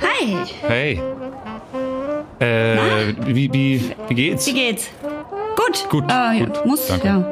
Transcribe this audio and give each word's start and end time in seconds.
Hi. 0.00 0.34
Hi. 0.34 0.44
Hey. 0.68 1.02
Äh, 2.40 3.14
wie, 3.26 3.52
wie, 3.52 3.90
wie 4.08 4.14
geht's? 4.14 4.46
Wie 4.46 4.52
geht's? 4.54 4.90
Gut. 5.56 5.88
Gut, 5.90 6.04
Äh, 6.10 6.38
ja, 6.38 6.44
gut, 6.46 6.66
Muss, 6.66 6.86
danke. 6.86 7.06
ja. 7.06 7.24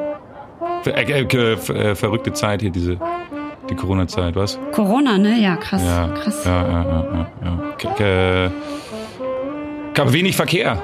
Ver- 0.82 0.96
äh, 0.96 1.22
äh, 1.22 1.52
äh, 1.52 1.94
verrückte 1.94 2.32
Zeit 2.32 2.60
hier, 2.62 2.70
diese 2.70 2.98
die 3.70 3.74
Corona-Zeit, 3.74 4.36
was? 4.36 4.58
Corona, 4.72 5.18
ne? 5.18 5.38
Ja, 5.40 5.56
krass. 5.56 5.82
Ja, 5.84 6.08
krass. 6.08 6.44
ja, 6.44 6.62
ja, 6.62 6.82
ja, 6.84 7.26
ja, 7.44 8.46
ja. 8.46 8.50
Gab 9.94 10.12
wenig 10.12 10.36
Verkehr. 10.36 10.80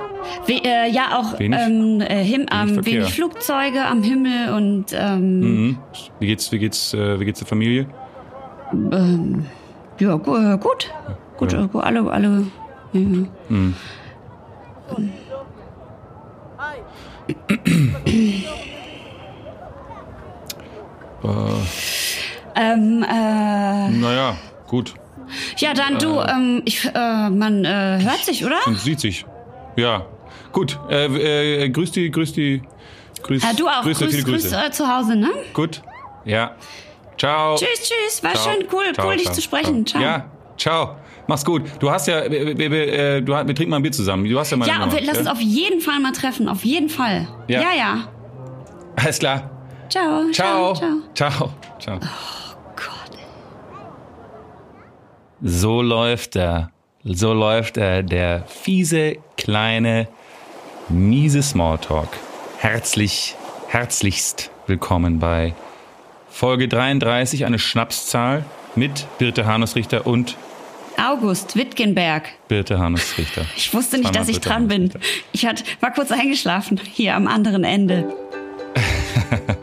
We 0.47 0.55
äh, 0.65 0.89
ja, 0.91 1.19
auch 1.19 1.39
Wenig- 1.39 1.59
ähm, 1.61 2.01
äh, 2.01 2.25
him 2.25 2.47
am 2.51 2.75
Verkehr. 2.75 2.93
wenig 3.01 3.15
Flugzeuge 3.15 3.85
am 3.85 4.03
Himmel 4.03 4.53
und 4.55 4.87
ähm, 4.93 5.41
Mhm. 5.41 5.79
Wie 6.21 6.27
geht's, 6.27 6.51
wie 6.53 6.59
geht's, 6.59 6.95
äh, 6.95 7.21
wie 7.21 7.25
geht's 7.25 7.41
der 7.41 7.49
Familie? 7.49 7.87
ja, 9.99 10.15
gu 10.17 10.37
äh, 10.37 10.59
gut. 10.59 10.91
Gut, 11.37 11.53
Ja. 11.53 11.65
äh, 11.65 11.79
alle, 11.79 12.11
alle. 12.11 12.47
Ja. 12.93 13.01
Ähm, 22.55 23.03
äh, 23.09 23.89
Naja, 23.91 24.37
gut. 24.67 24.95
ja, 25.57 25.73
dann 25.73 25.99
du, 25.99 26.21
ähm, 26.21 26.63
ich, 26.65 26.85
äh, 26.95 27.31
man 27.31 27.65
äh, 27.65 27.99
hört 28.03 28.25
sich, 28.25 28.45
oder? 28.45 28.57
Man 28.67 28.77
sieht 28.77 29.01
sich. 29.01 29.25
Ja. 29.77 30.05
Gut. 30.53 30.79
Äh, 30.91 31.65
äh, 31.65 31.69
grüß 31.71 31.93
die, 31.93 32.11
grüß 32.11 32.35
die. 32.35 32.63
Grüß, 33.23 33.43
Ja, 33.43 33.53
du 33.55 33.69
auch. 33.69 33.83
Grüß, 33.83 33.99
Grüß, 33.99 34.25
grüß, 34.25 34.53
äh, 34.53 34.71
zu 34.71 34.87
Hause, 34.87 35.17
ne? 35.17 35.31
Gut. 35.55 35.81
Ja. 36.25 36.57
Ciao. 37.17 37.55
Tschüss, 37.57 37.89
tschüss. 37.89 38.23
War 38.23 38.35
Ciao. 38.35 38.53
schön, 38.53 38.67
cool, 38.73 38.93
Ciao, 38.93 39.07
cool, 39.07 39.15
dich 39.15 39.25
ciao, 39.25 39.35
zu 39.35 39.41
sprechen. 39.43 39.87
Ciao. 39.87 40.03
Ja, 40.03 40.25
ciao. 40.59 40.97
Mach's 41.27 41.45
gut. 41.45 41.63
Du 41.79 41.91
hast 41.91 42.09
ja, 42.09 42.31
wir, 42.31 42.59
wir, 42.59 42.71
wir, 42.71 42.93
äh, 42.93 43.23
du, 43.23 43.33
wir 43.33 43.55
trinken 43.55 43.71
mal 43.71 43.77
ein 43.77 43.83
Bier 43.83 43.93
zusammen. 43.93 44.29
Du 44.29 44.39
hast 44.39 44.51
ja 44.51 44.57
meine 44.57 44.71
Ja, 44.73 44.83
und 44.83 44.93
wir, 44.93 45.01
lass 45.03 45.19
uns 45.19 45.29
auf 45.29 45.41
jeden 45.41 45.81
Fall 45.81 46.01
mal 46.01 46.13
treffen. 46.13 46.49
Auf 46.49 46.65
jeden 46.65 46.89
Fall. 46.89 47.29
Ja. 47.49 47.61
ja. 47.61 47.73
ja. 47.77 48.09
Alles 48.97 49.19
klar. 49.19 49.51
Ciao. 49.89 50.31
Ciao. 50.33 50.75
Ciao. 50.75 51.05
Ciao. 51.15 51.53
Ciao. 51.79 51.99
Gott. 52.77 53.19
So 55.43 55.83
läuft 55.83 56.37
er. 56.37 56.71
So 57.05 57.33
läuft 57.33 57.77
er, 57.79 58.03
der 58.03 58.45
fiese, 58.47 59.17
kleine, 59.37 60.07
miese 60.89 61.43
Smalltalk. 61.43 62.09
Herzlich, 62.59 63.35
herzlichst 63.67 64.53
willkommen 64.69 65.19
bei 65.19 65.55
Folge 66.31 66.69
33, 66.69 67.45
eine 67.45 67.59
Schnapszahl 67.59 68.45
mit 68.77 69.07
Birte 69.19 69.47
Hanusrichter 69.47 70.07
und 70.07 70.37
August 70.99 71.57
Wittgenberg. 71.57 72.29
Birte 72.49 72.79
Hanusrichter. 72.79 73.45
Ich 73.57 73.73
wusste 73.75 73.97
nicht, 73.97 74.09
Zweimal 74.09 74.21
dass 74.21 74.29
ich 74.29 74.41
Birte 74.41 74.49
dran 74.49 74.69
bin. 74.69 74.93
Ich 75.33 75.47
hat, 75.47 75.65
war 75.81 75.93
kurz 75.93 76.11
eingeschlafen, 76.11 76.81
hier 76.93 77.15
am 77.15 77.27
anderen 77.27 77.65
Ende. 77.65 78.13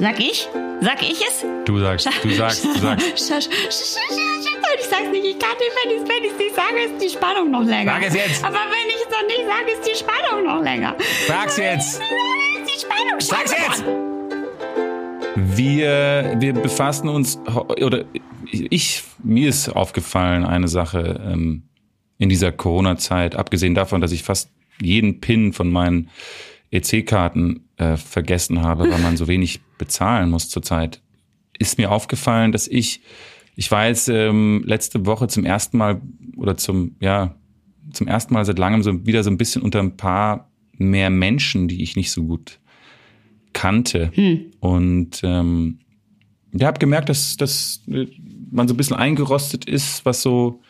Sag 0.00 0.20
ich? 0.20 0.48
Sag 0.80 1.02
ich 1.02 1.20
es? 1.26 1.44
Du 1.64 1.78
sagst, 1.78 2.08
du 2.22 2.30
sagst, 2.30 2.64
du 2.64 2.78
sagst. 2.78 3.50
Ich 4.76 4.90
sag's 4.90 5.10
nicht, 5.12 5.24
ich 5.24 5.38
kann 5.38 5.56
nicht, 5.58 5.72
wenn 5.84 5.90
ich 5.96 6.08
wenn 6.08 6.24
ich's 6.24 6.38
nicht 6.38 6.54
sage, 6.54 6.80
ist 6.82 7.02
die 7.02 7.08
Spannung 7.08 7.50
noch 7.50 7.62
länger. 7.62 7.92
Sag 7.92 8.02
es 8.06 8.14
jetzt. 8.14 8.44
Aber 8.44 8.56
wenn 8.56 8.88
ich 8.88 8.96
es 8.96 9.08
noch 9.10 9.22
nicht 9.26 9.44
sage, 9.46 9.70
ist 9.72 9.88
die 9.88 9.96
Spannung 9.96 10.44
noch 10.44 10.62
länger. 10.62 10.94
Sag's 11.26 11.56
jetzt. 11.56 12.00
Ist 12.00 12.74
die 12.74 12.80
Spannung 12.80 13.20
Sag's 13.20 13.52
jetzt. 13.52 13.84
Wir, 15.36 16.34
wir 16.38 16.52
befassen 16.52 17.08
uns, 17.08 17.38
oder 17.80 18.04
ich, 18.50 19.02
mir 19.22 19.48
ist 19.48 19.68
aufgefallen 19.68 20.44
eine 20.44 20.68
Sache 20.68 21.20
ähm, 21.24 21.64
in 22.18 22.28
dieser 22.28 22.52
Corona-Zeit, 22.52 23.36
abgesehen 23.36 23.74
davon, 23.74 24.00
dass 24.00 24.12
ich 24.12 24.22
fast 24.22 24.50
jeden 24.80 25.20
PIN 25.20 25.52
von 25.52 25.70
meinen 25.70 26.10
EC-Karten 26.70 27.68
äh, 27.76 27.96
vergessen 27.96 28.62
habe, 28.62 28.90
weil 28.90 29.00
man 29.00 29.16
so 29.16 29.28
wenig 29.28 29.60
bezahlen 29.78 30.30
muss 30.30 30.48
zurzeit, 30.48 31.00
ist 31.58 31.78
mir 31.78 31.90
aufgefallen, 31.90 32.52
dass 32.52 32.66
ich, 32.66 33.02
ich 33.54 33.70
war 33.70 33.86
jetzt 33.86 34.08
ähm, 34.08 34.62
letzte 34.66 35.06
Woche 35.06 35.28
zum 35.28 35.44
ersten 35.44 35.78
Mal 35.78 36.00
oder 36.36 36.56
zum, 36.56 36.96
ja, 37.00 37.36
zum 37.92 38.08
ersten 38.08 38.34
Mal 38.34 38.44
seit 38.44 38.58
langem 38.58 38.82
so 38.82 39.06
wieder 39.06 39.22
so 39.22 39.30
ein 39.30 39.38
bisschen 39.38 39.62
unter 39.62 39.80
ein 39.80 39.96
paar 39.96 40.50
mehr 40.72 41.10
Menschen, 41.10 41.68
die 41.68 41.82
ich 41.82 41.94
nicht 41.96 42.10
so 42.10 42.24
gut 42.24 42.58
kannte. 43.52 44.10
Und 44.60 45.20
ähm, 45.22 45.78
ich 46.54 46.64
habe 46.64 46.78
gemerkt, 46.78 47.08
dass, 47.08 47.36
dass 47.36 47.82
man 48.50 48.68
so 48.68 48.74
ein 48.74 48.76
bisschen 48.76 48.96
eingerostet 48.96 49.64
ist, 49.64 50.04
was 50.04 50.22
so 50.22 50.60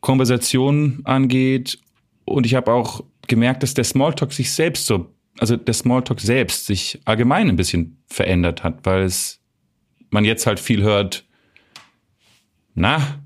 Konversationen 0.00 1.00
angeht. 1.04 1.78
Und 2.24 2.46
ich 2.46 2.54
habe 2.54 2.72
auch 2.72 3.04
gemerkt, 3.26 3.62
dass 3.62 3.74
der 3.74 3.84
Smalltalk 3.84 4.32
sich 4.32 4.52
selbst 4.52 4.86
so, 4.86 5.14
also 5.38 5.56
der 5.56 5.74
Smalltalk 5.74 6.20
selbst 6.20 6.66
sich 6.66 7.00
allgemein 7.04 7.48
ein 7.48 7.56
bisschen 7.56 8.02
verändert 8.08 8.64
hat, 8.64 8.80
weil 8.84 9.02
es 9.02 9.40
man 10.10 10.24
jetzt 10.24 10.46
halt 10.46 10.60
viel 10.60 10.82
hört, 10.82 11.24
na, 12.74 13.20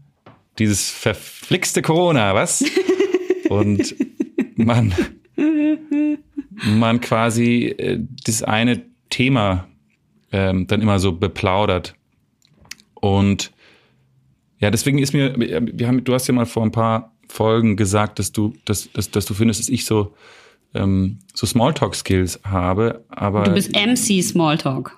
dieses 0.58 0.90
verflixte 0.90 1.82
Corona, 1.82 2.34
was? 2.34 2.64
Und 3.48 3.94
man, 4.56 4.94
man 6.64 7.00
quasi 7.00 7.74
äh, 7.78 7.98
das 8.24 8.42
eine 8.42 8.82
Thema 9.10 9.67
ähm, 10.32 10.66
dann 10.66 10.82
immer 10.82 10.98
so 10.98 11.12
beplaudert. 11.12 11.94
Und 12.94 13.52
ja, 14.58 14.70
deswegen 14.70 14.98
ist 14.98 15.12
mir, 15.12 15.34
wir 15.38 15.86
haben, 15.86 16.02
du 16.02 16.14
hast 16.14 16.26
ja 16.26 16.34
mal 16.34 16.46
vor 16.46 16.64
ein 16.64 16.72
paar 16.72 17.14
Folgen 17.28 17.76
gesagt, 17.76 18.18
dass 18.18 18.32
du, 18.32 18.54
dass, 18.64 18.90
dass, 18.92 19.10
dass 19.10 19.26
du 19.26 19.34
findest, 19.34 19.60
dass 19.60 19.68
ich 19.68 19.84
so, 19.84 20.14
ähm, 20.74 21.18
so 21.34 21.46
Smalltalk-Skills 21.46 22.40
habe, 22.44 23.04
aber 23.08 23.44
Du 23.44 23.52
bist 23.52 23.74
MC 23.74 24.22
Smalltalk. 24.22 24.96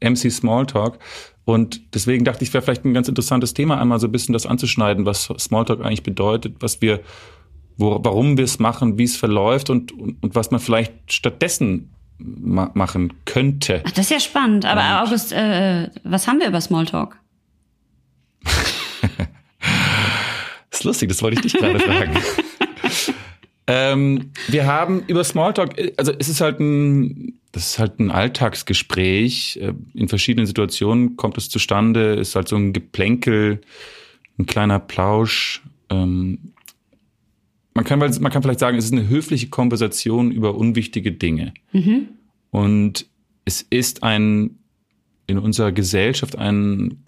MC 0.00 0.30
Smalltalk. 0.30 0.98
Und 1.44 1.94
deswegen 1.94 2.24
dachte 2.24 2.44
ich, 2.44 2.52
wäre 2.52 2.62
vielleicht 2.62 2.84
ein 2.84 2.94
ganz 2.94 3.08
interessantes 3.08 3.54
Thema, 3.54 3.80
einmal 3.80 3.98
so 4.00 4.06
ein 4.06 4.12
bisschen 4.12 4.32
das 4.32 4.46
anzuschneiden, 4.46 5.06
was 5.06 5.32
Smalltalk 5.38 5.80
eigentlich 5.80 6.02
bedeutet, 6.02 6.56
was 6.60 6.80
wir, 6.80 7.00
wo, 7.76 7.98
warum 8.02 8.36
wir 8.36 8.44
es 8.44 8.58
machen, 8.58 8.98
wie 8.98 9.04
es 9.04 9.16
verläuft 9.16 9.70
und, 9.70 9.92
und, 9.92 10.22
und 10.22 10.34
was 10.34 10.50
man 10.50 10.60
vielleicht 10.60 11.12
stattdessen 11.12 11.90
ma 12.18 12.70
machen 12.74 13.12
könnte. 13.24 13.82
Ach, 13.86 13.90
das 13.92 14.06
ist 14.06 14.10
ja 14.10 14.20
spannend. 14.20 14.64
Aber 14.64 15.02
August, 15.02 15.32
äh, 15.32 15.88
was 16.04 16.26
haben 16.26 16.40
wir 16.40 16.48
über 16.48 16.60
Smalltalk? 16.60 17.16
Das 18.42 19.20
ist 20.80 20.84
lustig, 20.84 21.08
das 21.08 21.22
wollte 21.22 21.36
ich 21.36 21.52
dich 21.52 21.60
gerade 21.60 21.80
fragen. 21.80 22.16
ähm, 23.66 24.32
wir 24.48 24.66
haben 24.66 25.02
über 25.06 25.24
Smalltalk, 25.24 25.74
also 25.96 26.12
es 26.18 26.28
ist 26.28 26.40
halt 26.40 26.60
ein, 26.60 27.38
das 27.52 27.70
ist 27.70 27.78
halt 27.78 27.98
ein 28.00 28.10
Alltagsgespräch. 28.10 29.58
Äh, 29.62 29.74
In 29.94 30.08
verschiedenen 30.08 30.46
Situationen 30.46 31.16
kommt 31.16 31.38
es 31.38 31.48
zustande, 31.48 32.14
ist 32.14 32.34
halt 32.34 32.48
so 32.48 32.56
ein 32.56 32.72
Geplänkel, 32.72 33.60
ein 34.38 34.46
kleiner 34.46 34.78
Plausch. 34.78 35.62
Ähm, 35.90 36.52
man 37.78 37.84
kann, 37.84 38.00
man 38.00 38.32
kann 38.32 38.42
vielleicht 38.42 38.58
sagen, 38.58 38.76
es 38.76 38.86
ist 38.86 38.92
eine 38.92 39.08
höfliche 39.08 39.50
Konversation 39.50 40.32
über 40.32 40.56
unwichtige 40.56 41.12
Dinge. 41.12 41.54
Und 42.50 43.06
es 43.44 43.62
ist 43.62 44.02
ein, 44.02 44.58
in 45.28 45.38
unserer 45.38 45.70
Gesellschaft 45.70 46.36
ein, 46.36 47.04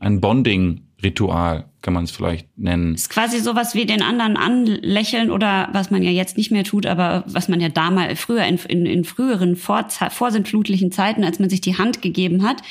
ein 0.00 0.22
Bonding-Ritual, 0.22 1.66
kann 1.82 1.92
man 1.92 2.04
es 2.04 2.10
vielleicht 2.10 2.48
nennen. 2.58 2.94
Ist 2.94 3.10
quasi 3.10 3.40
sowas 3.40 3.74
wie 3.74 3.84
den 3.84 4.00
anderen 4.00 4.38
anlächeln 4.38 5.30
oder 5.30 5.68
was 5.72 5.90
man 5.90 6.02
ja 6.02 6.10
jetzt 6.10 6.38
nicht 6.38 6.50
mehr 6.50 6.64
tut, 6.64 6.86
aber 6.86 7.24
was 7.26 7.48
man 7.48 7.60
ja 7.60 7.68
damals 7.68 8.18
früher 8.18 8.44
in, 8.46 8.56
in, 8.68 8.86
in 8.86 9.04
früheren 9.04 9.54
Vorze- 9.54 10.10
vorsintflutlichen 10.10 10.92
Zeiten, 10.92 11.24
als 11.24 11.40
man 11.40 11.50
sich 11.50 11.60
die 11.60 11.76
Hand 11.76 12.00
gegeben 12.00 12.42
hat, 12.42 12.62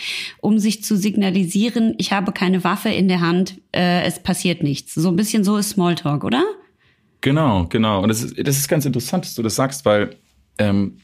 um 0.42 0.58
sich 0.58 0.84
zu 0.84 0.98
signalisieren, 0.98 1.94
ich 2.00 2.12
habe 2.12 2.32
keine 2.32 2.64
Waffe 2.64 2.90
in 2.90 3.08
der 3.08 3.22
Hand, 3.22 3.62
äh, 3.72 4.02
es 4.02 4.18
passiert 4.24 4.64
nichts. 4.64 4.96
So 4.96 5.10
ein 5.10 5.16
bisschen 5.16 5.44
so 5.44 5.58
ist 5.58 5.70
Smalltalk, 5.70 6.24
oder? 6.24 6.44
Genau, 7.22 7.66
genau. 7.68 8.02
Und 8.02 8.10
das 8.10 8.24
ist, 8.24 8.48
das 8.48 8.58
ist 8.58 8.68
ganz 8.68 8.86
interessant, 8.86 9.26
dass 9.26 9.36
du 9.36 9.44
das 9.44 9.56
sagst, 9.56 9.86
weil 9.86 10.16
ähm, 10.60 10.98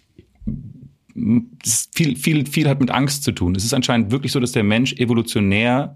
viel, 1.93 2.15
viel, 2.15 2.45
viel 2.45 2.67
hat 2.67 2.79
mit 2.79 2.91
Angst 2.91 3.23
zu 3.23 3.31
tun. 3.31 3.55
Es 3.55 3.63
ist 3.63 3.73
anscheinend 3.73 4.11
wirklich 4.11 4.31
so, 4.31 4.39
dass 4.39 4.51
der 4.51 4.63
Mensch 4.63 4.93
evolutionär 4.93 5.95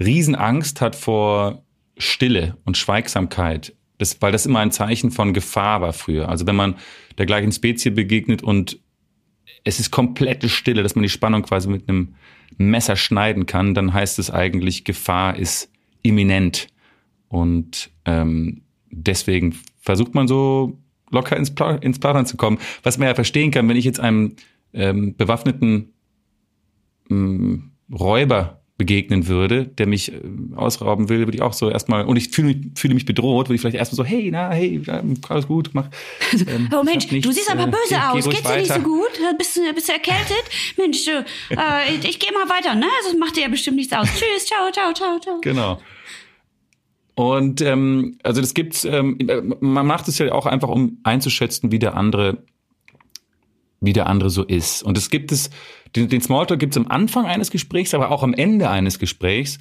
Riesenangst 0.00 0.80
hat 0.80 0.96
vor 0.96 1.64
Stille 1.96 2.56
und 2.64 2.76
Schweigsamkeit. 2.76 3.74
Das, 3.98 4.20
weil 4.20 4.32
das 4.32 4.46
immer 4.46 4.60
ein 4.60 4.72
Zeichen 4.72 5.10
von 5.10 5.32
Gefahr 5.32 5.80
war 5.80 5.92
früher. 5.92 6.28
Also 6.28 6.46
wenn 6.46 6.56
man 6.56 6.76
der 7.18 7.26
gleichen 7.26 7.52
Spezie 7.52 7.90
begegnet 7.90 8.42
und 8.42 8.80
es 9.64 9.78
ist 9.78 9.90
komplette 9.90 10.48
Stille, 10.48 10.82
dass 10.82 10.94
man 10.94 11.02
die 11.02 11.08
Spannung 11.08 11.42
quasi 11.42 11.68
mit 11.68 11.88
einem 11.88 12.14
Messer 12.58 12.96
schneiden 12.96 13.46
kann, 13.46 13.74
dann 13.74 13.92
heißt 13.92 14.18
es 14.18 14.30
eigentlich, 14.30 14.84
Gefahr 14.84 15.36
ist 15.36 15.70
imminent. 16.02 16.68
Und 17.28 17.90
ähm, 18.04 18.62
deswegen 18.92 19.58
versucht 19.80 20.14
man 20.14 20.28
so 20.28 20.78
locker 21.10 21.36
ins, 21.36 21.54
Pla 21.54 21.76
ins 21.76 21.98
Plaudern 21.98 22.26
zu 22.26 22.36
kommen. 22.36 22.58
Was 22.82 22.98
man 22.98 23.08
ja 23.08 23.14
verstehen 23.14 23.50
kann, 23.50 23.68
wenn 23.68 23.76
ich 23.76 23.84
jetzt 23.84 24.00
einem 24.00 24.36
ähm, 24.72 25.16
bewaffneten 25.16 25.92
ähm, 27.10 27.72
Räuber 27.92 28.62
begegnen 28.78 29.28
würde, 29.28 29.66
der 29.66 29.86
mich 29.86 30.12
äh, 30.12 30.20
ausrauben 30.56 31.08
will, 31.08 31.20
würde 31.20 31.36
ich 31.36 31.42
auch 31.42 31.52
so 31.52 31.70
erstmal, 31.70 32.04
und 32.04 32.16
ich 32.16 32.30
fühle 32.30 32.48
mich, 32.48 32.58
fühle 32.74 32.94
mich 32.94 33.04
bedroht, 33.04 33.48
würde 33.48 33.54
ich 33.54 33.60
vielleicht 33.60 33.76
erstmal 33.76 33.96
so, 33.96 34.04
hey, 34.04 34.30
na, 34.32 34.50
hey, 34.50 34.82
alles 35.28 35.46
gut, 35.46 35.70
mach. 35.72 35.88
Ähm, 36.32 36.70
oh 36.74 36.82
Mensch, 36.82 37.10
nichts, 37.10 37.28
du 37.28 37.32
siehst 37.32 37.50
aber 37.50 37.64
äh, 37.64 37.66
böse 37.66 37.90
geh, 37.90 37.96
aus, 37.96 38.24
geh 38.24 38.30
geht's 38.30 38.42
dir 38.42 38.56
nicht 38.56 38.72
so 38.72 38.80
gut? 38.80 39.10
Bist 39.38 39.56
du, 39.56 39.72
bist 39.74 39.88
du 39.88 39.92
erkältet? 39.92 40.42
Mensch, 40.78 41.06
äh, 41.06 41.94
ich, 41.94 42.08
ich 42.08 42.18
gehe 42.18 42.32
mal 42.32 42.48
weiter, 42.48 42.74
ne? 42.74 42.86
Das 43.04 43.14
macht 43.18 43.36
dir 43.36 43.42
ja 43.42 43.48
bestimmt 43.48 43.76
nichts 43.76 43.92
aus. 43.92 44.08
Tschüss, 44.08 44.46
ciao, 44.46 44.72
ciao, 44.72 44.92
ciao, 44.92 45.20
ciao. 45.20 45.40
Genau. 45.42 45.78
Und 47.14 47.60
ähm, 47.60 48.16
also 48.22 48.40
das 48.40 48.54
gibt's, 48.54 48.84
ähm, 48.84 49.18
man 49.60 49.86
macht 49.86 50.08
es 50.08 50.18
ja 50.18 50.32
auch 50.32 50.46
einfach, 50.46 50.68
um 50.68 50.98
einzuschätzen, 51.02 51.70
wie 51.70 51.78
der 51.78 51.96
andere, 51.96 52.42
wie 53.80 53.92
der 53.92 54.06
andere 54.06 54.30
so 54.30 54.44
ist. 54.44 54.82
Und 54.82 54.96
es 54.96 55.10
gibt 55.10 55.30
es, 55.30 55.50
den, 55.94 56.08
den 56.08 56.22
Smalltalk 56.22 56.58
gibt 56.58 56.74
es 56.74 56.78
am 56.82 56.88
Anfang 56.88 57.26
eines 57.26 57.50
Gesprächs, 57.50 57.92
aber 57.92 58.10
auch 58.10 58.22
am 58.22 58.32
Ende 58.32 58.70
eines 58.70 58.98
Gesprächs, 58.98 59.58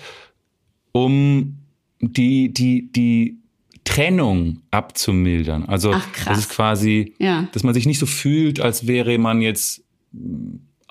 um 0.93 1.57
die, 1.99 2.53
die, 2.53 2.89
die 2.91 3.37
Trennung 3.83 4.61
abzumildern. 4.71 5.65
Also 5.65 5.91
Ach, 5.93 6.11
krass. 6.13 6.25
das 6.27 6.37
ist 6.39 6.49
quasi, 6.49 7.13
Ja. 7.19 7.47
dass 7.51 7.63
man 7.63 7.73
sich 7.73 7.85
nicht 7.85 7.99
so 7.99 8.05
fühlt, 8.05 8.59
als 8.61 8.87
wäre 8.87 9.17
man 9.17 9.41
jetzt 9.41 9.83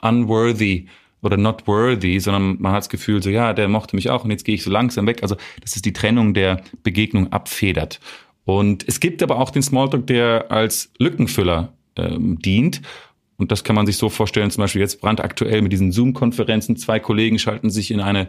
unworthy 0.03 0.87
oder 1.23 1.37
not 1.37 1.67
worthy, 1.67 2.19
sondern 2.21 2.61
man 2.61 2.73
hat 2.73 2.83
das 2.83 2.89
Gefühl, 2.89 3.23
so 3.23 3.31
ja, 3.31 3.53
der 3.53 3.69
mochte 3.69 3.97
mich 3.97 4.11
auch 4.11 4.25
und 4.25 4.31
jetzt 4.31 4.45
gehe 4.45 4.55
ich 4.55 4.63
so 4.63 4.71
langsam 4.71 5.07
weg. 5.07 5.23
Also 5.23 5.37
das 5.61 5.77
ist 5.77 5.85
die 5.85 5.93
Trennung 5.93 6.35
der 6.35 6.63
Begegnung 6.83 7.33
abfedert. 7.33 8.01
Und 8.45 8.85
es 8.89 9.01
gibt 9.01 9.23
aber 9.23 9.39
auch 9.39 9.51
den 9.51 9.63
Smalltalk, 9.63 10.07
der 10.07 10.51
als 10.51 10.93
Lückenfüller 10.99 11.73
ähm, 11.97 12.39
dient. 12.39 12.83
Und 13.37 13.53
das 13.53 13.65
kann 13.65 13.77
man 13.77 13.87
sich 13.87 13.97
so 13.97 14.09
vorstellen, 14.09 14.51
zum 14.51 14.63
Beispiel 14.63 14.81
jetzt 14.81 15.01
brandaktuell 15.01 15.63
mit 15.63 15.73
diesen 15.73 15.93
Zoom-Konferenzen. 15.93 16.77
Zwei 16.77 17.01
Kollegen 17.01 17.39
schalten 17.39 17.71
sich 17.71 17.91
in 17.91 18.01
eine 18.01 18.29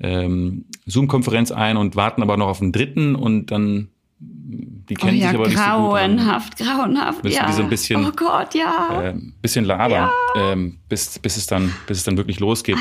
ähm, 0.00 0.66
Zoom-Konferenz 0.86 1.50
ein 1.50 1.76
und 1.76 1.96
warten 1.96 2.22
aber 2.22 2.36
noch 2.36 2.48
auf 2.48 2.60
einen 2.60 2.72
dritten 2.72 3.14
und 3.14 3.50
dann 3.50 3.88
die 4.18 4.94
kennen 4.94 5.16
oh 5.16 5.20
ja, 5.20 5.28
sich 5.28 5.38
aber 5.38 5.48
nicht 5.48 5.56
so 5.58 5.62
gut. 5.64 5.70
grauenhaft, 5.70 6.58
grauenhaft, 6.58 7.28
ja. 7.28 7.46
die 7.46 7.52
so 7.52 7.62
ein 7.62 7.68
bisschen- 7.68 8.04
oh 8.04 8.12
Gott, 8.14 8.54
ja. 8.54 9.02
ähm, 9.02 9.34
bisschen 9.40 9.64
labern, 9.64 10.10
ähm, 10.36 10.78
bis, 10.88 11.18
bis, 11.18 11.36
es 11.36 11.46
dann, 11.46 11.72
bis 11.86 11.98
es 11.98 12.04
dann 12.04 12.16
wirklich 12.16 12.40
losgeht. 12.40 12.76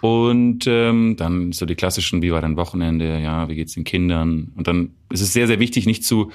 Und 0.00 0.66
ähm, 0.68 1.16
dann 1.16 1.52
so 1.52 1.66
die 1.66 1.74
klassischen, 1.74 2.22
wie 2.22 2.30
war 2.32 2.40
dein 2.40 2.56
Wochenende, 2.56 3.18
ja, 3.20 3.48
wie 3.48 3.56
geht's 3.56 3.74
den 3.74 3.84
Kindern? 3.84 4.52
Und 4.56 4.68
dann 4.68 4.90
ist 5.10 5.20
es 5.20 5.32
sehr, 5.32 5.46
sehr 5.46 5.58
wichtig, 5.58 5.86
nicht 5.86 6.04
zu 6.04 6.30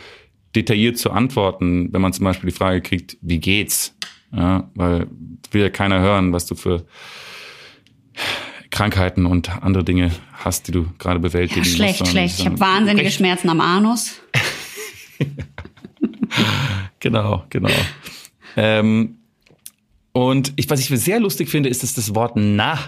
detailliert 0.55 0.97
zu 0.97 1.11
antworten, 1.11 1.91
wenn 1.91 2.01
man 2.01 2.13
zum 2.13 2.25
Beispiel 2.25 2.49
die 2.49 2.55
Frage 2.55 2.81
kriegt, 2.81 3.17
wie 3.21 3.39
geht's? 3.39 3.95
Ja, 4.35 4.69
weil 4.75 5.07
will 5.51 5.61
ja 5.61 5.69
keiner 5.69 5.99
hören, 5.99 6.33
was 6.33 6.45
du 6.45 6.55
für 6.55 6.85
Krankheiten 8.73 9.27
und 9.27 9.49
andere 9.63 9.83
Dinge 9.83 10.11
hast, 10.33 10.67
die 10.67 10.71
du 10.71 10.87
gerade 10.97 11.19
bewältigen 11.19 11.61
ja, 11.61 11.65
musst. 11.65 11.75
schlecht, 11.75 12.07
schlecht. 12.07 12.39
Ich 12.39 12.45
habe 12.47 12.59
wahnsinnige 12.59 13.05
recht- 13.05 13.17
Schmerzen 13.17 13.49
am 13.49 13.61
Anus. 13.61 14.15
Genau, 16.99 17.43
genau. 17.49 17.69
ähm, 18.55 19.17
und 20.13 20.53
ich, 20.55 20.69
was 20.69 20.79
ich 20.79 20.87
sehr 20.87 21.19
lustig 21.19 21.49
finde, 21.49 21.67
ist, 21.67 21.83
dass 21.83 21.93
das 21.93 22.15
Wort 22.15 22.33
na 22.35 22.79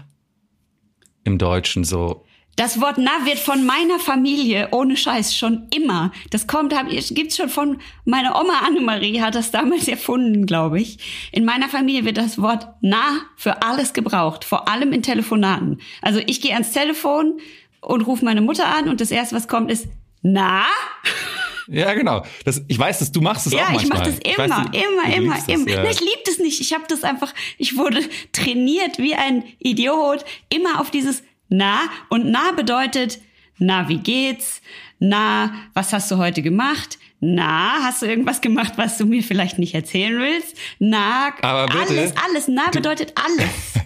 im 1.25 1.37
Deutschen 1.37 1.83
so. 1.83 2.24
Das 2.57 2.79
Wort 2.79 2.97
na 2.97 3.11
wird 3.25 3.37
von 3.37 3.65
meiner 3.65 3.99
Familie 3.99 4.69
ohne 4.71 4.95
Scheiß 4.95 5.35
schon 5.35 5.67
immer. 5.75 6.11
Das 6.29 6.47
kommt, 6.47 6.73
hab, 6.73 6.87
gibt's 6.89 7.35
schon 7.35 7.49
von 7.49 7.81
meiner 8.05 8.39
Oma 8.39 8.59
Annemarie 8.65 9.19
hat 9.21 9.35
das 9.35 9.51
damals 9.51 9.87
erfunden, 9.89 10.45
glaube 10.45 10.79
ich. 10.79 10.97
In 11.33 11.43
meiner 11.43 11.67
Familie 11.67 12.05
wird 12.05 12.15
das 12.17 12.41
Wort 12.41 12.67
na 12.79 13.03
für 13.35 13.61
alles 13.61 13.91
gebraucht, 13.91 14.45
vor 14.45 14.69
allem 14.69 14.93
in 14.93 15.03
Telefonaten. 15.03 15.81
Also 16.01 16.21
ich 16.25 16.39
gehe 16.39 16.53
ans 16.53 16.71
Telefon 16.71 17.39
und 17.81 18.01
rufe 18.07 18.23
meine 18.23 18.39
Mutter 18.41 18.67
an 18.67 18.87
und 18.87 19.01
das 19.01 19.11
erste, 19.11 19.35
was 19.35 19.49
kommt, 19.49 19.69
ist 19.69 19.87
na. 20.21 20.63
Ja, 21.67 21.93
genau. 21.93 22.23
Das, 22.45 22.61
ich 22.67 22.79
weiß, 22.79 22.99
dass 22.99 23.11
du 23.11 23.21
machst 23.21 23.47
es 23.47 23.53
Ja, 23.53 23.65
auch 23.65 23.69
ich 23.81 23.89
manchmal. 23.89 23.99
mache 23.99 24.11
das 24.11 24.19
Ich 24.23 24.37
immer, 24.37 24.49
weiß, 24.49 24.71
du- 24.71 24.77
immer, 24.77 25.03
du 25.03 25.13
immer, 25.13 25.33
liebst 25.35 25.49
das, 25.49 25.55
immer. 25.59 25.69
ja. 25.71 25.83
Na, 25.83 25.89
Ich 25.89 25.99
liebe 25.99 26.21
das 26.25 26.37
nicht. 26.39 26.61
Ich 26.61 26.73
habe 26.73 26.83
das 26.87 27.03
einfach, 27.03 27.33
ich 27.57 27.75
wurde 27.75 28.01
trainiert 28.31 28.97
wie 28.97 29.15
ein 29.15 29.43
Idiot, 29.59 30.23
immer 30.49 30.79
auf 30.79 30.89
dieses 30.91 31.21
Na. 31.49 31.79
Und 32.09 32.25
Na 32.31 32.51
bedeutet, 32.55 33.19
na, 33.57 33.87
wie 33.87 33.97
geht's? 33.99 34.61
Na, 34.99 35.51
was 35.73 35.93
hast 35.93 36.09
du 36.11 36.17
heute 36.17 36.41
gemacht? 36.41 36.97
Na, 37.19 37.83
hast 37.83 38.01
du 38.01 38.05
irgendwas 38.05 38.41
gemacht, 38.41 38.73
was 38.77 38.97
du 38.97 39.05
mir 39.05 39.23
vielleicht 39.23 39.57
nicht 39.59 39.73
erzählen 39.73 40.17
willst? 40.19 40.57
Na, 40.79 41.31
Aber 41.41 41.65
bitte, 41.65 41.79
alles, 41.99 42.13
alles. 42.29 42.47
Na 42.47 42.69
bedeutet 42.71 43.13
alles. 43.15 43.85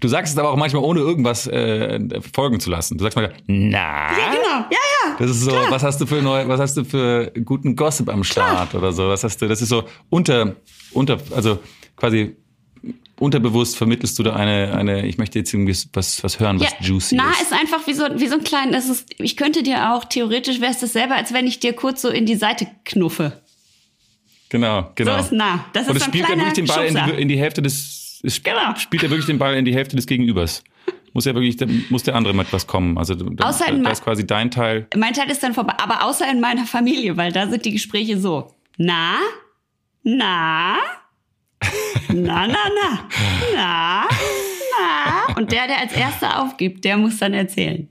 Du 0.00 0.06
sagst 0.06 0.32
es 0.32 0.38
aber 0.38 0.50
auch 0.52 0.56
manchmal, 0.56 0.84
ohne 0.84 1.00
irgendwas 1.00 1.48
äh, 1.48 2.20
folgen 2.32 2.60
zu 2.60 2.70
lassen. 2.70 2.98
Du 2.98 3.02
sagst 3.02 3.16
mal, 3.16 3.32
na. 3.48 4.16
Ja, 4.16 4.30
genau. 4.30 4.66
Ja, 4.70 4.78
ja. 5.06 5.16
Das 5.18 5.28
ist 5.30 5.40
so, 5.40 5.50
Klar. 5.50 5.70
was 5.70 5.82
hast 5.82 6.00
du 6.00 6.06
für 6.06 6.22
neu, 6.22 6.46
was 6.46 6.60
hast 6.60 6.76
du 6.76 6.84
für 6.84 7.32
guten 7.44 7.74
Gossip 7.74 8.08
am 8.08 8.22
Start 8.22 8.74
oder 8.76 8.92
so? 8.92 9.08
Was 9.08 9.24
hast 9.24 9.42
du? 9.42 9.48
Das 9.48 9.60
ist 9.60 9.70
so 9.70 9.84
unter, 10.08 10.54
unter, 10.92 11.18
also 11.34 11.58
quasi 11.96 12.36
unterbewusst 13.18 13.76
vermittelst 13.76 14.18
du 14.18 14.22
da 14.22 14.34
eine, 14.36 14.74
eine, 14.76 15.06
ich 15.06 15.18
möchte 15.18 15.38
jetzt 15.38 15.52
irgendwie 15.52 15.76
was, 15.92 16.22
was 16.22 16.38
hören, 16.40 16.60
was 16.60 16.72
juicy 16.80 17.16
na 17.16 17.30
ist. 17.32 17.42
ist 17.42 17.52
einfach 17.52 17.86
wie 17.86 17.92
so, 17.94 18.04
wie 18.14 18.28
so 18.28 18.34
ein 18.36 18.44
klein, 18.44 18.72
das 18.72 18.88
ist, 18.88 19.08
ich 19.18 19.36
könnte 19.36 19.62
dir 19.62 19.92
auch, 19.92 20.04
theoretisch 20.04 20.60
wäre 20.60 20.70
es 20.72 20.78
das 20.78 20.92
selber, 20.92 21.16
als 21.16 21.32
wenn 21.32 21.46
ich 21.46 21.58
dir 21.60 21.72
kurz 21.72 22.02
so 22.02 22.08
in 22.08 22.26
die 22.26 22.36
Seite 22.36 22.68
knuffe. 22.84 23.40
Genau, 24.50 24.90
genau. 24.94 25.14
So 25.14 25.18
ist 25.24 25.32
nah. 25.32 25.64
Das 25.72 25.88
Und 25.88 25.96
ist 25.96 26.02
es 26.02 26.04
so 26.04 26.10
ein 26.10 26.12
spielt 26.12 26.28
ja 26.28 26.34
kleiner 26.34 26.46
wirklich 26.46 26.66
den 26.66 26.66
Ball 26.66 26.86
in 26.86 26.94
die, 27.16 27.22
in 27.22 27.28
die 27.28 27.38
Hälfte 27.38 27.60
des, 27.62 28.20
es 28.22 28.42
Genau. 28.42 28.74
spielt 28.76 29.02
ja 29.02 29.10
wirklich 29.10 29.26
den 29.26 29.38
Ball 29.38 29.54
in 29.54 29.64
die 29.64 29.74
Hälfte 29.74 29.96
des 29.96 30.06
Gegenübers. 30.06 30.62
Muss 31.12 31.24
ja 31.24 31.34
wirklich, 31.34 31.56
muss 31.90 32.02
der 32.04 32.14
andere 32.14 32.34
mit 32.34 32.52
was 32.52 32.66
kommen. 32.66 32.96
Also 32.98 33.14
da, 33.14 33.48
Außer 33.48 33.66
da, 33.66 33.72
da 33.72 33.90
ist 33.90 34.04
quasi 34.04 34.26
dein 34.26 34.50
Teil. 34.50 34.86
Mein 34.96 35.14
Teil 35.14 35.30
ist 35.30 35.42
dann 35.42 35.54
vorbei, 35.54 35.74
aber 35.78 36.04
außer 36.04 36.30
in 36.30 36.38
meiner 36.40 36.64
Familie, 36.66 37.16
weil 37.16 37.32
da 37.32 37.48
sind 37.48 37.64
die 37.64 37.72
Gespräche 37.72 38.18
so. 38.18 38.54
Na? 38.76 39.16
Na? 40.02 40.76
Na, 42.08 42.46
na, 42.46 42.46
na. 42.46 43.08
Na? 43.54 44.08
Na? 44.08 45.34
Und 45.36 45.52
der, 45.52 45.66
der 45.66 45.80
als 45.80 45.92
erster 45.92 46.42
aufgibt, 46.42 46.84
der 46.84 46.96
muss 46.96 47.18
dann 47.18 47.34
erzählen. 47.34 47.88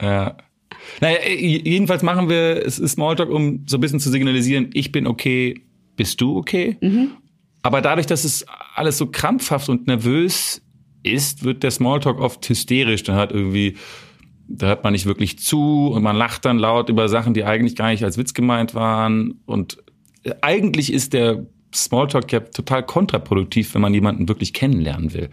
Ja. 0.00 0.36
Naja, 1.00 1.18
äh, 1.18 1.34
jedenfalls 1.34 2.02
machen 2.02 2.28
wir 2.28 2.64
es 2.64 2.78
ist 2.78 2.92
Smalltalk, 2.92 3.30
um 3.30 3.64
so 3.66 3.76
ein 3.76 3.80
bisschen 3.80 4.00
zu 4.00 4.10
signalisieren, 4.10 4.70
ich 4.74 4.92
bin 4.92 5.06
okay, 5.06 5.62
bist 5.96 6.20
du 6.20 6.36
okay? 6.36 6.76
Aber 7.62 7.80
dadurch, 7.80 8.06
dass 8.06 8.24
es 8.24 8.44
alles 8.74 8.98
so 8.98 9.06
krampfhaft 9.06 9.68
und 9.68 9.86
nervös 9.86 10.62
ist, 11.02 11.44
wird 11.44 11.62
der 11.62 11.70
Smalltalk 11.70 12.20
oft 12.20 12.46
hysterisch. 12.48 13.02
Dann 13.04 13.16
hat 13.16 13.32
irgendwie, 13.32 13.76
da 14.48 14.66
hört 14.68 14.84
man 14.84 14.92
nicht 14.92 15.06
wirklich 15.06 15.38
zu 15.38 15.88
und 15.88 16.02
man 16.02 16.16
lacht 16.16 16.44
dann 16.44 16.58
laut 16.58 16.88
über 16.88 17.08
Sachen, 17.08 17.32
die 17.32 17.44
eigentlich 17.44 17.76
gar 17.76 17.90
nicht 17.90 18.04
als 18.04 18.18
Witz 18.18 18.34
gemeint 18.34 18.74
waren. 18.74 19.40
Und 19.46 19.78
äh, 20.24 20.34
eigentlich 20.42 20.92
ist 20.92 21.12
der 21.12 21.46
Smalltalk 21.74 22.32
ja 22.32 22.40
total 22.40 22.84
kontraproduktiv, 22.84 23.74
wenn 23.74 23.82
man 23.82 23.94
jemanden 23.94 24.28
wirklich 24.28 24.52
kennenlernen 24.52 25.12
will. 25.12 25.30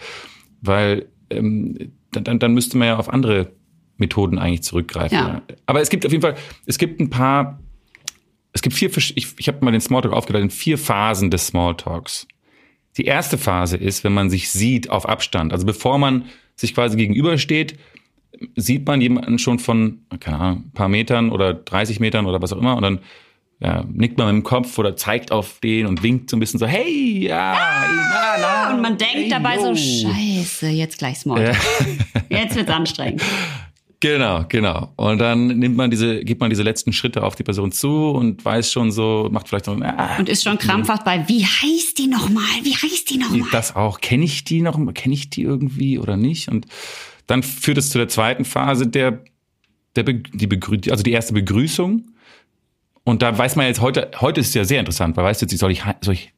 Weil 0.62 1.08
ähm, 1.30 1.94
dann, 2.12 2.40
dann, 2.40 2.54
müsste 2.54 2.78
man 2.78 2.90
ja 2.90 2.98
auf 2.98 3.10
andere 3.10 3.52
Methoden 3.98 4.38
eigentlich 4.38 4.64
zurückgreifen. 4.64 5.18
Ja. 5.18 5.42
Aber 5.66 5.82
es 5.82 5.90
gibt 5.90 6.06
auf 6.06 6.12
jeden 6.12 6.22
Fall, 6.22 6.36
es 6.66 6.78
gibt 6.78 7.00
ein 7.00 7.10
paar, 7.10 7.60
es 8.54 8.62
gibt 8.62 8.76
vier, 8.76 8.90
ich, 8.96 9.34
ich 9.38 9.48
habe 9.48 9.64
mal 9.64 9.72
den 9.72 9.82
Smalltalk 9.82 10.14
aufgeteilt 10.14 10.44
in 10.44 10.50
vier 10.50 10.78
Phasen 10.78 11.32
des 11.32 11.48
Smalltalks. 11.48 12.28
Die 12.98 13.06
erste 13.06 13.38
Phase 13.38 13.78
ist, 13.78 14.04
wenn 14.04 14.14
man 14.14 14.30
sich 14.30 14.50
sieht 14.50 14.90
auf 14.90 15.08
Abstand. 15.08 15.54
Also 15.54 15.66
bevor 15.66 15.98
man 15.98 16.26
sich 16.56 16.74
quasi 16.76 16.98
gegenübersteht, 16.98 17.78
sieht 18.56 18.86
man 18.86 19.02
jemanden 19.02 19.40
schon 19.40 19.60
von, 19.60 20.06
keine 20.20 20.40
Ahnung, 20.40 20.64
ein 20.66 20.72
paar 20.72 20.90
Metern 20.90 21.32
oder 21.32 21.54
30 21.54 22.00
Metern 22.00 22.26
oder 22.26 22.42
was 22.42 22.52
auch 22.52 22.58
immer 22.58 22.76
und 22.76 22.84
dann 22.84 23.00
ja, 23.62 23.86
nickt 23.92 24.18
man 24.18 24.28
mit 24.28 24.44
dem 24.44 24.44
Kopf 24.44 24.78
oder 24.80 24.96
zeigt 24.96 25.32
auf 25.32 25.60
den 25.60 25.86
und 25.86 26.02
winkt 26.02 26.32
so 26.32 26.38
ein 26.38 26.40
bisschen 26.40 26.60
so, 26.60 26.66
hey, 26.66 27.28
ja, 27.28 27.56
na, 27.56 28.38
na, 28.40 28.74
Und 28.74 28.82
man 28.82 28.98
denkt 28.98 29.16
hey, 29.16 29.30
dabei 29.30 29.56
yo. 29.56 29.74
so, 29.74 29.76
scheiße, 29.76 30.70
jetzt 30.70 30.98
gleich 30.98 31.20
Smalltalk. 31.20 31.58
Jetzt 32.30 32.56
wird's 32.56 32.72
anstrengend. 32.72 33.22
Genau, 34.04 34.46
genau. 34.50 34.92
Und 34.96 35.20
dann 35.20 35.60
nimmt 35.60 35.78
man 35.78 35.92
diese, 35.92 36.26
geht 36.26 36.40
man 36.40 36.50
diese 36.50 36.64
letzten 36.64 36.92
Schritte 36.92 37.22
auf 37.22 37.36
die 37.36 37.44
Person 37.44 37.72
zu 37.72 38.10
und 38.10 38.44
weiß 38.44 38.72
schon 38.72 38.92
so, 38.92 39.30
macht 39.32 39.48
vielleicht 39.48 39.66
so, 39.66 39.74
ah, 39.74 40.18
Und 40.18 40.28
ist 40.28 40.44
schon 40.44 40.58
krampfhaft 40.58 41.06
bei, 41.06 41.24
wie 41.30 41.46
heißt 41.46 42.00
die 42.00 42.08
nochmal? 42.08 42.44
Wie 42.64 42.74
heißt 42.74 43.12
die 43.12 43.20
nochmal? 43.20 43.48
das 43.52 43.76
auch, 43.76 44.02
kenne 44.02 44.26
ich 44.26 44.44
die 44.44 44.62
noch, 44.62 44.80
kenne 44.96 45.14
ich 45.14 45.30
die 45.30 45.44
irgendwie 45.44 46.00
oder 46.00 46.18
nicht? 46.18 46.50
Und 46.50 46.66
dann 47.28 47.44
führt 47.44 47.78
es 47.78 47.92
zu 47.92 48.00
der 48.00 48.08
zweiten 48.08 48.44
Phase 48.44 48.88
der, 48.88 49.24
der 49.96 50.02
Be 50.02 50.16
die 50.16 50.48
Begrü 50.48 50.80
also 50.90 51.04
die 51.04 51.12
erste 51.12 51.34
Begrüßung. 51.34 52.04
Und 53.04 53.22
da 53.22 53.36
weiß 53.38 53.56
man 53.56 53.66
jetzt 53.66 53.82
heute, 53.82 54.12
heute 54.20 54.42
ist 54.42 54.50
es 54.50 54.54
ja 54.54 54.64
sehr 54.64 54.80
interessant, 54.80 55.18
weil 55.18 55.26
weißt 55.26 55.42
du 55.42 55.46
jetzt, 55.46 55.58
soll 55.58 55.72
ich, 55.72 55.84
soll 56.02 56.14
ich 56.14 56.34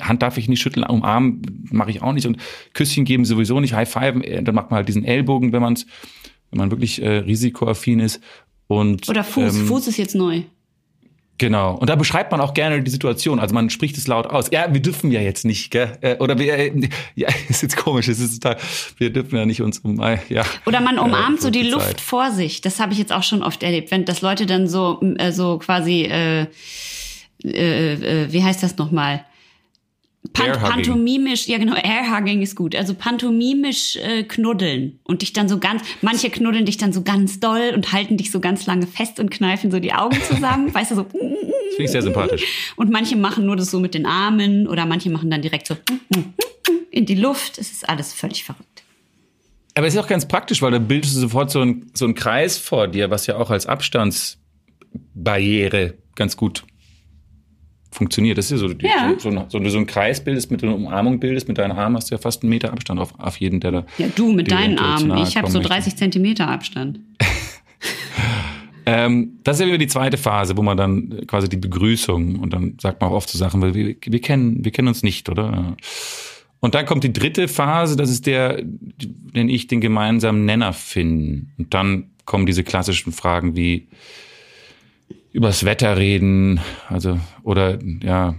Hand 0.00 0.22
darf 0.22 0.38
ich 0.38 0.48
nicht 0.48 0.62
schütteln, 0.62 0.86
umarmen 0.86 1.66
mache 1.70 1.90
ich 1.90 2.00
auch 2.00 2.12
nicht 2.12 2.26
und 2.26 2.38
Küsschen 2.74 3.04
geben 3.04 3.24
sowieso 3.24 3.60
nicht, 3.60 3.74
High 3.74 3.90
Five, 3.90 4.22
dann 4.42 4.54
macht 4.54 4.70
man 4.70 4.78
halt 4.78 4.88
diesen 4.88 5.04
Ellbogen, 5.04 5.52
wenn 5.52 5.60
man 5.60 5.76
wenn 6.52 6.58
man 6.58 6.70
wirklich 6.70 7.02
äh, 7.02 7.18
risikoaffin 7.18 7.98
ist 7.98 8.20
und 8.68 9.08
Oder 9.08 9.24
Fuß. 9.24 9.54
ähm, 9.54 9.66
Fuß 9.66 9.88
ist 9.88 9.96
jetzt 9.96 10.14
neu. 10.14 10.42
Genau. 11.42 11.74
Und 11.74 11.90
da 11.90 11.96
beschreibt 11.96 12.30
man 12.30 12.40
auch 12.40 12.54
gerne 12.54 12.84
die 12.84 12.90
Situation. 12.92 13.40
Also 13.40 13.52
man 13.52 13.68
spricht 13.68 13.98
es 13.98 14.06
laut 14.06 14.28
aus. 14.28 14.46
Ja, 14.52 14.72
wir 14.72 14.80
dürfen 14.80 15.10
ja 15.10 15.20
jetzt 15.20 15.44
nicht, 15.44 15.72
gell? 15.72 15.98
Äh, 16.00 16.16
oder 16.18 16.38
wir, 16.38 16.56
äh, 16.56 16.88
ja, 17.16 17.28
ist 17.48 17.62
jetzt 17.62 17.76
komisch, 17.76 18.06
es 18.06 18.20
ist 18.20 18.40
total, 18.40 18.58
wir 18.98 19.12
dürfen 19.12 19.36
ja 19.36 19.44
nicht 19.44 19.60
uns 19.60 19.80
um, 19.80 20.00
äh, 20.00 20.18
ja. 20.28 20.44
Oder 20.66 20.80
man 20.80 21.00
umarmt 21.00 21.40
äh, 21.40 21.42
so 21.42 21.50
die 21.50 21.64
Luft 21.64 22.00
vor 22.00 22.30
sich. 22.30 22.60
Das 22.60 22.78
habe 22.78 22.92
ich 22.92 22.98
jetzt 23.00 23.12
auch 23.12 23.24
schon 23.24 23.42
oft 23.42 23.64
erlebt, 23.64 23.90
wenn 23.90 24.04
das 24.04 24.20
Leute 24.20 24.46
dann 24.46 24.68
so, 24.68 25.00
äh, 25.18 25.32
so 25.32 25.58
quasi, 25.58 26.02
äh, 26.02 26.42
äh, 27.42 28.32
wie 28.32 28.44
heißt 28.44 28.62
das 28.62 28.76
nochmal? 28.76 29.24
Pan 30.32 30.52
pantomimisch, 30.52 31.48
ja 31.48 31.58
genau, 31.58 31.74
Airhugging 31.74 32.42
ist 32.42 32.54
gut. 32.54 32.76
Also 32.76 32.94
pantomimisch 32.94 33.96
äh, 33.96 34.22
knuddeln 34.22 35.00
und 35.02 35.22
dich 35.22 35.32
dann 35.32 35.48
so 35.48 35.58
ganz, 35.58 35.82
manche 36.00 36.30
knuddeln 36.30 36.64
dich 36.64 36.76
dann 36.76 36.92
so 36.92 37.02
ganz 37.02 37.40
doll 37.40 37.72
und 37.74 37.92
halten 37.92 38.16
dich 38.16 38.30
so 38.30 38.38
ganz 38.38 38.64
lange 38.66 38.86
fest 38.86 39.18
und 39.18 39.32
kneifen 39.32 39.72
so 39.72 39.80
die 39.80 39.92
Augen 39.92 40.16
zusammen, 40.22 40.72
weißt 40.74 40.92
du, 40.92 40.94
so. 40.94 41.02
Das 41.02 41.12
finde 41.12 41.52
ich 41.78 41.90
sehr 41.90 42.02
sympathisch. 42.02 42.44
Und 42.76 42.90
manche 42.90 43.16
machen 43.16 43.46
nur 43.46 43.56
das 43.56 43.72
so 43.72 43.80
mit 43.80 43.94
den 43.94 44.06
Armen 44.06 44.68
oder 44.68 44.86
manche 44.86 45.10
machen 45.10 45.28
dann 45.28 45.42
direkt 45.42 45.66
so 45.66 45.76
in 46.90 47.04
die 47.04 47.16
Luft. 47.16 47.58
Es 47.58 47.72
ist 47.72 47.88
alles 47.88 48.12
völlig 48.12 48.44
verrückt. 48.44 48.84
Aber 49.74 49.88
es 49.88 49.94
ist 49.94 50.00
auch 50.00 50.08
ganz 50.08 50.28
praktisch, 50.28 50.62
weil 50.62 50.70
da 50.70 50.78
bildest 50.78 51.16
du 51.16 51.20
sofort 51.20 51.50
so 51.50 51.62
einen, 51.62 51.90
so 51.94 52.04
einen 52.04 52.14
Kreis 52.14 52.58
vor 52.58 52.86
dir, 52.86 53.10
was 53.10 53.26
ja 53.26 53.38
auch 53.38 53.50
als 53.50 53.66
Abstandsbarriere 53.66 55.94
ganz 56.14 56.36
gut 56.36 56.62
funktioniert. 57.92 58.38
Das 58.38 58.46
ist 58.46 58.50
ja 58.52 58.56
so, 58.56 58.74
die, 58.74 58.86
ja. 58.86 59.14
so, 59.18 59.30
so, 59.30 59.46
so, 59.48 59.68
so 59.68 59.78
ein 59.78 59.86
Kreis 59.86 60.22
bildest, 60.22 60.50
mit 60.50 60.62
einer 60.62 60.74
Umarmung 60.74 61.20
bildest, 61.20 61.46
mit 61.48 61.58
deinen 61.58 61.72
Armen 61.72 61.96
hast 61.96 62.10
du 62.10 62.14
ja 62.14 62.20
fast 62.20 62.42
einen 62.42 62.50
Meter 62.50 62.72
Abstand 62.72 62.98
auf, 62.98 63.18
auf 63.18 63.36
jeden, 63.36 63.60
der 63.60 63.70
da. 63.70 63.86
Ja, 63.98 64.08
du 64.14 64.32
mit 64.32 64.50
deinen 64.50 64.78
Armen. 64.78 65.16
Ich 65.18 65.36
habe 65.36 65.50
so 65.50 65.60
30 65.60 65.86
möchte. 65.86 65.98
Zentimeter 65.98 66.48
Abstand. 66.48 67.00
ähm, 68.86 69.38
das 69.44 69.56
ist 69.56 69.60
ja 69.60 69.66
wieder 69.66 69.78
die 69.78 69.86
zweite 69.86 70.16
Phase, 70.16 70.56
wo 70.56 70.62
man 70.62 70.76
dann 70.76 71.26
quasi 71.26 71.48
die 71.48 71.56
Begrüßung 71.56 72.36
und 72.36 72.52
dann 72.52 72.76
sagt 72.80 73.00
man 73.00 73.10
auch 73.10 73.14
oft 73.14 73.28
so 73.28 73.38
Sachen, 73.38 73.60
weil 73.60 73.74
wir, 73.74 73.94
wir 74.02 74.20
kennen, 74.20 74.64
wir 74.64 74.72
kennen 74.72 74.88
uns 74.88 75.02
nicht, 75.02 75.28
oder? 75.28 75.76
Und 76.60 76.74
dann 76.74 76.86
kommt 76.86 77.04
die 77.04 77.12
dritte 77.12 77.48
Phase, 77.48 77.96
das 77.96 78.08
ist 78.08 78.26
der, 78.26 78.62
den 78.62 79.48
ich 79.48 79.66
den 79.66 79.80
gemeinsamen 79.80 80.44
Nenner 80.44 80.72
finden. 80.72 81.52
Und 81.58 81.74
dann 81.74 82.10
kommen 82.24 82.46
diese 82.46 82.62
klassischen 82.62 83.12
Fragen 83.12 83.56
wie, 83.56 83.88
übers 85.32 85.64
Wetter 85.64 85.96
reden, 85.96 86.60
also 86.88 87.18
oder 87.42 87.78
ja, 88.02 88.34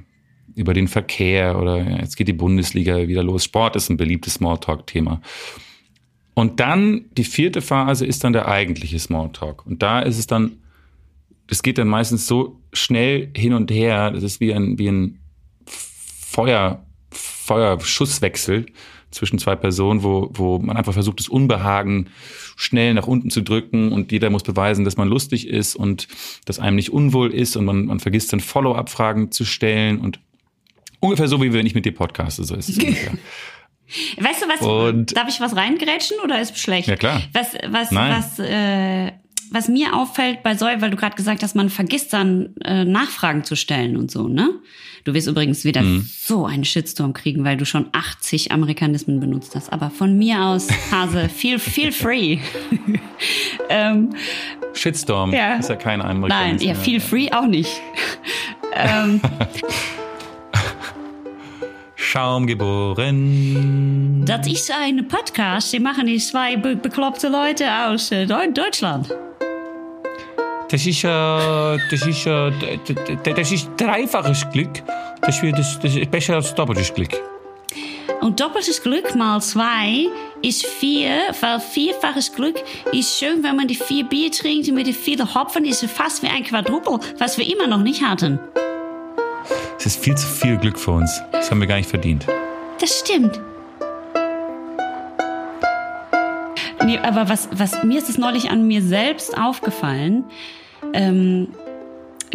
über 0.55 0.73
den 0.73 0.87
Verkehr 0.87 1.57
oder 1.59 1.77
ja, 1.77 1.99
jetzt 1.99 2.15
geht 2.15 2.27
die 2.27 2.33
Bundesliga 2.33 3.07
wieder 3.07 3.23
los. 3.23 3.45
Sport 3.45 3.75
ist 3.75 3.89
ein 3.89 3.97
beliebtes 3.97 4.35
Smalltalk-Thema. 4.35 5.21
Und 6.35 6.59
dann 6.59 7.05
die 7.17 7.23
vierte 7.23 7.61
Phase 7.61 8.05
ist 8.05 8.23
dann 8.23 8.33
der 8.33 8.47
eigentliche 8.47 8.99
Smalltalk. 8.99 9.65
Und 9.65 9.83
da 9.83 10.01
ist 10.01 10.17
es 10.17 10.27
dann, 10.27 10.57
das 11.47 11.61
geht 11.61 11.77
dann 11.77 11.87
meistens 11.87 12.27
so 12.27 12.59
schnell 12.71 13.29
hin 13.35 13.53
und 13.53 13.69
her, 13.71 14.11
das 14.11 14.23
ist 14.23 14.39
wie 14.39 14.53
ein, 14.53 14.77
wie 14.79 14.87
ein 14.87 15.19
Feuer, 15.65 16.83
Feuerschusswechsel 17.11 18.65
zwischen 19.11 19.37
zwei 19.37 19.55
Personen, 19.55 20.01
wo, 20.01 20.29
wo 20.33 20.57
man 20.57 20.75
einfach 20.75 20.93
versucht, 20.93 21.19
das 21.19 21.27
Unbehagen 21.27 22.09
schnell 22.55 22.93
nach 22.93 23.07
unten 23.07 23.29
zu 23.29 23.41
drücken 23.41 23.91
und 23.91 24.11
jeder 24.11 24.29
muss 24.29 24.43
beweisen, 24.43 24.85
dass 24.85 24.97
man 24.97 25.07
lustig 25.07 25.47
ist 25.47 25.75
und 25.75 26.07
dass 26.45 26.59
einem 26.59 26.75
nicht 26.75 26.91
unwohl 26.91 27.33
ist 27.33 27.55
und 27.55 27.65
man, 27.65 27.85
man 27.85 27.99
vergisst 27.99 28.33
dann 28.33 28.39
Follow-up-Fragen 28.39 29.31
zu 29.31 29.45
stellen 29.45 29.99
und 29.99 30.19
ungefähr 30.99 31.27
so, 31.27 31.41
wie 31.41 31.53
wenn 31.53 31.65
ich 31.65 31.75
mit 31.75 31.85
dir 31.85 31.93
podcaste, 31.93 32.43
so 32.43 32.55
ist 32.55 32.69
es 32.69 32.77
ungefähr. 32.79 33.13
Weißt 34.17 34.41
du 34.41 34.47
was? 34.47 34.61
Und 34.61 35.15
darf 35.15 35.27
ich 35.29 35.39
was 35.39 35.55
reingrätschen 35.55 36.17
oder 36.23 36.41
ist 36.41 36.55
es 36.55 36.61
schlecht? 36.61 36.87
Ja 36.87 36.95
klar. 36.95 37.21
Was 37.33 37.53
was 37.67 37.91
Nein. 37.91 38.15
was 38.17 38.39
äh, 38.39 39.11
was 39.51 39.67
mir 39.67 39.95
auffällt 39.95 40.41
bei 40.41 40.55
Säu, 40.55 40.75
weil 40.79 40.89
du 40.89 40.97
gerade 40.97 41.15
gesagt 41.15 41.43
hast, 41.43 41.55
man 41.55 41.69
vergisst 41.69 42.11
dann 42.11 42.55
äh, 42.63 42.85
Nachfragen 42.85 43.43
zu 43.43 43.55
stellen 43.55 43.97
und 43.97 44.09
so, 44.09 44.27
ne? 44.27 44.49
Du 45.03 45.13
wirst 45.13 45.27
übrigens 45.27 45.65
wieder 45.65 45.81
mhm. 45.81 46.07
so 46.17 46.45
einen 46.45 46.63
Shitstorm 46.63 47.13
kriegen, 47.13 47.43
weil 47.43 47.57
du 47.57 47.65
schon 47.65 47.87
80 47.91 48.51
Amerikanismen 48.51 49.19
benutzt 49.19 49.53
hast. 49.55 49.73
Aber 49.73 49.89
von 49.89 50.17
mir 50.17 50.41
aus, 50.41 50.69
Hase, 50.91 51.27
feel, 51.35 51.59
feel 51.59 51.91
free. 51.91 52.39
ähm, 53.69 54.15
Shitstorm 54.73 55.33
ja. 55.33 55.55
ist 55.55 55.69
ja 55.69 55.75
kein 55.75 56.01
Amerikanismus. 56.01 56.61
Nein, 56.61 56.75
ja, 56.75 56.75
feel 56.75 56.99
free 57.01 57.29
auch 57.31 57.47
nicht. 57.47 57.81
ähm, 58.75 59.19
Schaum 61.95 62.47
geboren. 62.47 64.23
Das 64.25 64.47
ist 64.47 64.71
ein 64.71 65.07
Podcast, 65.07 65.73
die 65.73 65.79
machen 65.79 66.05
die 66.05 66.17
zwei 66.17 66.55
be 66.55 66.75
bekloppte 66.75 67.27
Leute 67.27 67.65
aus 67.87 68.11
äh, 68.11 68.25
Deutschland. 68.25 69.09
Das 70.73 70.87
ist, 70.87 71.03
äh, 71.03 71.07
das 71.07 72.07
ist, 72.07 72.25
äh, 72.25 72.51
das 73.35 73.51
ist 73.51 73.69
dreifaches 73.77 74.49
Glück. 74.51 74.81
Das, 75.21 75.43
ist, 75.43 75.55
das, 75.55 75.79
das 75.79 75.95
ist 75.95 76.09
besser 76.09 76.33
als 76.33 76.55
doppeltes 76.55 76.91
Glück. 76.91 77.11
Und 78.21 78.39
doppeltes 78.39 78.81
Glück 78.81 79.13
mal 79.13 79.39
zwei 79.39 80.07
ist 80.41 80.65
vier, 80.65 81.11
weil 81.41 81.59
vierfaches 81.59 82.33
Glück 82.33 82.55
ist 82.91 83.19
schön, 83.19 83.43
wenn 83.43 83.55
man 83.55 83.67
die 83.67 83.75
vier 83.75 84.03
Bier 84.03 84.31
trinkt 84.31 84.67
und 84.67 84.73
mit 84.73 84.87
den 84.87 84.95
vielen 84.95 85.35
Hopfen 85.35 85.63
ist 85.63 85.83
es 85.83 85.91
fast 85.91 86.23
wie 86.23 86.27
ein 86.27 86.43
Quadrupel, 86.43 86.99
was 87.19 87.37
wir 87.37 87.47
immer 87.47 87.67
noch 87.67 87.83
nicht 87.83 88.01
hatten. 88.01 88.39
Es 89.77 89.85
ist 89.85 90.03
viel 90.03 90.15
zu 90.15 90.25
viel 90.25 90.57
Glück 90.57 90.79
für 90.79 90.93
uns. 90.93 91.21
Das 91.33 91.51
haben 91.51 91.59
wir 91.59 91.67
gar 91.67 91.77
nicht 91.77 91.89
verdient. 91.91 92.25
Das 92.79 92.97
stimmt. 92.97 93.39
Nee, 96.83 96.97
aber 96.97 97.29
was, 97.29 97.47
was 97.51 97.83
mir 97.83 97.99
ist 97.99 98.09
es 98.09 98.17
neulich 98.17 98.49
an 98.49 98.65
mir 98.65 98.81
selbst 98.81 99.37
aufgefallen, 99.37 100.25
ähm, 100.93 101.47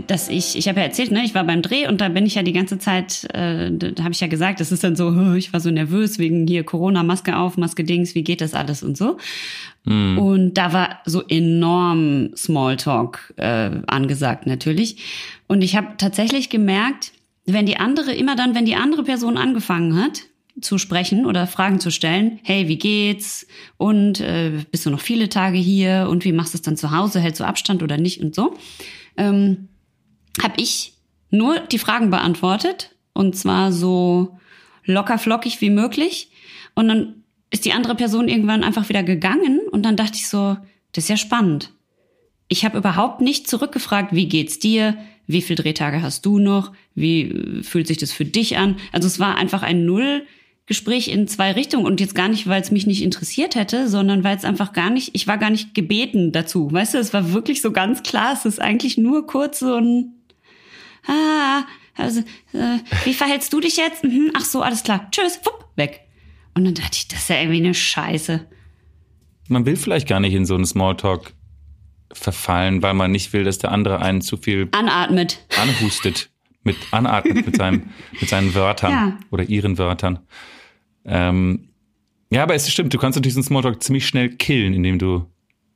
dass 0.07 0.29
ich, 0.29 0.57
ich 0.57 0.69
habe 0.69 0.81
ja 0.81 0.87
erzählt, 0.87 1.11
ne, 1.11 1.25
ich 1.25 1.35
war 1.35 1.45
beim 1.45 1.63
Dreh 1.63 1.89
und 1.89 2.01
da 2.01 2.09
bin 2.09 2.25
ich 2.25 2.37
ja 2.37 2.43
die 2.43 2.53
ganze 2.53 2.79
Zeit, 2.79 3.25
äh, 3.35 3.71
da 3.73 4.05
habe 4.05 4.13
ich 4.13 4.21
ja 4.21 4.29
gesagt, 4.29 4.61
das 4.61 4.71
ist 4.71 4.85
dann 4.85 4.97
so, 4.97 5.33
ich 5.35 5.53
war 5.53 5.61
so 5.61 5.71
nervös 5.71 6.19
wegen 6.19 6.47
hier 6.47 6.65
Corona, 6.65 7.03
Maske 7.03 7.37
auf, 7.37 7.57
Maske 7.57 7.85
Dings, 7.85 8.15
wie 8.15 8.23
geht 8.23 8.41
das 8.41 8.55
alles 8.55 8.83
und 8.83 8.97
so. 8.97 9.17
Mm. 9.85 10.19
Und 10.19 10.55
da 10.55 10.73
war 10.73 11.01
so 11.05 11.23
enorm 11.27 12.31
Smalltalk 12.37 13.35
äh, 13.37 13.71
angesagt 13.87 14.47
natürlich. 14.47 14.99
Und 15.47 15.63
ich 15.63 15.77
habe 15.77 15.89
tatsächlich 15.99 16.51
gemerkt, 16.51 17.13
wenn 17.47 17.67
die 17.67 17.79
andere, 17.79 18.13
immer 18.15 18.37
dann, 18.37 18.55
wenn 18.55 18.67
die 18.67 18.77
andere 18.77 19.05
Person 19.05 19.37
angefangen 19.37 19.97
hat, 19.97 20.23
zu 20.61 20.79
sprechen 20.79 21.27
oder 21.27 21.47
Fragen 21.47 21.81
zu 21.81 21.91
stellen. 21.91 22.41
Hey, 22.43 22.69
wie 22.69 22.79
geht's? 22.79 23.47
Und 23.77 24.21
äh, 24.21 24.65
bist 24.71 24.87
du 24.87 24.91
noch 24.91 25.01
viele 25.01 25.29
Tage 25.29 25.59
hier? 25.59 26.09
Und 26.11 26.25
wie 26.25 26.33
machst 26.33 26.55
du 26.55 26.59
es 26.59 26.63
dann 26.63 26.77
zu 26.77 26.91
Hause? 26.91 27.21
Hältst 27.21 27.41
du 27.41 27.45
Abstand 27.45 27.83
oder 27.83 27.97
nicht? 27.97 28.21
Und 28.21 28.35
so. 28.35 28.57
Ähm, 29.17 29.69
habe 30.43 30.55
ich 30.59 30.95
nur 31.31 31.61
die 31.61 31.79
Fragen 31.79 32.11
beantwortet. 32.11 32.95
Und 33.13 33.37
zwar 33.37 33.73
so 33.73 34.39
locker 34.85 35.19
flockig 35.19 35.61
wie 35.61 35.71
möglich. 35.71 36.31
Und 36.75 36.89
dann 36.89 37.25
ist 37.51 37.65
die 37.65 37.73
andere 37.73 37.95
Person 37.95 38.29
irgendwann 38.29 38.65
einfach 38.65 38.89
wieder 38.89 39.03
gegangen. 39.03 39.61
Und 39.71 39.83
dann 39.83 39.97
dachte 39.97 40.17
ich 40.17 40.29
so, 40.29 40.57
das 40.93 41.05
ist 41.05 41.11
ja 41.11 41.17
spannend. 41.17 41.73
Ich 42.49 42.65
habe 42.65 42.79
überhaupt 42.79 43.21
nicht 43.21 43.49
zurückgefragt, 43.49 44.15
wie 44.15 44.29
geht's 44.29 44.59
dir? 44.59 44.97
Wie 45.27 45.43
viele 45.43 45.63
Drehtage 45.63 46.01
hast 46.01 46.25
du 46.25 46.39
noch? 46.39 46.73
Wie 46.95 47.23
äh, 47.23 47.63
fühlt 47.63 47.87
sich 47.87 47.99
das 47.99 48.13
für 48.13 48.25
dich 48.25 48.57
an? 48.57 48.77
Also 48.93 49.07
es 49.07 49.21
war 49.21 49.37
einfach 49.37 49.63
ein 49.63 49.85
Null 49.85 50.27
Gespräch 50.69 51.09
in 51.09 51.27
zwei 51.27 51.53
Richtungen 51.53 51.87
und 51.87 51.99
jetzt 51.99 52.15
gar 52.15 52.29
nicht, 52.29 52.47
weil 52.47 52.61
es 52.61 52.71
mich 52.71 52.87
nicht 52.87 53.03
interessiert 53.03 53.55
hätte, 53.55 53.89
sondern 53.89 54.23
weil 54.23 54.37
es 54.37 54.45
einfach 54.45 54.75
gar 54.75 54.91
nicht, 54.91 55.15
ich 55.15 55.27
war 55.27 55.39
gar 55.39 55.49
nicht 55.49 55.75
gebeten 55.75 56.31
dazu. 56.31 56.71
Weißt 56.71 56.93
du, 56.93 56.99
es 56.99 57.15
war 57.15 57.33
wirklich 57.33 57.63
so 57.63 57.73
ganz 57.73 58.03
klar, 58.03 58.35
es 58.35 58.45
ist 58.45 58.61
eigentlich 58.61 58.99
nur 58.99 59.27
kurz 59.27 59.61
so 59.61 59.77
ein, 59.77 60.13
ah, 61.07 61.65
also, 61.97 62.21
äh, 62.53 62.79
wie 63.05 63.15
verhältst 63.15 63.53
du 63.53 63.61
dich 63.61 63.79
jetzt? 63.79 64.05
Mhm, 64.05 64.31
ach 64.35 64.45
so, 64.45 64.61
alles 64.61 64.83
klar, 64.83 65.09
tschüss, 65.11 65.41
wupp, 65.43 65.65
weg. 65.77 66.03
Und 66.55 66.67
dann 66.67 66.75
dachte 66.75 66.99
ich, 66.99 67.09
das 67.09 67.21
ist 67.21 67.31
ja 67.31 67.41
irgendwie 67.41 67.59
eine 67.59 67.75
Scheiße. 67.75 68.47
Man 69.49 69.65
will 69.65 69.77
vielleicht 69.77 70.07
gar 70.07 70.21
nicht 70.21 70.35
in 70.35 70.45
so 70.45 70.55
einen 70.55 70.67
Smalltalk 70.67 71.33
verfallen, 72.13 72.83
weil 72.83 72.93
man 72.93 73.11
nicht 73.11 73.33
will, 73.33 73.45
dass 73.45 73.57
der 73.57 73.73
andere 73.73 74.01
einen 74.03 74.21
zu 74.21 74.37
viel 74.37 74.69
anatmet, 74.73 75.41
anhustet, 75.59 76.29
mit 76.63 76.77
anatmet 76.91 77.47
mit 77.47 77.57
seinem 77.57 77.85
mit 78.21 78.29
seinen 78.29 78.55
Wörtern 78.55 78.93
ja. 78.93 79.19
oder 79.31 79.45
ihren 79.45 79.79
Wörtern. 79.79 80.19
Ähm, 81.05 81.69
ja, 82.31 82.43
aber 82.43 82.55
es 82.55 82.71
stimmt, 82.71 82.93
du 82.93 82.99
kannst 82.99 83.17
natürlich 83.17 83.35
so 83.35 83.39
einen 83.39 83.47
Smalltalk 83.47 83.83
ziemlich 83.83 84.07
schnell 84.07 84.31
killen, 84.31 84.75
indem 84.75 84.99
du, 84.99 85.27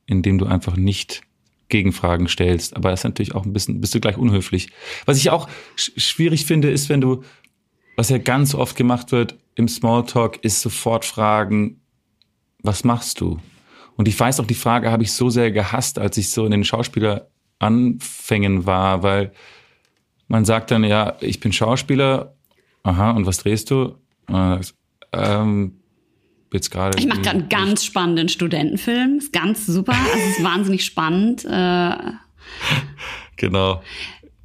indem 0.05 0.37
du 0.37 0.45
einfach 0.45 0.75
nicht 0.75 1.23
Gegenfragen 1.69 2.27
stellst. 2.27 2.75
Aber 2.75 2.91
das 2.91 3.01
ist 3.01 3.05
natürlich 3.05 3.33
auch 3.33 3.45
ein 3.45 3.53
bisschen, 3.53 3.81
bist 3.81 3.95
du 3.95 3.99
gleich 3.99 4.17
unhöflich. 4.17 4.69
Was 5.05 5.17
ich 5.17 5.31
auch 5.31 5.49
schwierig 5.75 6.45
finde, 6.45 6.69
ist, 6.69 6.89
wenn 6.89 7.01
du, 7.01 7.23
was 7.95 8.09
ja 8.09 8.19
ganz 8.19 8.53
oft 8.53 8.75
gemacht 8.75 9.11
wird 9.11 9.39
im 9.55 9.67
Smalltalk, 9.67 10.43
ist 10.43 10.61
sofort 10.61 11.05
fragen, 11.05 11.81
was 12.61 12.83
machst 12.83 13.21
du? 13.21 13.39
Und 13.95 14.07
ich 14.07 14.19
weiß 14.19 14.39
auch, 14.39 14.47
die 14.47 14.53
Frage 14.53 14.91
habe 14.91 15.03
ich 15.03 15.13
so 15.13 15.29
sehr 15.29 15.51
gehasst, 15.51 15.99
als 15.99 16.17
ich 16.17 16.29
so 16.29 16.45
in 16.45 16.51
den 16.51 16.63
Schauspieleranfängen 16.63 18.65
war, 18.65 19.03
weil 19.03 19.31
man 20.27 20.45
sagt 20.45 20.71
dann, 20.71 20.83
ja, 20.83 21.15
ich 21.19 21.39
bin 21.39 21.53
Schauspieler, 21.53 22.35
aha, 22.83 23.11
und 23.11 23.25
was 23.25 23.39
drehst 23.39 23.71
du? 23.71 23.95
Ähm, 25.13 25.73
jetzt 26.51 26.71
gerade. 26.71 26.97
Ich 26.97 27.07
mache 27.07 27.21
gerade 27.21 27.39
einen 27.39 27.49
ganz 27.49 27.85
spannenden 27.85 28.29
Studentenfilm. 28.29 29.17
Ist 29.17 29.33
ganz 29.33 29.65
super. 29.65 29.93
Also 29.93 30.19
es 30.29 30.37
ist 30.37 30.43
wahnsinnig 30.43 30.85
spannend. 30.85 31.45
Äh, 31.45 31.95
genau. 33.37 33.81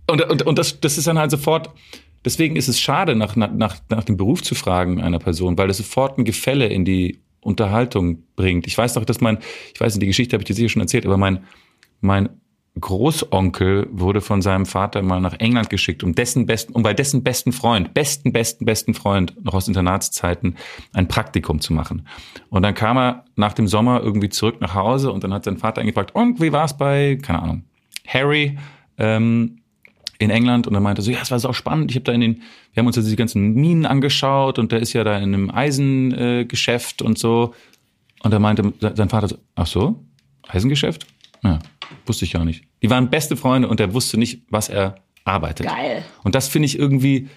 Und, 0.07 0.23
und, 0.23 0.43
und 0.43 0.59
das, 0.59 0.81
das 0.81 0.99
ist 0.99 1.07
dann 1.07 1.19
halt 1.19 1.31
sofort, 1.31 1.71
deswegen 2.25 2.57
ist 2.57 2.69
es 2.69 2.81
schade, 2.81 3.15
nach, 3.15 3.37
nach, 3.37 3.53
nach 3.89 4.05
dem 4.05 4.17
Beruf 4.17 4.43
zu 4.43 4.55
fragen 4.55 5.01
einer 5.01 5.19
Person, 5.19 5.59
weil 5.59 5.69
das 5.69 5.77
sofort 5.77 6.19
ein 6.19 6.25
Gefälle 6.25 6.67
in 6.67 6.85
die 6.85 7.21
Unterhaltung 7.41 8.25
bringt. 8.37 8.67
Ich 8.67 8.77
weiß 8.77 8.95
doch, 8.95 9.05
dass 9.05 9.21
mein, 9.21 9.39
ich 9.75 9.81
weiß 9.81 9.95
nicht, 9.95 10.03
die 10.03 10.07
Geschichte 10.07 10.35
habe 10.35 10.43
ich 10.43 10.47
dir 10.47 10.55
sicher 10.55 10.69
schon 10.71 10.83
erzählt, 10.83 11.07
aber 11.07 11.19
mein, 11.19 11.45
mein 12.01 12.31
Großonkel 12.80 13.88
wurde 13.90 14.20
von 14.20 14.42
seinem 14.42 14.66
Vater 14.66 15.02
mal 15.02 15.20
nach 15.20 15.35
England 15.38 15.70
geschickt, 15.70 16.02
um 16.02 16.14
dessen 16.14 16.47
besten, 16.47 16.73
um 16.73 16.82
bei 16.82 16.94
dessen 16.94 17.23
besten 17.23 17.52
Freund, 17.52 17.94
besten, 17.94 18.32
besten, 18.32 18.64
besten 18.64 18.94
Freund 18.94 19.35
noch 19.44 19.54
aus 19.54 19.68
Internatszeiten 19.68 20.56
ein 20.92 21.08
Praktikum 21.08 21.61
zu 21.61 21.73
machen. 21.73 22.06
Und 22.50 22.62
dann 22.62 22.75
kam 22.75 22.99
er 22.99 23.25
nach 23.37 23.52
dem 23.52 23.68
Sommer 23.68 24.02
irgendwie 24.02 24.28
zurück 24.28 24.61
nach 24.61 24.75
Hause 24.75 25.12
und 25.12 25.25
dann 25.25 25.32
hat 25.32 25.44
sein 25.44 25.58
Vater 25.58 25.80
ihn 25.80 25.88
gefragt, 25.88 26.14
und 26.14 26.40
wie 26.40 26.52
war 26.52 26.64
es 26.64 26.76
bei, 26.76 27.18
keine 27.20 27.42
Ahnung, 27.42 27.64
Harry 28.06 28.58
ähm, 28.99 29.61
in 30.18 30.30
England? 30.30 30.66
Und 30.66 30.75
er 30.75 30.80
meinte 30.80 31.02
so, 31.02 31.11
ja, 31.11 31.18
es 31.23 31.30
war 31.30 31.38
so 31.38 31.52
spannend. 31.52 31.90
Ich 31.90 31.97
habe 31.97 32.04
da 32.04 32.12
in 32.12 32.20
den, 32.20 32.42
wir 32.73 32.80
haben 32.80 32.87
uns 32.87 32.97
ja 32.97 33.02
diese 33.02 33.16
ganzen 33.16 33.54
Minen 33.54 33.87
angeschaut 33.87 34.58
und 34.58 34.73
der 34.73 34.80
ist 34.80 34.92
ja 34.92 35.04
da 35.04 35.16
in 35.16 35.35
einem 35.35 35.50
Eisengeschäft 35.50 37.00
äh, 37.00 37.04
und 37.04 37.18
so. 37.18 37.54
Und 38.23 38.32
er 38.32 38.40
meinte 38.40 38.73
sein 38.80 39.08
Vater 39.08 39.28
so, 39.28 39.38
ach 39.54 39.66
so, 39.66 40.04
Eisengeschäft? 40.49 41.06
Ja, 41.42 41.61
wusste 42.06 42.25
ich 42.25 42.32
ja 42.32 42.44
nicht. 42.44 42.68
Die 42.82 42.90
waren 42.90 43.11
beste 43.11 43.37
Freunde 43.37 43.68
und 43.68 43.80
er 43.80 43.94
wusste 43.94 44.18
nicht, 44.18 44.42
was 44.50 44.68
er 44.68 44.97
arbeitet. 45.25 45.66
Geil. 45.66 46.04
Und 46.25 46.35
das 46.35 46.49
finde 46.49 46.66
ich 46.66 46.78
irgendwie, 46.78 47.28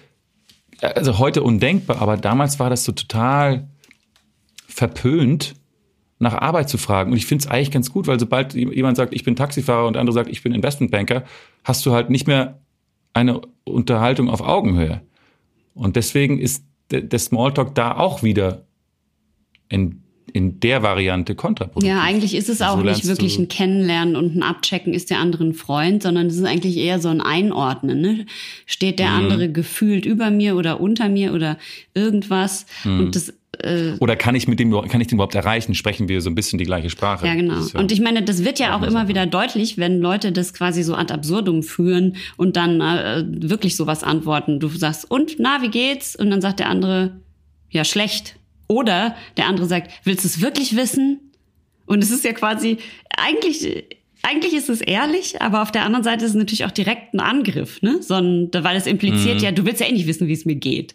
also 0.80 1.18
heute 1.18 1.42
undenkbar, 1.42 2.00
aber 2.00 2.16
damals 2.16 2.58
war 2.58 2.70
das 2.70 2.84
so 2.84 2.92
total 2.92 3.68
verpönt, 4.66 5.54
nach 6.18 6.34
Arbeit 6.34 6.68
zu 6.68 6.78
fragen. 6.78 7.10
Und 7.10 7.18
ich 7.18 7.26
finde 7.26 7.44
es 7.44 7.50
eigentlich 7.50 7.72
ganz 7.72 7.90
gut, 7.90 8.06
weil 8.06 8.18
sobald 8.20 8.54
jemand 8.54 8.96
sagt, 8.96 9.12
ich 9.12 9.24
bin 9.24 9.34
Taxifahrer 9.34 9.88
und 9.88 9.94
der 9.94 10.00
andere 10.00 10.14
sagt, 10.14 10.30
ich 10.30 10.42
bin 10.42 10.54
Investmentbanker, 10.54 11.24
hast 11.64 11.84
du 11.84 11.92
halt 11.92 12.10
nicht 12.10 12.28
mehr 12.28 12.60
eine 13.12 13.40
Unterhaltung 13.64 14.30
auf 14.30 14.40
Augenhöhe. 14.40 15.02
Und 15.74 15.96
deswegen 15.96 16.38
ist 16.38 16.64
der 16.90 17.18
Smalltalk 17.18 17.74
da 17.74 17.96
auch 17.96 18.22
wieder 18.22 18.66
in 19.68 20.01
in 20.32 20.60
der 20.60 20.82
Variante 20.82 21.34
kontraproduktiv. 21.34 21.88
Ja, 21.88 22.02
eigentlich 22.02 22.34
ist 22.34 22.48
es 22.48 22.62
auch 22.62 22.78
so 22.78 22.84
nicht 22.84 23.06
wirklich 23.06 23.38
ein 23.38 23.48
Kennenlernen 23.48 24.16
und 24.16 24.36
ein 24.36 24.42
Abchecken, 24.42 24.94
ist 24.94 25.10
der 25.10 25.18
andere 25.18 25.44
ein 25.44 25.54
Freund, 25.54 26.02
sondern 26.02 26.26
es 26.26 26.36
ist 26.36 26.44
eigentlich 26.44 26.76
eher 26.76 26.98
so 27.00 27.08
ein 27.08 27.20
Einordnen. 27.20 28.00
Ne? 28.00 28.26
Steht 28.66 28.98
der 28.98 29.10
mhm. 29.10 29.16
andere 29.16 29.50
gefühlt 29.50 30.06
über 30.06 30.30
mir 30.30 30.56
oder 30.56 30.80
unter 30.80 31.08
mir 31.08 31.34
oder 31.34 31.58
irgendwas? 31.94 32.66
Mhm. 32.84 33.00
Und 33.00 33.16
das 33.16 33.32
äh, 33.58 33.92
oder 34.00 34.16
kann 34.16 34.34
ich 34.34 34.48
mit 34.48 34.58
dem 34.60 34.70
kann 34.88 35.00
ich 35.00 35.08
den 35.08 35.16
überhaupt 35.16 35.34
erreichen? 35.34 35.74
Sprechen 35.74 36.08
wir 36.08 36.20
so 36.20 36.30
ein 36.30 36.34
bisschen 36.34 36.58
die 36.58 36.64
gleiche 36.64 36.90
Sprache? 36.90 37.26
Ja, 37.26 37.34
genau. 37.34 37.60
Ja 37.60 37.80
und 37.80 37.92
ich 37.92 38.00
meine, 38.00 38.22
das 38.22 38.44
wird 38.44 38.58
ja 38.58 38.76
auch 38.76 38.82
immer 38.82 39.08
wieder 39.08 39.26
deutlich, 39.26 39.78
wenn 39.78 40.00
Leute 40.00 40.32
das 40.32 40.54
quasi 40.54 40.82
so 40.82 40.94
ad 40.94 41.12
absurdum 41.12 41.62
führen 41.62 42.16
und 42.36 42.56
dann 42.56 42.80
äh, 42.80 43.24
wirklich 43.26 43.76
sowas 43.76 44.02
antworten. 44.02 44.60
Du 44.60 44.68
sagst, 44.68 45.10
und 45.10 45.36
na, 45.38 45.60
wie 45.60 45.68
geht's? 45.68 46.16
Und 46.16 46.30
dann 46.30 46.40
sagt 46.40 46.60
der 46.60 46.68
andere, 46.68 47.12
ja, 47.70 47.84
schlecht. 47.84 48.36
Oder 48.68 49.16
der 49.36 49.46
andere 49.46 49.66
sagt, 49.66 49.90
willst 50.04 50.24
du 50.24 50.28
es 50.28 50.40
wirklich 50.40 50.76
wissen? 50.76 51.32
Und 51.86 52.02
es 52.02 52.10
ist 52.10 52.24
ja 52.24 52.32
quasi, 52.32 52.78
eigentlich, 53.16 53.84
eigentlich 54.22 54.54
ist 54.54 54.70
es 54.70 54.80
ehrlich, 54.80 55.42
aber 55.42 55.62
auf 55.62 55.72
der 55.72 55.84
anderen 55.84 56.04
Seite 56.04 56.24
ist 56.24 56.30
es 56.30 56.36
natürlich 56.36 56.64
auch 56.64 56.70
direkt 56.70 57.12
ein 57.12 57.20
Angriff, 57.20 57.82
ne? 57.82 58.00
Sondern, 58.00 58.64
weil 58.64 58.76
es 58.76 58.86
impliziert 58.86 59.38
mhm. 59.38 59.44
ja, 59.44 59.50
du 59.50 59.66
willst 59.66 59.80
ja 59.80 59.88
eh 59.88 59.92
nicht 59.92 60.06
wissen, 60.06 60.28
wie 60.28 60.32
es 60.32 60.44
mir 60.44 60.54
geht. 60.54 60.94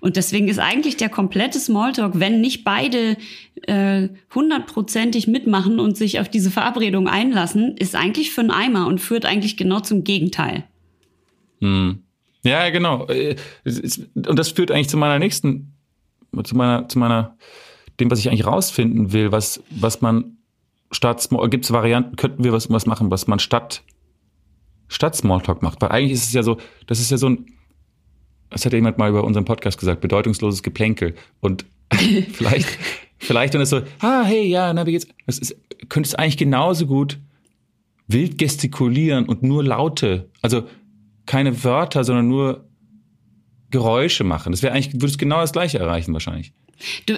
Und 0.00 0.16
deswegen 0.16 0.48
ist 0.48 0.58
eigentlich 0.58 0.96
der 0.96 1.08
komplette 1.08 1.60
Smalltalk, 1.60 2.18
wenn 2.18 2.40
nicht 2.40 2.64
beide 2.64 3.16
äh, 3.62 4.08
hundertprozentig 4.34 5.28
mitmachen 5.28 5.78
und 5.78 5.96
sich 5.96 6.18
auf 6.18 6.28
diese 6.28 6.50
Verabredung 6.50 7.08
einlassen, 7.08 7.76
ist 7.76 7.94
eigentlich 7.94 8.32
für 8.32 8.40
einen 8.40 8.50
Eimer 8.50 8.88
und 8.88 9.00
führt 9.00 9.24
eigentlich 9.24 9.56
genau 9.56 9.80
zum 9.80 10.02
Gegenteil. 10.02 10.64
Mhm. 11.60 12.00
Ja, 12.42 12.68
genau. 12.70 13.06
Äh, 13.06 13.36
und 13.64 14.38
das 14.38 14.50
führt 14.50 14.70
eigentlich 14.70 14.88
zu 14.88 14.96
meiner 14.96 15.18
nächsten 15.18 15.75
zu 16.44 16.56
meiner, 16.56 16.88
zu 16.88 16.98
meiner, 16.98 17.36
dem, 18.00 18.10
was 18.10 18.18
ich 18.18 18.28
eigentlich 18.28 18.46
rausfinden 18.46 19.12
will, 19.12 19.32
was, 19.32 19.62
was 19.70 20.00
man 20.00 20.36
statt, 20.90 21.28
gibt 21.50 21.64
es 21.64 21.72
Varianten, 21.72 22.16
könnten 22.16 22.44
wir 22.44 22.52
was, 22.52 22.70
was 22.70 22.86
machen, 22.86 23.10
was 23.10 23.26
man 23.26 23.38
statt, 23.38 23.82
statt 24.88 25.16
Smalltalk 25.16 25.62
macht. 25.62 25.80
Weil 25.82 25.90
eigentlich 25.90 26.12
ist 26.12 26.24
es 26.24 26.32
ja 26.32 26.42
so, 26.42 26.58
das 26.86 27.00
ist 27.00 27.10
ja 27.10 27.16
so 27.16 27.28
ein, 27.28 27.46
das 28.50 28.64
hat 28.64 28.72
ja 28.72 28.78
jemand 28.78 28.98
mal 28.98 29.10
über 29.10 29.24
unseren 29.24 29.44
Podcast 29.44 29.78
gesagt, 29.78 30.00
bedeutungsloses 30.00 30.62
Geplänkel. 30.62 31.14
Und 31.40 31.64
vielleicht, 32.32 32.68
vielleicht 33.18 33.54
dann 33.54 33.62
ist 33.62 33.70
so, 33.70 33.82
ah, 34.00 34.22
hey, 34.24 34.46
ja, 34.46 34.72
na, 34.72 34.86
wie 34.86 34.92
geht's? 34.92 35.08
Das 35.26 35.38
ist, 35.38 35.56
könnte 35.88 36.08
es 36.08 36.14
eigentlich 36.14 36.36
genauso 36.36 36.86
gut 36.86 37.18
wild 38.08 38.38
gestikulieren 38.38 39.26
und 39.26 39.42
nur 39.42 39.64
Laute, 39.64 40.30
also 40.40 40.62
keine 41.26 41.64
Wörter, 41.64 42.04
sondern 42.04 42.28
nur 42.28 42.65
Geräusche 43.76 44.24
machen. 44.24 44.52
Das 44.52 44.62
wäre 44.62 44.72
eigentlich, 44.72 44.94
würdest 44.94 45.18
genau 45.18 45.40
das 45.40 45.52
Gleiche 45.52 45.78
erreichen 45.78 46.14
wahrscheinlich. 46.14 46.52
Du, 47.06 47.14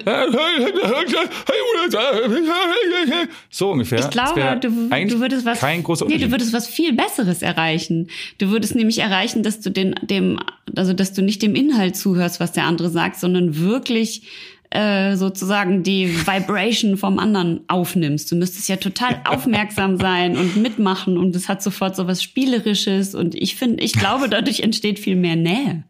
so 3.51 3.71
ungefähr. 3.71 4.01
Ich 4.01 4.11
glaube, 4.11 4.59
du, 4.61 4.69
du, 4.69 5.21
würdest 5.21 5.45
was, 5.45 5.61
kein 5.61 5.83
großer 5.83 6.07
nee, 6.07 6.19
du 6.19 6.31
würdest 6.31 6.53
was 6.53 6.67
viel 6.67 6.93
Besseres 6.95 7.43
erreichen. 7.43 8.09
Du 8.39 8.51
würdest 8.51 8.75
nämlich 8.75 8.99
erreichen, 8.99 9.43
dass 9.43 9.61
du 9.61 9.71
den, 9.71 9.95
dem, 10.03 10.39
also 10.77 10.93
dass 10.93 11.13
du 11.13 11.23
nicht 11.23 11.43
dem 11.43 11.55
Inhalt 11.55 11.97
zuhörst, 11.97 12.41
was 12.41 12.53
der 12.53 12.65
andere 12.65 12.91
sagt, 12.91 13.19
sondern 13.19 13.59
wirklich 13.59 14.23
äh, 14.71 15.17
sozusagen 15.17 15.83
die 15.83 16.09
Vibration 16.27 16.97
vom 16.97 17.19
anderen 17.19 17.61
aufnimmst. 17.69 18.31
Du 18.31 18.37
müsstest 18.37 18.69
ja 18.69 18.77
total 18.77 19.21
aufmerksam 19.25 19.97
sein 19.97 20.37
und 20.37 20.57
mitmachen 20.57 21.19
und 21.19 21.35
es 21.35 21.49
hat 21.49 21.63
sofort 21.63 21.97
so 21.97 22.07
was 22.07 22.23
Spielerisches 22.23 23.15
und 23.15 23.35
ich 23.35 23.57
finde, 23.57 23.83
ich 23.83 23.93
glaube, 23.93 24.29
dadurch 24.29 24.61
entsteht 24.61 24.99
viel 24.99 25.17
mehr 25.17 25.37
Nähe. 25.37 25.85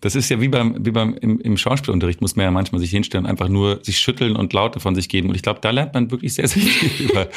Das 0.00 0.14
ist 0.14 0.30
ja 0.30 0.40
wie 0.40 0.48
beim, 0.48 0.84
wie 0.84 0.90
beim 0.90 1.14
im, 1.14 1.38
im 1.40 1.56
Schauspielunterricht 1.56 2.20
muss 2.22 2.34
man 2.34 2.44
ja 2.44 2.50
manchmal 2.50 2.80
sich 2.80 2.90
hinstellen, 2.90 3.26
einfach 3.26 3.48
nur 3.48 3.84
sich 3.84 3.98
schütteln 3.98 4.34
und 4.34 4.52
Laute 4.52 4.80
von 4.80 4.94
sich 4.94 5.08
geben. 5.08 5.28
Und 5.28 5.34
ich 5.34 5.42
glaube, 5.42 5.60
da 5.60 5.70
lernt 5.70 5.92
man 5.92 6.10
wirklich 6.10 6.34
sehr, 6.34 6.48
sehr 6.48 6.62
viel 6.62 7.06
über 7.10 7.28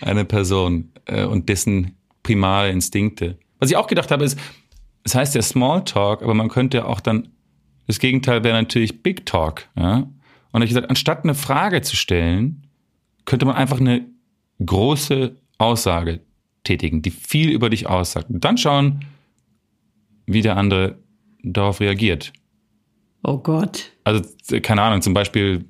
eine 0.00 0.24
Person 0.24 0.92
äh, 1.04 1.24
und 1.24 1.48
dessen 1.48 1.96
primale 2.22 2.70
Instinkte. 2.70 3.38
Was 3.58 3.70
ich 3.70 3.76
auch 3.76 3.86
gedacht 3.86 4.10
habe, 4.10 4.24
ist, 4.24 4.38
es 5.04 5.14
heißt 5.14 5.34
ja 5.34 5.42
Small 5.42 5.84
Talk, 5.84 6.22
aber 6.22 6.34
man 6.34 6.48
könnte 6.48 6.86
auch 6.86 7.00
dann, 7.00 7.28
das 7.86 7.98
Gegenteil 7.98 8.42
wäre 8.42 8.56
natürlich 8.56 9.02
Big 9.02 9.26
Talk. 9.26 9.68
Ja? 9.76 10.08
Und 10.52 10.62
ich 10.62 10.70
gesagt, 10.70 10.88
anstatt 10.88 11.24
eine 11.24 11.34
Frage 11.34 11.82
zu 11.82 11.96
stellen, 11.96 12.66
könnte 13.26 13.44
man 13.44 13.56
einfach 13.56 13.78
eine 13.78 14.06
große 14.64 15.36
Aussage 15.58 16.20
tätigen, 16.64 17.02
die 17.02 17.10
viel 17.10 17.50
über 17.50 17.70
dich 17.70 17.86
aussagt. 17.86 18.30
Und 18.30 18.44
dann 18.44 18.56
schauen, 18.56 19.04
wie 20.26 20.42
der 20.42 20.56
andere 20.56 20.98
darauf 21.52 21.80
reagiert. 21.80 22.32
Oh 23.22 23.38
Gott. 23.38 23.92
Also, 24.04 24.22
keine 24.62 24.82
Ahnung, 24.82 25.02
zum 25.02 25.14
Beispiel, 25.14 25.64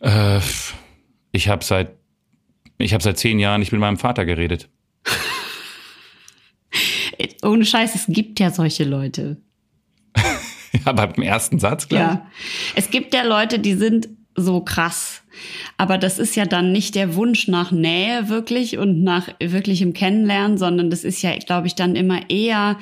äh, 0.00 0.40
ich 1.32 1.48
habe 1.48 1.64
seit, 1.64 1.96
ich 2.78 2.92
habe 2.92 3.02
seit 3.02 3.18
zehn 3.18 3.38
Jahren 3.38 3.60
nicht 3.60 3.72
mit 3.72 3.80
meinem 3.80 3.96
Vater 3.96 4.24
geredet. 4.24 4.68
Ohne 7.42 7.64
Scheiß, 7.64 7.94
es 7.94 8.06
gibt 8.08 8.38
ja 8.40 8.50
solche 8.50 8.84
Leute. 8.84 9.38
ja, 10.16 10.80
aber 10.84 11.14
im 11.16 11.22
ersten 11.22 11.58
Satz, 11.58 11.88
klar. 11.88 12.00
Ja. 12.00 12.30
Es 12.74 12.90
gibt 12.90 13.14
ja 13.14 13.22
Leute, 13.22 13.58
die 13.58 13.74
sind 13.74 14.08
so 14.34 14.60
krass. 14.60 15.19
Aber 15.76 15.98
das 15.98 16.18
ist 16.18 16.36
ja 16.36 16.44
dann 16.44 16.72
nicht 16.72 16.94
der 16.94 17.14
Wunsch 17.14 17.48
nach 17.48 17.70
Nähe 17.70 18.28
wirklich 18.28 18.78
und 18.78 19.02
nach 19.02 19.28
wirklichem 19.40 19.92
Kennenlernen, 19.92 20.58
sondern 20.58 20.90
das 20.90 21.04
ist 21.04 21.22
ja, 21.22 21.36
glaube 21.38 21.66
ich, 21.66 21.74
dann 21.74 21.96
immer 21.96 22.30
eher 22.30 22.78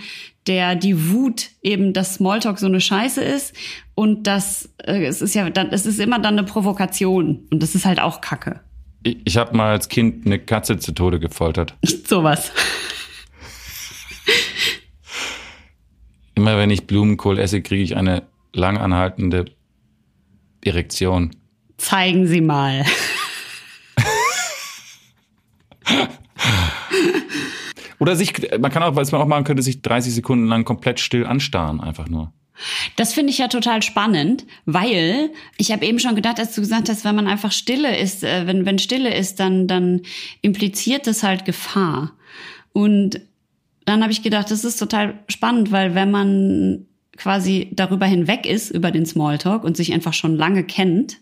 der 0.48 0.74
die 0.74 1.10
Wut 1.10 1.50
eben, 1.62 1.92
dass 1.92 2.14
Smalltalk 2.14 2.58
so 2.58 2.66
eine 2.66 2.80
Scheiße 2.80 3.22
ist 3.22 3.54
und 3.94 4.26
das 4.26 4.70
äh, 4.78 5.04
es 5.04 5.20
ist 5.20 5.34
ja 5.34 5.50
dann 5.50 5.68
es 5.70 5.86
ist 5.86 6.00
immer 6.00 6.18
dann 6.18 6.38
eine 6.38 6.44
Provokation 6.44 7.46
und 7.50 7.62
das 7.62 7.74
ist 7.74 7.84
halt 7.84 8.00
auch 8.00 8.20
Kacke. 8.20 8.60
Ich, 9.02 9.18
ich 9.24 9.36
habe 9.36 9.56
mal 9.56 9.70
als 9.70 9.88
Kind 9.88 10.26
eine 10.26 10.38
Katze 10.38 10.78
zu 10.78 10.92
Tode 10.92 11.20
gefoltert. 11.20 11.74
Sowas. 12.06 12.50
Immer 16.34 16.56
wenn 16.56 16.70
ich 16.70 16.86
Blumenkohl 16.86 17.38
esse, 17.38 17.62
kriege 17.62 17.82
ich 17.82 17.96
eine 17.96 18.22
langanhaltende 18.52 19.46
Erektion. 20.64 21.34
Zeigen 21.78 22.26
Sie 22.26 22.40
mal. 22.42 22.84
Oder 27.98 28.14
sich, 28.14 28.32
man 28.60 28.70
kann 28.70 28.82
auch, 28.82 28.94
was 28.94 29.10
man 29.12 29.20
auch 29.20 29.26
machen 29.26 29.44
könnte, 29.44 29.62
sich 29.62 29.82
30 29.82 30.14
Sekunden 30.14 30.46
lang 30.46 30.64
komplett 30.64 31.00
still 31.00 31.26
anstarren, 31.26 31.80
einfach 31.80 32.08
nur. 32.08 32.32
Das 32.96 33.12
finde 33.12 33.30
ich 33.30 33.38
ja 33.38 33.48
total 33.48 33.82
spannend, 33.82 34.44
weil 34.66 35.30
ich 35.56 35.70
habe 35.72 35.86
eben 35.86 35.98
schon 36.00 36.16
gedacht, 36.16 36.40
als 36.40 36.54
du 36.54 36.60
gesagt 36.60 36.88
hast, 36.88 37.04
wenn 37.04 37.14
man 37.14 37.28
einfach 37.28 37.52
Stille 37.52 37.96
ist, 37.96 38.24
äh, 38.24 38.46
wenn, 38.46 38.66
wenn 38.66 38.78
Stille 38.78 39.14
ist, 39.14 39.38
dann, 39.40 39.66
dann 39.68 40.02
impliziert 40.42 41.06
das 41.06 41.22
halt 41.22 41.44
Gefahr. 41.44 42.12
Und 42.72 43.20
dann 43.84 44.02
habe 44.02 44.12
ich 44.12 44.22
gedacht, 44.22 44.50
das 44.50 44.64
ist 44.64 44.78
total 44.78 45.20
spannend, 45.28 45.70
weil 45.72 45.94
wenn 45.94 46.10
man 46.10 46.86
quasi 47.16 47.70
darüber 47.72 48.06
hinweg 48.06 48.46
ist, 48.46 48.70
über 48.70 48.90
den 48.90 49.06
Smalltalk 49.06 49.64
und 49.64 49.76
sich 49.76 49.92
einfach 49.92 50.14
schon 50.14 50.36
lange 50.36 50.64
kennt, 50.64 51.18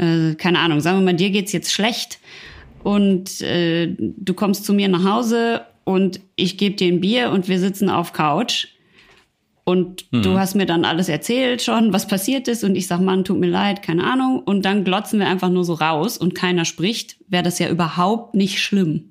äh, 0.00 0.34
keine 0.34 0.58
Ahnung, 0.60 0.80
sagen 0.80 0.98
wir 0.98 1.04
mal, 1.04 1.14
dir 1.14 1.30
geht's 1.30 1.52
jetzt 1.52 1.72
schlecht 1.72 2.18
und 2.82 3.40
äh, 3.42 3.94
du 3.98 4.34
kommst 4.34 4.64
zu 4.64 4.72
mir 4.72 4.88
nach 4.88 5.04
Hause 5.04 5.66
und 5.84 6.20
ich 6.36 6.56
gebe 6.56 6.76
dir 6.76 6.92
ein 6.92 7.00
Bier 7.00 7.30
und 7.30 7.48
wir 7.48 7.58
sitzen 7.58 7.90
auf 7.90 8.12
Couch 8.12 8.68
und 9.64 10.10
mhm. 10.10 10.22
du 10.22 10.38
hast 10.38 10.54
mir 10.54 10.66
dann 10.66 10.84
alles 10.84 11.08
erzählt 11.08 11.62
schon, 11.62 11.92
was 11.92 12.06
passiert 12.06 12.48
ist 12.48 12.64
und 12.64 12.76
ich 12.76 12.86
sag, 12.86 13.00
Mann, 13.00 13.24
tut 13.24 13.38
mir 13.38 13.50
leid, 13.50 13.82
keine 13.82 14.04
Ahnung 14.04 14.40
und 14.40 14.64
dann 14.64 14.84
glotzen 14.84 15.20
wir 15.20 15.28
einfach 15.28 15.50
nur 15.50 15.64
so 15.64 15.74
raus 15.74 16.16
und 16.16 16.34
keiner 16.34 16.64
spricht, 16.64 17.16
wäre 17.28 17.42
das 17.42 17.58
ja 17.58 17.68
überhaupt 17.68 18.34
nicht 18.34 18.60
schlimm. 18.62 19.09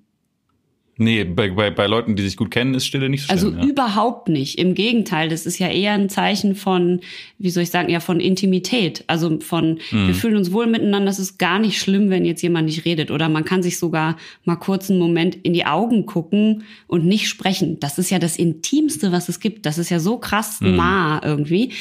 Nee, 1.01 1.23
bei, 1.23 1.49
bei, 1.49 1.71
bei 1.71 1.87
Leuten, 1.87 2.17
die 2.17 2.23
sich 2.23 2.35
gut 2.35 2.51
kennen, 2.51 2.73
ist 2.73 2.85
Stille 2.85 3.07
nicht 3.07 3.21
so 3.21 3.27
schlimm. 3.27 3.55
Also 3.55 3.57
ja. 3.57 3.71
überhaupt 3.71 4.27
nicht. 4.27 4.59
Im 4.59 4.73
Gegenteil, 4.73 5.29
das 5.29 5.45
ist 5.45 5.57
ja 5.57 5.69
eher 5.69 5.93
ein 5.93 6.09
Zeichen 6.09 6.55
von, 6.55 6.99
wie 7.37 7.49
soll 7.49 7.63
ich 7.63 7.69
sagen, 7.69 7.89
ja, 7.89 8.01
von 8.01 8.19
Intimität. 8.19 9.05
Also 9.07 9.39
von, 9.39 9.79
mhm. 9.91 10.07
wir 10.07 10.13
fühlen 10.13 10.35
uns 10.35 10.51
wohl 10.51 10.67
miteinander. 10.67 11.09
Es 11.09 11.17
ist 11.17 11.39
gar 11.39 11.57
nicht 11.57 11.79
schlimm, 11.79 12.09
wenn 12.09 12.25
jetzt 12.25 12.41
jemand 12.41 12.65
nicht 12.65 12.83
redet. 12.83 13.11
Oder 13.11 13.29
man 13.29 13.45
kann 13.45 13.63
sich 13.63 13.79
sogar 13.79 14.17
mal 14.43 14.57
kurz 14.57 14.89
einen 14.89 14.99
Moment 14.99 15.35
in 15.35 15.53
die 15.53 15.65
Augen 15.65 16.05
gucken 16.05 16.65
und 16.87 17.05
nicht 17.05 17.29
sprechen. 17.29 17.79
Das 17.79 17.97
ist 17.97 18.09
ja 18.09 18.19
das 18.19 18.35
Intimste, 18.35 19.13
was 19.13 19.29
es 19.29 19.39
gibt. 19.39 19.65
Das 19.65 19.77
ist 19.77 19.89
ja 19.89 20.01
so 20.01 20.17
krass 20.17 20.59
mhm. 20.59 20.75
nah 20.75 21.21
irgendwie. 21.23 21.71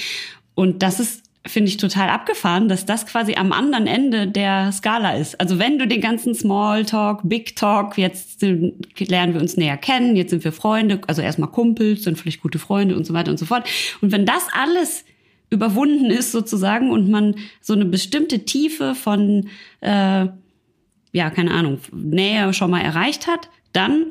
Und 0.55 0.85
das 0.85 1.01
ist 1.01 1.28
finde 1.49 1.69
ich 1.69 1.77
total 1.77 2.09
abgefahren, 2.09 2.69
dass 2.69 2.87
das 2.87 3.07
quasi 3.07 3.35
am 3.35 3.53
anderen 3.53 3.87
Ende 3.87 4.27
der 4.27 4.71
Skala 4.73 5.17
ist. 5.17 5.41
Also 5.41 5.59
wenn 5.59 5.79
du 5.79 5.87
den 5.87 6.01
ganzen 6.01 6.35
Smalltalk, 6.35 7.21
Big 7.25 7.57
Talk, 7.57 7.99
jetzt 7.99 8.43
lernen 8.43 9.35
wir 9.35 9.41
uns 9.41 9.57
näher 9.57 9.77
kennen, 9.77 10.15
jetzt 10.17 10.31
sind 10.31 10.45
wir 10.45 10.53
Freunde, 10.53 11.01
also 11.07 11.23
erstmal 11.23 11.51
Kumpels, 11.51 12.03
dann 12.03 12.17
vielleicht 12.17 12.43
gute 12.43 12.59
Freunde 12.59 12.97
und 12.97 13.07
so 13.07 13.15
weiter 13.15 13.31
und 13.31 13.39
so 13.39 13.47
fort. 13.47 13.69
Und 14.01 14.13
wenn 14.13 14.27
das 14.27 14.47
alles 14.53 15.05
überwunden 15.51 16.07
ist 16.07 16.33
sozusagen 16.33 16.91
und 16.91 17.09
man 17.09 17.35
so 17.61 17.73
eine 17.73 17.87
bestimmte 17.87 18.45
Tiefe 18.45 18.95
von, 18.95 19.49
äh, 19.81 20.27
ja, 21.13 21.31
keine 21.31 21.53
Ahnung, 21.53 21.79
Nähe 21.93 22.53
schon 22.53 22.71
mal 22.71 22.83
erreicht 22.83 23.27
hat, 23.27 23.49
dann 23.73 24.07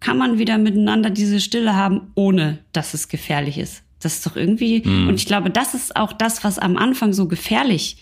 kann 0.00 0.18
man 0.18 0.38
wieder 0.38 0.58
miteinander 0.58 1.10
diese 1.10 1.40
Stille 1.40 1.76
haben, 1.76 2.12
ohne 2.16 2.58
dass 2.72 2.92
es 2.94 3.08
gefährlich 3.08 3.58
ist. 3.58 3.84
Das 4.04 4.14
ist 4.14 4.26
doch 4.26 4.36
irgendwie, 4.36 4.82
mhm. 4.84 5.08
und 5.08 5.14
ich 5.14 5.26
glaube, 5.26 5.50
das 5.50 5.74
ist 5.74 5.96
auch 5.96 6.12
das, 6.12 6.44
was 6.44 6.58
am 6.58 6.76
Anfang 6.76 7.12
so 7.12 7.28
gefährlich 7.28 7.98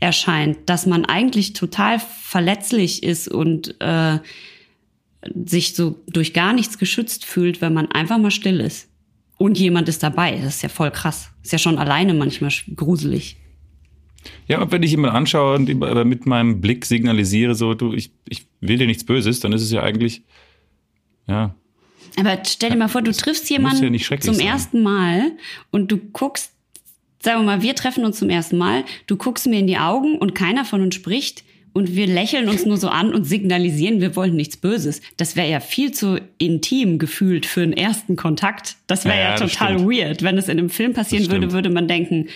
erscheint, 0.00 0.58
dass 0.66 0.86
man 0.86 1.04
eigentlich 1.04 1.52
total 1.52 1.98
verletzlich 1.98 3.02
ist 3.02 3.28
und 3.28 3.80
äh, 3.80 4.18
sich 5.44 5.74
so 5.74 6.02
durch 6.06 6.32
gar 6.32 6.52
nichts 6.52 6.78
geschützt 6.78 7.24
fühlt, 7.24 7.60
wenn 7.60 7.72
man 7.72 7.90
einfach 7.90 8.18
mal 8.18 8.30
still 8.30 8.60
ist. 8.60 8.88
Und 9.38 9.58
jemand 9.58 9.88
ist 9.88 10.02
dabei. 10.02 10.36
Das 10.36 10.56
ist 10.56 10.62
ja 10.62 10.68
voll 10.68 10.90
krass. 10.90 11.30
Ist 11.42 11.52
ja 11.52 11.58
schon 11.58 11.78
alleine 11.78 12.14
manchmal 12.14 12.52
gruselig. 12.74 13.36
Ja, 14.48 14.60
und 14.62 14.72
wenn 14.72 14.82
ich 14.82 14.90
jemanden 14.90 15.16
anschaue 15.16 15.56
und 15.56 15.68
mit 16.06 16.26
meinem 16.26 16.60
Blick 16.60 16.84
signalisiere, 16.84 17.54
so, 17.54 17.74
du, 17.74 17.92
ich, 17.92 18.12
ich 18.28 18.46
will 18.60 18.78
dir 18.78 18.86
nichts 18.86 19.04
Böses, 19.04 19.40
dann 19.40 19.52
ist 19.52 19.62
es 19.62 19.70
ja 19.70 19.82
eigentlich, 19.82 20.22
ja, 21.28 21.54
aber 22.18 22.42
stell 22.46 22.70
dir 22.70 22.76
mal 22.76 22.88
vor, 22.88 23.02
du 23.02 23.12
triffst 23.12 23.48
jemanden 23.50 23.94
ja 23.94 24.20
zum 24.20 24.34
sein. 24.34 24.46
ersten 24.46 24.82
Mal 24.82 25.32
und 25.70 25.92
du 25.92 25.98
guckst, 25.98 26.52
sagen 27.20 27.40
wir 27.40 27.44
mal, 27.44 27.62
wir 27.62 27.74
treffen 27.74 28.04
uns 28.04 28.18
zum 28.18 28.30
ersten 28.30 28.56
Mal, 28.56 28.84
du 29.06 29.16
guckst 29.16 29.46
mir 29.46 29.58
in 29.58 29.66
die 29.66 29.78
Augen 29.78 30.16
und 30.18 30.34
keiner 30.34 30.64
von 30.64 30.82
uns 30.82 30.94
spricht 30.94 31.44
und 31.76 31.94
wir 31.94 32.06
lächeln 32.06 32.48
uns 32.48 32.64
nur 32.64 32.78
so 32.78 32.88
an 32.88 33.12
und 33.12 33.24
signalisieren, 33.24 34.00
wir 34.00 34.16
wollen 34.16 34.34
nichts 34.34 34.56
Böses. 34.56 35.02
Das 35.18 35.36
wäre 35.36 35.50
ja 35.50 35.60
viel 35.60 35.92
zu 35.92 36.18
intim 36.38 36.98
gefühlt 36.98 37.44
für 37.44 37.60
einen 37.60 37.74
ersten 37.74 38.16
Kontakt. 38.16 38.76
Das 38.86 39.04
wäre 39.04 39.18
ja, 39.18 39.30
ja, 39.30 39.36
total 39.36 39.80
weird. 39.80 40.22
Wenn 40.22 40.38
es 40.38 40.48
in 40.48 40.58
einem 40.58 40.70
Film 40.70 40.94
passieren 40.94 41.30
würde, 41.30 41.52
würde 41.52 41.68
man 41.68 41.86
denken, 41.86 42.28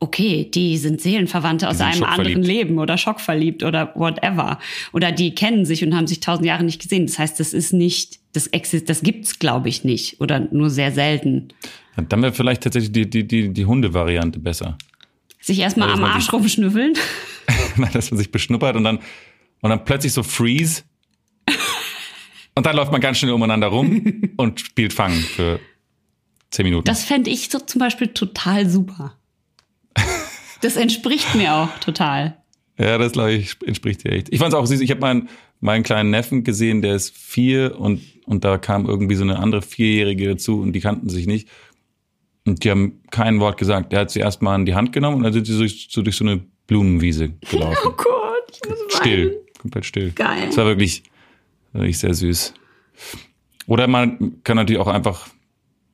okay, 0.00 0.48
die 0.52 0.76
sind 0.78 1.00
Seelenverwandte 1.00 1.68
aus 1.68 1.80
einem 1.80 2.02
anderen 2.02 2.42
Leben 2.42 2.78
oder 2.78 2.98
schockverliebt 2.98 3.62
oder 3.62 3.92
whatever. 3.94 4.58
Oder 4.92 5.12
die 5.12 5.34
kennen 5.34 5.64
sich 5.64 5.84
und 5.84 5.94
haben 5.94 6.08
sich 6.08 6.18
tausend 6.18 6.46
Jahre 6.46 6.64
nicht 6.64 6.82
gesehen. 6.82 7.06
Das 7.06 7.20
heißt, 7.20 7.38
das 7.38 7.52
ist 7.52 7.72
nicht, 7.72 8.17
das 8.32 8.46
exist, 8.48 8.88
das 8.88 9.02
gibt's, 9.02 9.38
glaube 9.38 9.68
ich, 9.68 9.84
nicht. 9.84 10.20
Oder 10.20 10.40
nur 10.40 10.70
sehr 10.70 10.92
selten. 10.92 11.48
Dann 11.96 12.22
wäre 12.22 12.32
vielleicht 12.32 12.62
tatsächlich 12.62 12.92
die, 12.92 13.08
die, 13.08 13.26
die, 13.26 13.52
die 13.52 13.64
Hunde-Variante 13.64 14.38
besser. 14.38 14.76
Sich 15.40 15.58
erstmal 15.58 15.90
am 15.90 16.04
Arsch 16.04 16.32
rumschnüffeln. 16.32 16.94
dass 17.92 18.10
man 18.10 18.18
sich 18.18 18.30
beschnuppert 18.30 18.76
und 18.76 18.84
dann, 18.84 18.98
und 19.60 19.70
dann 19.70 19.84
plötzlich 19.84 20.12
so 20.12 20.22
freeze. 20.22 20.82
und 22.54 22.66
dann 22.66 22.76
läuft 22.76 22.92
man 22.92 23.00
ganz 23.00 23.18
schnell 23.18 23.32
umeinander 23.32 23.68
rum 23.68 24.22
und 24.36 24.60
spielt 24.60 24.92
Fangen 24.92 25.20
für 25.20 25.60
zehn 26.50 26.64
Minuten. 26.64 26.84
Das 26.84 27.04
fände 27.04 27.30
ich 27.30 27.48
so 27.48 27.58
zum 27.58 27.78
Beispiel 27.78 28.08
total 28.08 28.68
super. 28.68 29.14
Das 30.60 30.76
entspricht 30.76 31.34
mir 31.34 31.54
auch 31.54 31.78
total. 31.78 32.36
Ja, 32.78 32.96
das 32.96 33.12
glaube 33.12 33.32
ich 33.32 33.56
entspricht 33.66 34.04
dir 34.04 34.12
echt. 34.12 34.32
Ich 34.32 34.38
fand 34.38 34.52
es 34.52 34.58
auch 34.58 34.66
süß. 34.66 34.80
Ich 34.80 34.90
habe 34.90 35.00
meinen 35.00 35.28
meinen 35.60 35.82
kleinen 35.82 36.10
Neffen 36.10 36.44
gesehen, 36.44 36.82
der 36.82 36.94
ist 36.94 37.16
vier 37.16 37.78
und 37.78 38.00
und 38.26 38.44
da 38.44 38.58
kam 38.58 38.86
irgendwie 38.86 39.16
so 39.16 39.24
eine 39.24 39.38
andere 39.38 39.62
Vierjährige 39.62 40.28
dazu 40.28 40.60
und 40.60 40.72
die 40.72 40.80
kannten 40.80 41.08
sich 41.08 41.26
nicht 41.26 41.48
und 42.46 42.62
die 42.62 42.70
haben 42.70 43.00
kein 43.10 43.40
Wort 43.40 43.58
gesagt. 43.58 43.92
Der 43.92 44.00
hat 44.00 44.10
sie 44.10 44.20
erst 44.20 44.42
mal 44.42 44.54
in 44.54 44.66
die 44.66 44.74
Hand 44.74 44.92
genommen 44.92 45.16
und 45.16 45.22
dann 45.24 45.32
sind 45.32 45.46
sie 45.46 45.58
durch, 45.58 45.88
so 45.90 46.02
durch 46.02 46.16
so 46.16 46.24
eine 46.24 46.40
Blumenwiese 46.66 47.30
gelaufen. 47.50 47.76
Oh 47.84 47.92
Gott, 47.96 48.60
ich 48.62 48.68
muss 48.68 48.78
still, 48.96 49.44
komplett 49.60 49.84
still. 49.84 50.10
Geil. 50.12 50.46
Das 50.46 50.56
war 50.56 50.66
wirklich 50.66 51.02
wirklich 51.72 51.98
sehr 51.98 52.14
süß. 52.14 52.54
Oder 53.66 53.86
man 53.86 54.42
kann 54.44 54.56
natürlich 54.56 54.80
auch 54.80 54.88
einfach, 54.88 55.28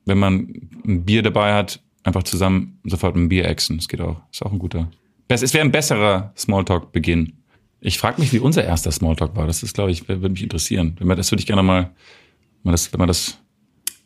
wenn 0.04 0.18
man 0.18 0.68
ein 0.86 1.04
Bier 1.04 1.22
dabei 1.22 1.54
hat, 1.54 1.80
einfach 2.04 2.22
zusammen 2.22 2.78
sofort 2.84 3.16
ein 3.16 3.28
Bier 3.28 3.46
exen. 3.46 3.78
Das 3.78 3.88
geht 3.88 4.00
auch. 4.00 4.20
Ist 4.30 4.44
auch 4.44 4.52
ein 4.52 4.58
guter. 4.58 4.90
Es 5.28 5.54
wäre 5.54 5.64
ein 5.64 5.72
besserer 5.72 6.32
Smalltalk-Beginn. 6.36 7.32
Ich 7.80 7.98
frage 7.98 8.20
mich, 8.20 8.32
wie 8.32 8.38
unser 8.38 8.64
erster 8.64 8.90
Smalltalk 8.92 9.36
war. 9.36 9.46
Das 9.46 9.62
ist, 9.62 9.74
glaube 9.74 9.90
ich, 9.90 10.08
würde 10.08 10.28
mich 10.28 10.42
interessieren. 10.42 10.96
Wenn 10.98 11.06
man, 11.06 11.16
das 11.16 11.30
würde 11.30 11.40
ich 11.40 11.46
gerne 11.46 11.62
mal, 11.62 11.82
wenn 11.82 11.90
man 12.64 12.72
das, 12.72 12.92
wenn 12.92 12.98
man 12.98 13.08
das 13.08 13.38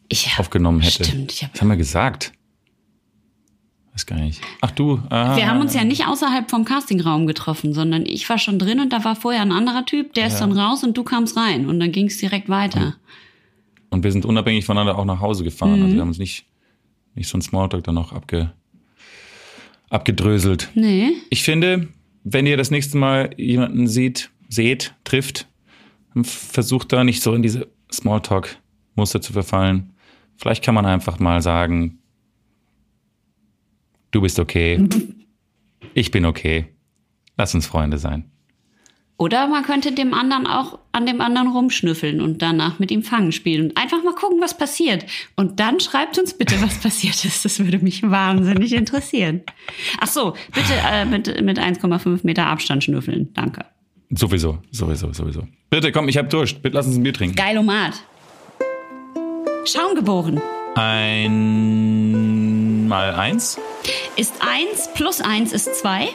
ich, 0.08 0.38
aufgenommen 0.38 0.80
hätte. 0.80 1.04
Stimmt, 1.04 1.32
ich 1.32 1.44
hab, 1.44 1.54
Was 1.54 1.60
haben 1.60 1.68
wir 1.68 1.76
gesagt? 1.76 2.32
Weiß 3.92 4.06
gar 4.06 4.18
nicht. 4.18 4.40
Ach 4.60 4.70
du. 4.70 5.00
Ah, 5.10 5.36
wir 5.36 5.48
haben 5.48 5.60
uns 5.60 5.74
ja 5.74 5.84
nicht 5.84 6.06
außerhalb 6.06 6.50
vom 6.50 6.64
Castingraum 6.64 7.26
getroffen, 7.26 7.74
sondern 7.74 8.06
ich 8.06 8.28
war 8.28 8.38
schon 8.38 8.58
drin 8.58 8.80
und 8.80 8.92
da 8.92 9.04
war 9.04 9.16
vorher 9.16 9.42
ein 9.42 9.52
anderer 9.52 9.84
Typ, 9.86 10.14
der 10.14 10.24
ja. 10.24 10.28
ist 10.28 10.38
dann 10.38 10.52
raus 10.52 10.84
und 10.84 10.96
du 10.96 11.02
kamst 11.02 11.36
rein 11.36 11.68
und 11.68 11.80
dann 11.80 11.92
ging 11.92 12.06
es 12.06 12.18
direkt 12.18 12.48
weiter. 12.48 12.96
Und, 13.90 13.98
und, 13.98 14.04
wir 14.04 14.12
sind 14.12 14.24
unabhängig 14.24 14.64
voneinander 14.64 14.98
auch 14.98 15.04
nach 15.04 15.20
Hause 15.20 15.44
gefahren. 15.44 15.72
Also 15.72 15.78
mhm. 15.78 15.84
Also 15.84 15.94
wir 15.96 16.00
haben 16.00 16.08
uns 16.08 16.18
nicht 16.18 16.46
nicht 17.18 17.28
so 17.28 17.36
ein 17.36 17.42
Smalltalk 17.42 17.84
dann 17.84 17.96
noch 17.96 18.12
abge, 18.12 18.52
abgedröselt. 19.90 20.70
Nee. 20.74 21.12
Ich 21.30 21.42
finde, 21.42 21.88
wenn 22.24 22.46
ihr 22.46 22.56
das 22.56 22.70
nächste 22.70 22.98
Mal 22.98 23.30
jemanden 23.36 23.86
seht, 23.86 24.30
seht, 24.48 24.94
trifft, 25.04 25.48
versucht 26.22 26.92
da 26.92 27.04
nicht 27.04 27.22
so 27.22 27.34
in 27.34 27.42
diese 27.42 27.68
Smalltalk-Muster 27.92 29.20
zu 29.20 29.32
verfallen. 29.32 29.92
Vielleicht 30.36 30.64
kann 30.64 30.74
man 30.74 30.86
einfach 30.86 31.18
mal 31.18 31.40
sagen, 31.42 31.98
du 34.10 34.20
bist 34.20 34.38
okay, 34.38 34.86
ich 35.94 36.10
bin 36.10 36.24
okay, 36.24 36.66
lass 37.36 37.54
uns 37.54 37.66
Freunde 37.66 37.98
sein. 37.98 38.30
Oder 39.20 39.48
man 39.48 39.64
könnte 39.64 39.90
dem 39.90 40.14
anderen 40.14 40.46
auch 40.46 40.78
an 40.92 41.04
dem 41.04 41.20
anderen 41.20 41.48
rumschnüffeln 41.48 42.20
und 42.20 42.40
danach 42.40 42.78
mit 42.78 42.92
ihm 42.92 43.02
Fangen 43.02 43.32
spielen 43.32 43.64
und 43.64 43.76
einfach 43.76 44.04
mal 44.04 44.14
gucken, 44.14 44.40
was 44.40 44.56
passiert. 44.56 45.04
Und 45.34 45.58
dann 45.58 45.80
schreibt 45.80 46.20
uns 46.20 46.34
bitte, 46.34 46.54
was 46.62 46.78
passiert 46.80 47.24
ist. 47.24 47.44
Das 47.44 47.58
würde 47.58 47.80
mich 47.80 48.08
wahnsinnig 48.08 48.72
interessieren. 48.72 49.42
Ach 50.00 50.06
so, 50.06 50.34
bitte 50.54 50.72
äh, 50.88 51.04
mit, 51.04 51.42
mit 51.42 51.58
1,5 51.58 52.20
Meter 52.22 52.46
Abstand 52.46 52.84
schnüffeln. 52.84 53.32
Danke. 53.34 53.64
Sowieso, 54.10 54.58
sowieso, 54.70 55.12
sowieso. 55.12 55.48
Bitte 55.68 55.90
komm, 55.90 56.08
ich 56.08 56.16
hab 56.16 56.30
Durst. 56.30 56.62
Bitte 56.62 56.76
lass 56.76 56.86
uns 56.86 56.96
ein 56.96 57.02
Bier 57.02 57.12
trinken. 57.12 57.34
Geilomat. 57.34 57.94
Schaum 59.64 59.96
geboren. 59.96 60.40
Ein 60.76 62.86
mal 62.86 63.16
eins. 63.16 63.58
Ist 64.16 64.34
eins 64.40 64.88
plus 64.94 65.20
eins 65.20 65.52
ist 65.52 65.74
zwei. 65.74 66.06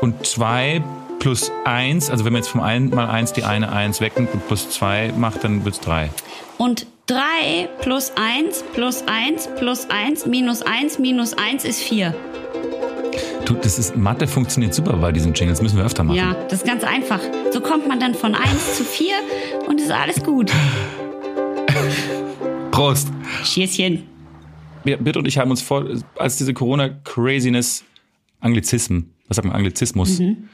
Und 0.00 0.26
zwei 0.26 0.82
plus 1.26 1.50
1, 1.64 2.08
also 2.08 2.24
wenn 2.24 2.32
man 2.32 2.42
jetzt 2.42 2.50
vom 2.50 2.60
1 2.60 2.94
mal 2.94 3.08
1 3.08 3.32
die 3.32 3.42
eine 3.42 3.72
1 3.72 4.00
wegnimmt 4.00 4.32
und 4.32 4.46
plus 4.46 4.70
2 4.70 5.14
macht, 5.18 5.42
dann 5.42 5.64
wird 5.64 5.74
es 5.74 5.80
3. 5.80 6.08
Und 6.56 6.86
3 7.06 7.68
plus 7.80 8.12
1 8.14 8.62
plus 8.72 9.02
1 9.08 9.48
plus 9.58 9.90
1 9.90 10.26
minus 10.26 10.62
1 10.62 11.00
minus 11.00 11.32
1 11.32 11.64
ist 11.64 11.80
4. 11.80 12.14
Du, 13.44 13.54
das 13.54 13.76
ist, 13.76 13.96
Mathe 13.96 14.28
funktioniert 14.28 14.72
super 14.72 14.92
bei 14.98 15.10
diesen 15.10 15.34
Jingles, 15.34 15.60
müssen 15.60 15.76
wir 15.78 15.84
öfter 15.84 16.04
machen. 16.04 16.16
Ja, 16.16 16.36
das 16.44 16.60
ist 16.60 16.64
ganz 16.64 16.84
einfach. 16.84 17.18
So 17.50 17.60
kommt 17.60 17.88
man 17.88 17.98
dann 17.98 18.14
von 18.14 18.36
1 18.36 18.76
zu 18.76 18.84
4 18.84 19.12
und 19.66 19.80
ist 19.80 19.90
alles 19.90 20.22
gut. 20.22 20.52
Prost. 22.70 23.08
Schießchen. 23.42 24.04
Bitte 24.84 25.18
und 25.18 25.26
ich 25.26 25.38
haben 25.38 25.50
uns 25.50 25.60
vor, 25.60 25.86
als 26.14 26.36
diese 26.36 26.54
Corona-Craziness, 26.54 27.82
Anglizismen, 28.38 29.12
was 29.26 29.34
sagt 29.34 29.48
man, 29.48 29.56
Anglizismus, 29.56 30.20
mhm 30.20 30.50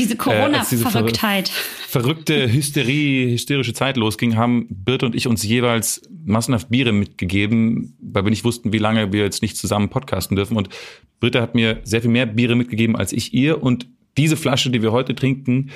diese 0.00 0.16
Corona-Verrücktheit. 0.16 1.48
Äh, 1.48 1.88
verrückte 1.88 2.52
Hysterie, 2.52 3.32
hysterische 3.32 3.74
Zeit 3.74 3.96
losging, 3.96 4.36
haben 4.36 4.66
Birte 4.70 5.06
und 5.06 5.14
ich 5.14 5.26
uns 5.26 5.42
jeweils 5.42 6.02
massenhaft 6.24 6.70
Biere 6.70 6.92
mitgegeben, 6.92 7.96
weil 8.00 8.24
wir 8.24 8.30
nicht 8.30 8.44
wussten, 8.44 8.72
wie 8.72 8.78
lange 8.78 9.12
wir 9.12 9.22
jetzt 9.22 9.42
nicht 9.42 9.56
zusammen 9.56 9.90
podcasten 9.90 10.36
dürfen. 10.36 10.56
Und 10.56 10.70
Birte 11.20 11.42
hat 11.42 11.54
mir 11.54 11.80
sehr 11.84 12.00
viel 12.00 12.10
mehr 12.10 12.26
Biere 12.26 12.56
mitgegeben 12.56 12.96
als 12.96 13.12
ich 13.12 13.34
ihr. 13.34 13.62
Und 13.62 13.86
diese 14.16 14.36
Flasche, 14.36 14.70
die 14.70 14.82
wir 14.82 14.92
heute 14.92 15.14
trinken, 15.14 15.70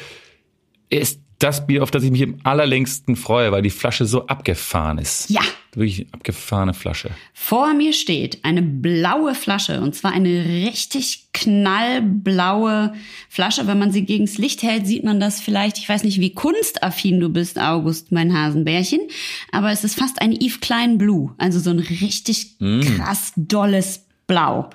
ist 0.88 1.20
das 1.38 1.66
Bier, 1.66 1.82
auf 1.82 1.90
das 1.90 2.04
ich 2.04 2.10
mich 2.10 2.20
im 2.20 2.38
allerlängsten 2.44 3.16
freue, 3.16 3.52
weil 3.52 3.62
die 3.62 3.70
Flasche 3.70 4.06
so 4.06 4.26
abgefahren 4.26 4.98
ist. 4.98 5.30
Ja. 5.30 5.42
Wirklich 5.72 6.06
abgefahrene 6.12 6.72
Flasche. 6.72 7.10
Vor 7.32 7.74
mir 7.74 7.92
steht 7.92 8.44
eine 8.44 8.62
blaue 8.62 9.34
Flasche 9.34 9.80
und 9.80 9.94
zwar 9.94 10.12
eine 10.12 10.44
richtig 10.44 11.28
knallblaue 11.32 12.94
Flasche. 13.28 13.66
Wenn 13.66 13.78
man 13.78 13.90
sie 13.90 14.04
gegens 14.04 14.38
Licht 14.38 14.62
hält, 14.62 14.86
sieht 14.86 15.02
man 15.02 15.18
das 15.18 15.40
vielleicht. 15.40 15.78
Ich 15.78 15.88
weiß 15.88 16.04
nicht, 16.04 16.20
wie 16.20 16.32
kunstaffin 16.32 17.18
du 17.18 17.28
bist, 17.28 17.58
August, 17.58 18.12
mein 18.12 18.32
Hasenbärchen, 18.32 19.00
aber 19.50 19.72
es 19.72 19.82
ist 19.82 19.98
fast 19.98 20.22
ein 20.22 20.32
Yves 20.32 20.60
Klein 20.60 20.96
Blue, 20.96 21.34
also 21.38 21.58
so 21.58 21.70
ein 21.70 21.80
richtig 21.80 22.56
krass 22.58 23.32
dolles 23.36 24.06
Blau. 24.26 24.70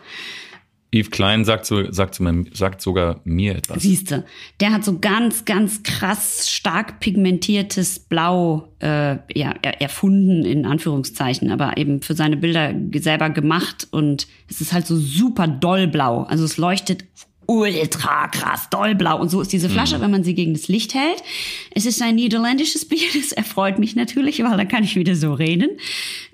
Yves 0.91 1.11
Klein 1.11 1.45
sagt, 1.45 1.65
so, 1.67 1.91
sagt, 1.91 2.19
sagt 2.53 2.81
sogar 2.81 3.21
mir 3.23 3.55
etwas. 3.55 3.83
Siehste, 3.83 4.25
der 4.59 4.71
hat 4.71 4.83
so 4.83 4.97
ganz, 4.99 5.45
ganz 5.45 5.83
krass 5.83 6.49
stark 6.49 6.99
pigmentiertes 6.99 7.99
Blau 7.99 8.69
äh, 8.79 9.17
ja, 9.35 9.53
er- 9.61 9.81
erfunden, 9.81 10.43
in 10.45 10.65
Anführungszeichen, 10.65 11.51
aber 11.51 11.77
eben 11.77 12.01
für 12.01 12.15
seine 12.15 12.37
Bilder 12.37 12.73
selber 12.95 13.29
gemacht 13.29 13.87
und 13.91 14.27
es 14.49 14.61
ist 14.61 14.73
halt 14.73 14.87
so 14.87 14.95
super 14.97 15.47
dollblau. 15.47 16.23
Also 16.23 16.43
es 16.43 16.57
leuchtet 16.57 17.05
ultra 17.49 18.27
krass 18.27 18.69
dollblau 18.69 19.19
und 19.19 19.29
so 19.29 19.41
ist 19.41 19.51
diese 19.51 19.69
Flasche, 19.69 19.99
wenn 20.01 20.11
man 20.11 20.23
sie 20.23 20.35
gegen 20.35 20.53
das 20.53 20.67
Licht 20.67 20.93
hält. 20.93 21.23
Es 21.71 21.87
ist 21.87 21.99
ein 21.99 22.13
niederländisches 22.13 22.85
Bier, 22.89 23.07
das 23.15 23.31
erfreut 23.31 23.79
mich 23.79 23.95
natürlich, 23.95 24.43
weil 24.43 24.55
da 24.55 24.65
kann 24.65 24.83
ich 24.83 24.95
wieder 24.95 25.15
so 25.15 25.33
reden. 25.33 25.71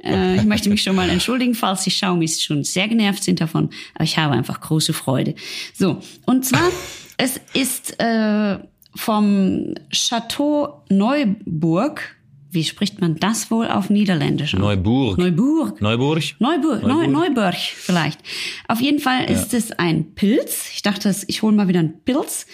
Äh, 0.04 0.36
ich 0.36 0.44
möchte 0.44 0.70
mich 0.70 0.84
schon 0.84 0.96
mal 0.96 1.10
entschuldigen, 1.16 1.56
falls 1.56 1.86
die 1.86 1.92
Schaumis 1.92 2.44
schon 2.44 2.66
sehr 2.66 2.90
genervt 2.90 3.24
sind 3.24 3.40
davon, 3.40 3.70
aber 3.94 4.04
ich 4.04 4.18
habe 4.18 4.34
einfach 4.34 4.60
große 4.60 4.92
Freude. 4.92 5.36
So, 5.74 6.02
und 6.26 6.44
zwar, 6.44 6.70
es 7.18 7.40
ist 7.54 7.98
äh, 8.02 8.60
vom 8.94 9.76
Chateau 9.92 10.82
Neuburg. 10.90 12.16
Wie 12.56 12.64
spricht 12.64 13.00
man 13.02 13.18
das 13.18 13.52
wohl 13.52 13.68
auf 13.68 13.90
Niederländisch? 13.90 14.54
Neuburg. 14.54 15.18
Neuburg. 15.20 15.82
Neuburg? 15.82 16.24
Neuburg, 16.40 16.82
Neu, 16.82 17.08
Neuburg. 17.08 17.10
Neuburg 17.12 17.56
vielleicht. 17.56 18.20
Auf 18.68 18.82
jeden 18.82 19.00
Fall 19.00 19.30
ist 19.30 19.54
es 19.54 19.72
ein 19.74 20.16
Pilz. 20.16 20.72
Ich 20.74 20.82
dachte, 20.82 21.14
ich 21.28 21.42
hole 21.44 21.56
mal 21.56 21.68
wieder 21.68 21.82
einen 21.82 22.00
Pilz. 22.04 22.48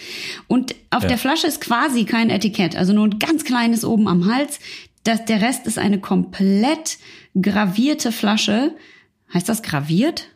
Und 0.48 0.74
auf 0.90 1.02
Ja. 1.04 1.08
der 1.10 1.18
Flasche 1.18 1.46
ist 1.46 1.60
quasi 1.60 2.04
kein 2.04 2.28
Etikett, 2.30 2.76
also 2.76 2.92
nur 2.92 3.06
ein 3.06 3.18
ganz 3.18 3.44
kleines 3.44 3.84
oben 3.84 4.08
am 4.08 4.26
Hals. 4.32 4.58
Das, 5.04 5.24
der 5.24 5.40
Rest 5.40 5.66
ist 5.66 5.78
eine 5.78 5.98
komplett 6.00 6.98
gravierte 7.40 8.12
Flasche. 8.12 8.74
Heißt 9.32 9.48
das 9.48 9.62
graviert? 9.62 10.28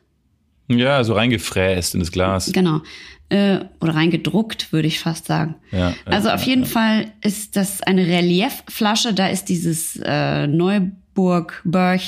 Ja, 0.69 1.05
so 1.05 1.15
reingefräst 1.15 1.95
in 1.95 2.01
das 2.01 2.11
Glas. 2.11 2.51
Genau. 2.53 2.81
Äh, 3.29 3.65
oder 3.81 3.97
reingedruckt, 3.97 4.73
würde 4.73 4.87
ich 4.87 5.01
fast 5.01 5.27
sagen. 5.27 5.57
Ja, 5.73 5.91
ja, 5.91 5.95
also 6.05 6.31
auf 6.31 6.43
ja, 6.43 6.49
jeden 6.49 6.63
ja. 6.63 6.69
Fall 6.69 7.13
ist 7.25 7.57
das 7.57 7.83
eine 7.83 8.07
Reliefflasche. 8.07 9.15
Da 9.15 9.27
ist 9.27 9.47
dieses 9.47 10.01
äh, 10.05 10.47
Neuburg, 10.47 11.61
Berg 11.65 12.03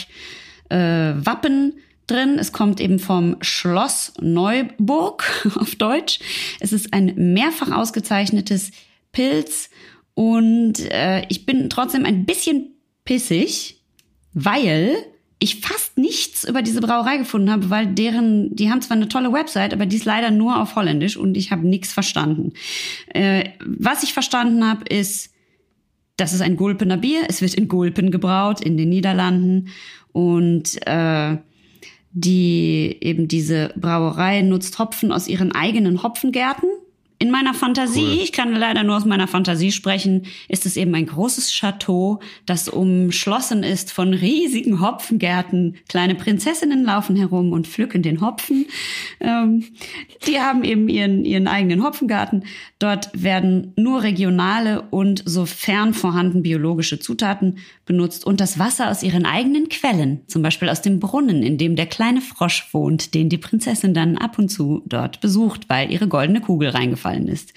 äh, 0.68 0.76
Wappen 0.76 1.74
drin. 2.06 2.36
Es 2.38 2.52
kommt 2.52 2.80
eben 2.80 3.00
vom 3.00 3.36
Schloss 3.40 4.12
Neuburg 4.20 5.50
auf 5.58 5.74
Deutsch. 5.74 6.20
Es 6.60 6.72
ist 6.72 6.92
ein 6.92 7.12
mehrfach 7.16 7.72
ausgezeichnetes 7.72 8.70
Pilz 9.10 9.70
und 10.14 10.80
äh, 10.90 11.24
ich 11.28 11.46
bin 11.46 11.70
trotzdem 11.70 12.04
ein 12.04 12.26
bisschen 12.26 12.74
pissig, 13.04 13.80
weil 14.34 14.96
ich 15.40 15.60
fast 15.60 15.98
nichts 15.98 16.44
über 16.48 16.62
diese 16.62 16.80
Brauerei 16.80 17.16
gefunden 17.16 17.50
habe, 17.50 17.70
weil 17.70 17.86
deren, 17.86 18.54
die 18.56 18.70
haben 18.70 18.82
zwar 18.82 18.96
eine 18.96 19.08
tolle 19.08 19.32
Website, 19.32 19.72
aber 19.72 19.86
die 19.86 19.96
ist 19.96 20.04
leider 20.04 20.30
nur 20.30 20.60
auf 20.60 20.74
Holländisch 20.74 21.16
und 21.16 21.36
ich 21.36 21.52
habe 21.52 21.66
nichts 21.66 21.92
verstanden. 21.92 22.52
Äh, 23.08 23.50
was 23.64 24.02
ich 24.02 24.12
verstanden 24.12 24.68
habe, 24.68 24.84
ist, 24.86 25.32
das 26.16 26.32
ist 26.32 26.42
ein 26.42 26.56
Gulpener 26.56 26.96
Bier. 26.96 27.20
Es 27.28 27.40
wird 27.40 27.54
in 27.54 27.68
Gulpen 27.68 28.10
gebraut 28.10 28.60
in 28.60 28.76
den 28.76 28.88
Niederlanden 28.88 29.68
und 30.12 30.84
äh, 30.86 31.36
die 32.10 32.96
eben 33.00 33.28
diese 33.28 33.72
Brauerei 33.76 34.42
nutzt 34.42 34.78
Hopfen 34.80 35.12
aus 35.12 35.28
ihren 35.28 35.52
eigenen 35.52 36.02
Hopfengärten. 36.02 36.68
In 37.20 37.32
meiner 37.32 37.52
Fantasie, 37.52 38.04
Cool. 38.04 38.22
ich 38.22 38.32
kann 38.32 38.52
leider 38.52 38.84
nur 38.84 38.96
aus 38.96 39.04
meiner 39.04 39.26
Fantasie 39.26 39.72
sprechen, 39.72 40.26
ist 40.46 40.66
es 40.66 40.76
eben 40.76 40.94
ein 40.94 41.06
großes 41.06 41.50
Chateau, 41.50 42.20
das 42.46 42.68
umschlossen 42.68 43.64
ist 43.64 43.90
von 43.90 44.14
riesigen 44.14 44.80
Hopfengärten. 44.80 45.78
Kleine 45.88 46.14
Prinzessinnen 46.14 46.84
laufen 46.84 47.16
herum 47.16 47.52
und 47.52 47.66
pflücken 47.66 48.02
den 48.02 48.20
Hopfen. 48.20 48.66
Ähm, 49.18 49.64
die 50.28 50.38
haben 50.38 50.62
eben 50.62 50.88
ihren, 50.88 51.24
ihren 51.24 51.48
eigenen 51.48 51.82
Hopfengarten. 51.82 52.44
Dort 52.78 53.10
werden 53.20 53.72
nur 53.74 54.04
regionale 54.04 54.82
und 54.90 55.24
sofern 55.24 55.94
vorhanden 55.94 56.42
biologische 56.44 57.00
Zutaten 57.00 57.58
benutzt 57.84 58.24
und 58.24 58.40
das 58.40 58.60
Wasser 58.60 58.90
aus 58.90 59.02
ihren 59.02 59.26
eigenen 59.26 59.68
Quellen, 59.68 60.20
zum 60.28 60.42
Beispiel 60.42 60.68
aus 60.68 60.82
dem 60.82 61.00
Brunnen, 61.00 61.42
in 61.42 61.58
dem 61.58 61.74
der 61.74 61.86
kleine 61.86 62.20
Frosch 62.20 62.68
wohnt, 62.70 63.14
den 63.14 63.28
die 63.28 63.38
Prinzessin 63.38 63.92
dann 63.92 64.18
ab 64.18 64.38
und 64.38 64.50
zu 64.50 64.82
dort 64.86 65.20
besucht, 65.20 65.68
weil 65.68 65.90
ihre 65.90 66.06
goldene 66.06 66.40
Kugel 66.40 66.68
reingefallen 66.68 67.07
ist. 67.16 67.54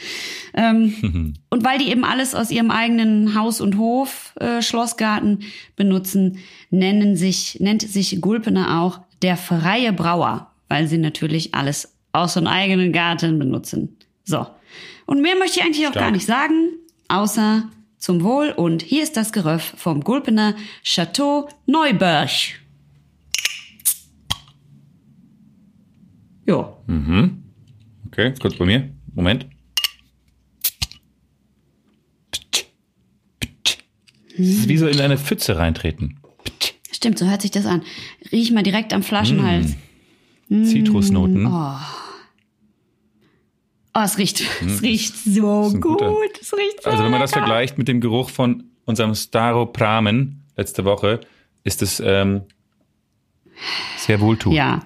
Ähm, 0.53 1.35
und 1.49 1.63
weil 1.63 1.79
die 1.79 1.89
eben 1.89 2.03
alles 2.05 2.33
aus 2.35 2.51
ihrem 2.51 2.71
eigenen 2.71 3.35
Haus 3.35 3.59
und 3.61 3.77
Hof, 3.77 4.33
äh, 4.39 4.61
Schlossgarten 4.61 5.43
benutzen, 5.75 6.37
nennen 6.69 7.15
sich, 7.15 7.59
nennt 7.59 7.81
sich 7.81 8.21
Gulpener 8.21 8.81
auch 8.81 9.01
der 9.21 9.37
freie 9.37 9.93
Brauer, 9.93 10.51
weil 10.69 10.87
sie 10.87 10.97
natürlich 10.97 11.53
alles 11.53 11.95
aus 12.13 12.35
ihrem 12.35 12.47
eigenen 12.47 12.91
Garten 12.91 13.37
benutzen. 13.39 13.97
So. 14.23 14.47
Und 15.05 15.21
mehr 15.21 15.35
möchte 15.35 15.59
ich 15.59 15.65
eigentlich 15.65 15.85
auch 15.87 15.91
Stark. 15.91 16.05
gar 16.05 16.11
nicht 16.11 16.25
sagen, 16.25 16.69
außer 17.07 17.69
zum 17.97 18.23
Wohl. 18.23 18.49
Und 18.49 18.81
hier 18.81 19.03
ist 19.03 19.17
das 19.17 19.31
Geröff 19.31 19.73
vom 19.77 20.01
Gulpener 20.01 20.55
Chateau 20.83 21.49
Neuburg. 21.65 22.29
Jo. 26.45 26.77
Okay, 28.07 28.33
kurz 28.41 28.55
bei 28.55 28.65
mir. 28.65 28.89
Moment. 29.13 29.47
Das 34.37 34.47
ist 34.47 34.69
wie 34.69 34.77
so 34.77 34.87
in 34.87 34.99
eine 34.99 35.17
Pfütze 35.17 35.57
reintreten. 35.57 36.19
Stimmt, 36.91 37.19
so 37.19 37.25
hört 37.29 37.41
sich 37.41 37.51
das 37.51 37.65
an. 37.65 37.83
Riech 38.31 38.51
mal 38.51 38.63
direkt 38.63 38.93
am 38.93 39.03
Flaschenhals. 39.03 39.75
Zitrusnoten. 40.49 41.45
Oh, 43.93 43.99
es 44.03 44.17
riecht, 44.17 44.41
es 44.65 44.81
riecht 44.81 45.15
so 45.17 45.69
gut. 45.71 45.81
guter- 45.81 46.13
Es 46.39 46.53
riecht 46.53 46.81
so 46.83 46.89
Also 46.89 47.03
wenn 47.03 47.11
man 47.11 47.19
das 47.19 47.31
lecker. 47.31 47.45
vergleicht 47.45 47.77
mit 47.77 47.87
dem 47.89 47.99
Geruch 48.01 48.29
von 48.29 48.63
unserem 48.85 49.15
Staropramen 49.15 50.43
letzte 50.55 50.85
Woche, 50.85 51.19
ist 51.63 51.81
es 51.81 52.01
ähm, 52.03 52.41
sehr 53.97 54.21
wohltuend. 54.21 54.55
Ja. 54.57 54.85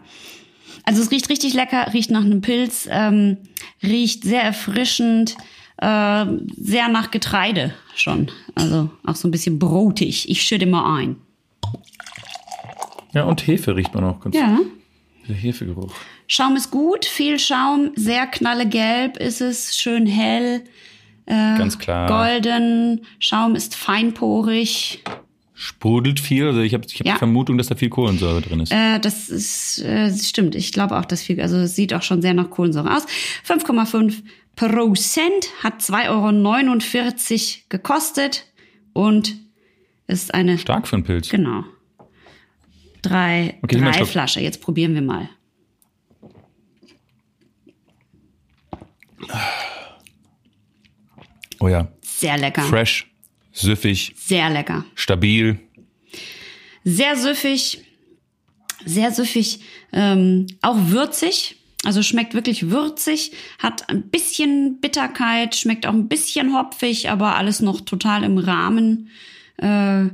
Also 0.83 1.01
es 1.01 1.11
riecht 1.11 1.29
richtig 1.29 1.53
lecker, 1.53 1.91
riecht 1.93 2.09
nach 2.11 2.23
einem 2.23 2.41
Pilz, 2.41 2.87
ähm, 2.91 3.37
riecht 3.85 4.23
sehr 4.23 4.41
erfrischend, 4.43 5.35
äh, 5.77 6.25
sehr 6.57 6.87
nach 6.89 7.11
Getreide 7.11 7.73
schon. 7.95 8.31
Also 8.55 8.89
auch 9.05 9.15
so 9.15 9.27
ein 9.27 9.31
bisschen 9.31 9.59
brotig. 9.59 10.29
Ich 10.29 10.41
schütte 10.41 10.65
mal 10.65 10.97
ein. 10.97 11.15
Ja, 13.13 13.23
und 13.23 13.45
Hefe 13.47 13.75
riecht 13.75 13.93
man 13.93 14.03
auch 14.03 14.19
ganz. 14.19 14.35
Ja. 14.35 14.59
Der 15.27 15.35
Hefegeruch. 15.35 15.93
Schaum 16.27 16.55
ist 16.55 16.71
gut, 16.71 17.05
viel 17.05 17.39
Schaum, 17.39 17.91
sehr 17.95 18.27
knallegelb 18.27 19.17
ist 19.17 19.41
es, 19.41 19.77
schön 19.77 20.05
hell, 20.05 20.63
Ganz 21.27 21.79
klar. 21.79 22.07
golden, 22.07 23.05
Schaum 23.19 23.55
ist 23.55 23.75
feinporig. 23.75 25.03
Sprudelt 25.55 26.19
viel. 26.19 26.47
Also 26.47 26.59
ich 26.61 26.73
habe 26.73 26.85
ich 26.85 26.99
hab 26.99 27.07
Ja. 27.07 27.13
die 27.13 27.19
Vermutung, 27.19 27.57
dass 27.57 27.67
da 27.67 27.75
viel 27.75 27.89
Kohlensäure 27.89 28.41
drin 28.41 28.59
ist. 28.59 28.71
Äh, 28.71 28.99
das 28.99 29.29
ist 29.29 29.79
äh, 29.79 30.13
stimmt. 30.15 30.53
Ich 30.53 30.71
glaube 30.71 30.97
auch, 30.99 31.05
dass 31.05 31.23
viel, 31.23 31.39
also 31.41 31.55
es 31.57 31.75
sieht 31.75 31.93
auch 31.93 32.01
schon 32.03 32.21
sehr 32.21 32.33
nach 32.33 32.49
Kohlensäure 32.49 32.95
aus. 32.95 33.05
5,5 33.47 34.21
Prozent 34.55 35.47
hat 35.63 35.81
2,49 35.81 36.09
Euro 36.09 37.63
gekostet 37.69 38.45
und 38.93 39.35
ist 40.07 40.33
eine 40.33 40.57
Stark 40.57 40.87
für 40.87 40.97
einen 40.97 41.03
Pilz. 41.05 41.29
genau 41.29 41.63
drei, 43.01 43.59
Okay, 43.61 43.79
drei. 43.79 44.05
Flasche. 44.05 44.39
Jetzt 44.41 44.61
probieren 44.61 44.93
wir 44.95 45.01
mal. 45.01 45.29
Oh 51.59 51.67
ja. 51.67 51.87
Sehr 52.01 52.37
lecker, 52.37 52.61
Fresh, 52.63 53.07
süffig, 53.55 54.13
sehr 54.17 54.49
lecker. 54.49 54.85
stabil. 54.95 55.59
Sehr 56.83 57.15
süffig, 57.15 57.79
sehr 58.85 59.11
süffig, 59.11 59.61
ähm, 59.91 60.45
auch 60.61 60.77
würzig. 60.89 61.55
Also 61.83 62.01
schmeckt 62.01 62.33
wirklich 62.33 62.69
würzig, 62.71 63.31
hat 63.59 63.89
ein 63.89 64.09
bisschen 64.09 64.79
Bitterkeit, 64.81 65.55
schmeckt 65.55 65.85
auch 65.85 65.93
ein 65.93 66.07
bisschen 66.07 66.55
hopfig, 66.57 67.09
aber 67.11 67.35
alles 67.35 67.59
noch 67.59 67.81
total 67.81 68.23
im 68.23 68.39
Rahmen. 68.39 69.09
Äh, 69.57 70.05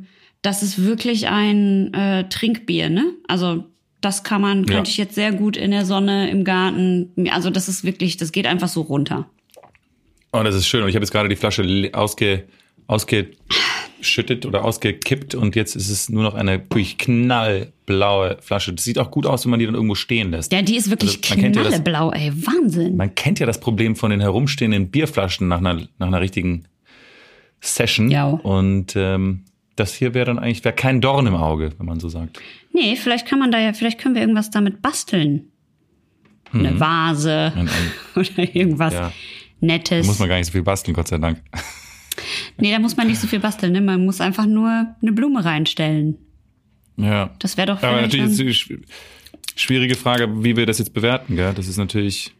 das 0.41 0.63
ist 0.63 0.83
wirklich 0.83 1.27
ein 1.29 1.93
äh, 1.93 2.27
Trinkbier, 2.27 2.89
ne? 2.89 3.13
Also 3.27 3.65
das 4.01 4.23
kann 4.23 4.41
man, 4.41 4.65
Ja. 4.65 4.73
könnte 4.75 4.89
ich 4.89 4.97
jetzt 4.97 5.15
sehr 5.15 5.31
gut 5.31 5.55
in 5.55 5.71
der 5.71 5.85
Sonne, 5.85 6.29
im 6.29 6.43
Garten. 6.43 7.13
Also 7.29 7.49
das 7.49 7.69
ist 7.69 7.83
wirklich, 7.85 8.17
das 8.17 8.31
geht 8.33 8.47
einfach 8.47 8.67
so 8.67 8.81
runter. 8.81 9.29
Oh, 10.33 10.41
das 10.43 10.55
ist 10.55 10.67
schön. 10.67 10.83
Und 10.83 10.89
ich 10.89 10.95
habe 10.95 11.03
jetzt 11.03 11.11
gerade 11.11 11.29
die 11.29 11.35
Flasche 11.35 11.89
ausge, 11.93 12.47
ausgeschüttet 12.91 14.45
oder 14.45 14.63
ausgekippt 14.65 15.35
und 15.35 15.55
jetzt 15.55 15.75
ist 15.75 15.89
es 15.89 16.09
nur 16.09 16.23
noch 16.23 16.33
eine 16.35 16.59
wirklich 16.59 16.97
knallblaue 16.97 18.37
Flasche. 18.41 18.73
Das 18.73 18.83
sieht 18.83 18.99
auch 18.99 19.11
gut 19.11 19.25
aus, 19.25 19.45
wenn 19.45 19.51
man 19.51 19.59
die 19.59 19.65
dann 19.65 19.75
irgendwo 19.75 19.95
stehen 19.95 20.31
lässt. 20.31 20.51
Ja, 20.51 20.61
die 20.61 20.75
ist 20.75 20.89
wirklich 20.89 21.19
Also, 21.23 21.41
kennt 21.41 21.55
ja 21.55 21.63
ey. 21.63 22.31
Wahnsinn. 22.45 22.97
Man 22.97 23.15
kennt 23.15 23.39
ja 23.39 23.45
das 23.45 23.59
Problem 23.59 23.95
von 23.95 24.11
den 24.11 24.19
herumstehenden 24.21 24.89
Bierflaschen 24.91 25.47
nach 25.47 25.59
einer, 25.59 25.75
nach 25.97 26.07
einer 26.07 26.21
richtigen 26.21 26.65
Session. 27.61 28.09
Ja. 28.11 28.27
Und 28.27 28.93
ähm, 28.95 29.45
das 29.75 29.93
hier 29.93 30.13
wäre 30.13 30.25
dann 30.25 30.39
eigentlich 30.39 30.63
wäre 30.65 30.75
kein 30.75 30.99
Dorn 31.01 31.27
im 31.27 31.35
Auge, 31.35 31.71
wenn 31.77 31.85
man 31.85 31.99
so 31.99 32.09
sagt. 32.09 32.39
Nee, 32.73 32.95
vielleicht 32.95 33.27
kann 33.27 33.39
man 33.39 33.51
da 33.51 33.59
ja, 33.59 33.73
vielleicht 33.73 33.99
können 33.99 34.15
wir 34.15 34.21
irgendwas 34.21 34.49
damit 34.49 34.81
basteln. 34.81 35.47
Eine 36.53 36.77
Vase 36.79 37.53
Ein- 37.55 37.69
ein- 37.69 37.91
oder 38.15 38.55
irgendwas 38.55 38.93
Ja. 38.93 39.13
Nettes. 39.61 40.05
Da 40.05 40.07
muss 40.11 40.19
man 40.19 40.27
gar 40.27 40.35
nicht 40.37 40.47
so 40.47 40.51
viel 40.51 40.63
basteln, 40.63 40.93
Gott 40.93 41.07
sei 41.07 41.17
Dank. 41.17 41.41
Nee, 42.57 42.71
da 42.71 42.79
muss 42.79 42.97
man 42.97 43.07
nicht 43.07 43.19
so 43.19 43.27
viel 43.27 43.39
basteln, 43.39 43.73
ne? 43.73 43.81
Man 43.81 44.05
muss 44.05 44.21
einfach 44.21 44.45
nur 44.45 44.95
eine 45.01 45.11
Blume 45.11 45.43
reinstellen. 45.43 46.17
Ja. 46.97 47.31
Das 47.39 47.57
wäre 47.57 47.67
doch 47.67 47.81
Aber 47.83 48.01
natürlich 48.01 48.25
ist 48.25 48.39
dann- 48.39 48.47
die 48.47 48.53
schw- 48.53 48.81
schwierige 49.55 49.95
Frage, 49.95 50.43
wie 50.43 50.55
wir 50.55 50.65
das 50.65 50.79
jetzt 50.79 50.93
bewerten, 50.93 51.35
gell? 51.35 51.53
Das 51.53 51.67
ist 51.67 51.77
natürlich 51.77 52.33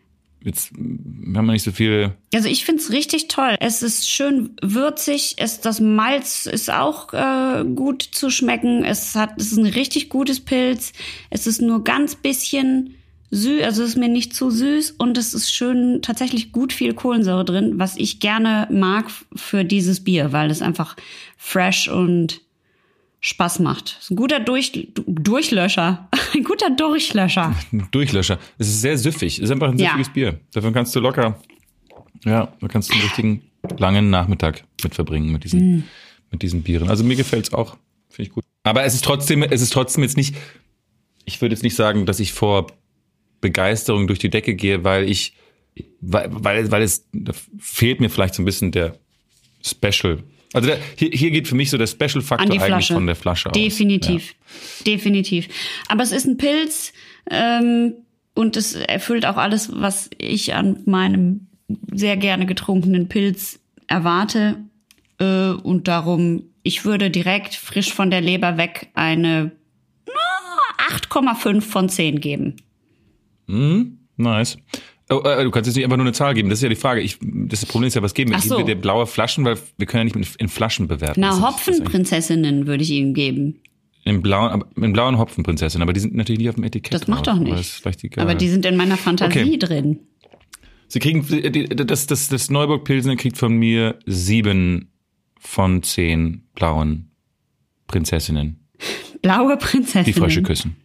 jetzt 0.43 0.71
haben 0.73 1.45
wir 1.45 1.53
nicht 1.53 1.61
so 1.63 1.71
viel. 1.71 2.13
Also 2.33 2.49
ich 2.49 2.65
find's 2.65 2.91
richtig 2.91 3.27
toll. 3.27 3.55
Es 3.59 3.83
ist 3.83 4.09
schön 4.09 4.55
würzig. 4.63 5.35
Es, 5.37 5.61
das 5.61 5.79
Malz 5.79 6.47
ist 6.47 6.71
auch 6.73 7.13
äh, 7.13 7.63
gut 7.63 8.01
zu 8.01 8.31
schmecken. 8.31 8.83
Es 8.83 9.13
hat, 9.13 9.33
es 9.37 9.51
ist 9.51 9.59
ein 9.59 9.67
richtig 9.67 10.09
gutes 10.09 10.39
Pilz. 10.39 10.93
Es 11.29 11.45
ist 11.45 11.61
nur 11.61 11.83
ganz 11.83 12.15
bisschen 12.15 12.95
süß, 13.31 13.63
also 13.63 13.83
es 13.83 13.89
ist 13.89 13.97
mir 13.97 14.09
nicht 14.09 14.35
zu 14.35 14.49
süß 14.51 14.91
und 14.97 15.17
es 15.17 15.33
ist 15.33 15.53
schön 15.53 16.01
tatsächlich 16.01 16.51
gut 16.51 16.73
viel 16.73 16.93
Kohlensäure 16.93 17.45
drin, 17.45 17.73
was 17.79 17.95
ich 17.97 18.19
gerne 18.19 18.67
mag 18.71 19.05
für 19.35 19.63
dieses 19.65 20.03
Bier, 20.03 20.31
weil 20.33 20.51
es 20.51 20.61
einfach 20.61 20.95
fresh 21.37 21.87
und 21.87 22.41
Spaß 23.21 23.59
macht. 23.59 23.97
Es 23.99 24.05
ist 24.05 24.11
ein 24.11 24.15
guter 24.15 24.39
Durch, 24.39 24.87
Durchlöscher. 25.05 26.09
Ein 26.33 26.43
guter 26.43 26.69
Durchlöscher. 26.71 27.53
Ein 27.71 27.87
Durchlöscher. 27.91 28.39
Es 28.57 28.67
ist 28.67 28.81
sehr 28.81 28.97
süffig. 28.97 29.37
Es 29.37 29.43
ist 29.45 29.51
einfach 29.51 29.67
ein 29.69 29.77
Ja. 29.77 29.89
süffiges 29.91 30.13
Bier. 30.13 30.39
Davon 30.53 30.73
kannst 30.73 30.95
du 30.95 30.99
locker, 31.01 31.37
ja, 32.25 32.51
da 32.59 32.67
kannst 32.67 32.89
du 32.89 32.93
einen 32.93 33.03
richtigen 33.03 33.41
langen 33.77 34.09
Nachmittag 34.09 34.63
mit 34.83 34.95
verbringen 34.95 35.31
mit 35.31 35.43
diesen, 35.43 35.59
Mm. 35.77 35.83
mit 36.31 36.41
diesen 36.41 36.63
Bieren. 36.63 36.89
Also 36.89 37.03
mir 37.03 37.15
gefällt's 37.15 37.53
auch. 37.53 37.75
Finde 38.09 38.29
ich 38.29 38.33
gut. 38.33 38.43
Aber 38.63 38.83
es 38.85 38.93
ist 38.95 39.03
trotzdem, 39.03 39.43
es 39.43 39.61
ist 39.61 39.71
trotzdem 39.73 40.03
jetzt 40.03 40.17
nicht, 40.17 40.35
ich 41.25 41.39
würde 41.41 41.53
jetzt 41.53 41.63
nicht 41.63 41.75
sagen, 41.75 42.05
dass 42.07 42.19
ich 42.19 42.33
vor 42.33 42.67
Begeisterung 43.41 44.07
durch 44.07 44.19
die 44.19 44.29
Decke 44.29 44.55
gehe, 44.55 44.83
weil 44.83 45.09
ich, 45.09 45.33
weil, 45.99 46.29
weil, 46.31 46.71
weil 46.71 46.83
es, 46.83 47.07
da 47.11 47.33
fehlt 47.59 47.99
mir 47.99 48.09
vielleicht 48.09 48.35
so 48.35 48.41
ein 48.41 48.45
bisschen 48.45 48.71
der 48.71 48.97
Special. 49.63 50.23
Also 50.53 50.67
der, 50.67 50.79
hier, 50.97 51.09
hier 51.11 51.31
geht 51.31 51.47
für 51.47 51.55
mich 51.55 51.69
so 51.69 51.77
der 51.77 51.87
Special-Faktor 51.87 52.61
eigentlich 52.61 52.87
von 52.87 53.05
der 53.05 53.15
Flasche 53.15 53.49
aus. 53.49 53.53
Definitiv. 53.53 54.35
Definitiv. 54.85 55.47
Aber 55.87 56.03
es 56.03 56.11
ist 56.11 56.25
ein 56.25 56.37
Pilz 56.37 56.93
ähm, 57.29 57.93
und 58.33 58.57
es 58.57 58.75
erfüllt 58.75 59.25
auch 59.25 59.37
alles, 59.37 59.71
was 59.73 60.09
ich 60.17 60.53
an 60.53 60.81
meinem 60.85 61.47
sehr 61.91 62.17
gerne 62.17 62.45
getrunkenen 62.45 63.07
Pilz 63.07 63.59
erwarte. 63.87 64.57
Äh, 65.19 65.51
und 65.51 65.87
darum, 65.87 66.43
ich 66.63 66.83
würde 66.83 67.09
direkt 67.09 67.55
frisch 67.55 67.93
von 67.93 68.11
der 68.11 68.21
Leber 68.21 68.57
weg 68.57 68.89
eine 68.93 69.51
na, 70.05 70.95
8,5 70.97 71.61
von 71.61 71.87
10 71.87 72.19
geben. 72.19 72.57
Nice. 74.17 74.57
Oh, 75.09 75.19
äh, 75.25 75.43
du 75.43 75.51
kannst 75.51 75.67
jetzt 75.67 75.75
nicht 75.75 75.83
einfach 75.83 75.97
nur 75.97 76.05
eine 76.05 76.13
Zahl 76.13 76.33
geben. 76.33 76.49
Das 76.49 76.59
ist 76.59 76.63
ja 76.63 76.69
die 76.69 76.75
Frage. 76.75 77.01
Ich, 77.01 77.17
das 77.21 77.65
Problem 77.65 77.87
ist 77.87 77.95
ja, 77.95 78.01
was 78.01 78.13
geben 78.13 78.31
wir? 78.31 78.37
Ach 78.37 78.41
so. 78.43 78.55
Geben 78.55 78.67
wir 78.67 78.75
dir 78.75 78.81
blaue 78.81 79.05
Flaschen, 79.07 79.43
weil 79.43 79.57
wir 79.77 79.87
können 79.87 80.07
ja 80.09 80.17
nicht 80.17 80.35
in, 80.37 80.47
Flaschen 80.47 80.87
bewerten. 80.87 81.19
Na, 81.19 81.29
Das 81.31 81.41
Hopfenprinzessinnen 81.41 82.65
würde 82.65 82.83
ich 82.83 82.91
ihm 82.91 83.13
geben. 83.13 83.59
In 84.03 84.21
blauen, 84.21 84.49
aber, 84.51 84.67
in 84.83 84.93
blauen 84.93 85.17
Hopfenprinzessin, 85.17 85.81
aber 85.81 85.93
die 85.93 85.99
sind 85.99 86.15
natürlich 86.15 86.39
nicht 86.39 86.49
auf 86.49 86.55
dem 86.55 86.63
Etikett. 86.63 86.93
Das 86.93 87.07
macht 87.07 87.27
doch 87.27 87.33
Aber 87.35 87.43
nicht. 87.43 87.85
egal. 88.03 88.23
Aber 88.23 88.35
die 88.35 88.47
sind 88.47 88.65
in 88.65 88.75
meiner 88.77 88.97
Fantasie 88.97 89.39
Okay. 89.41 89.57
drin. 89.57 89.99
Sie 90.87 90.99
kriegen, 90.99 91.25
das, 91.87 92.07
das, 92.07 92.27
das 92.29 92.49
Neuburg 92.49 92.83
Pilsner 92.83 93.15
kriegt 93.15 93.37
von 93.37 93.53
mir 93.53 93.99
sieben 94.05 94.91
von 95.39 95.83
zehn 95.83 96.43
blauen 96.55 97.11
Prinzessinnen, 97.87 98.59
Blaue 99.21 99.57
Prinzessinnen. 99.57 100.05
die 100.05 100.13
Frösche 100.13 100.41
küssen. 100.41 100.75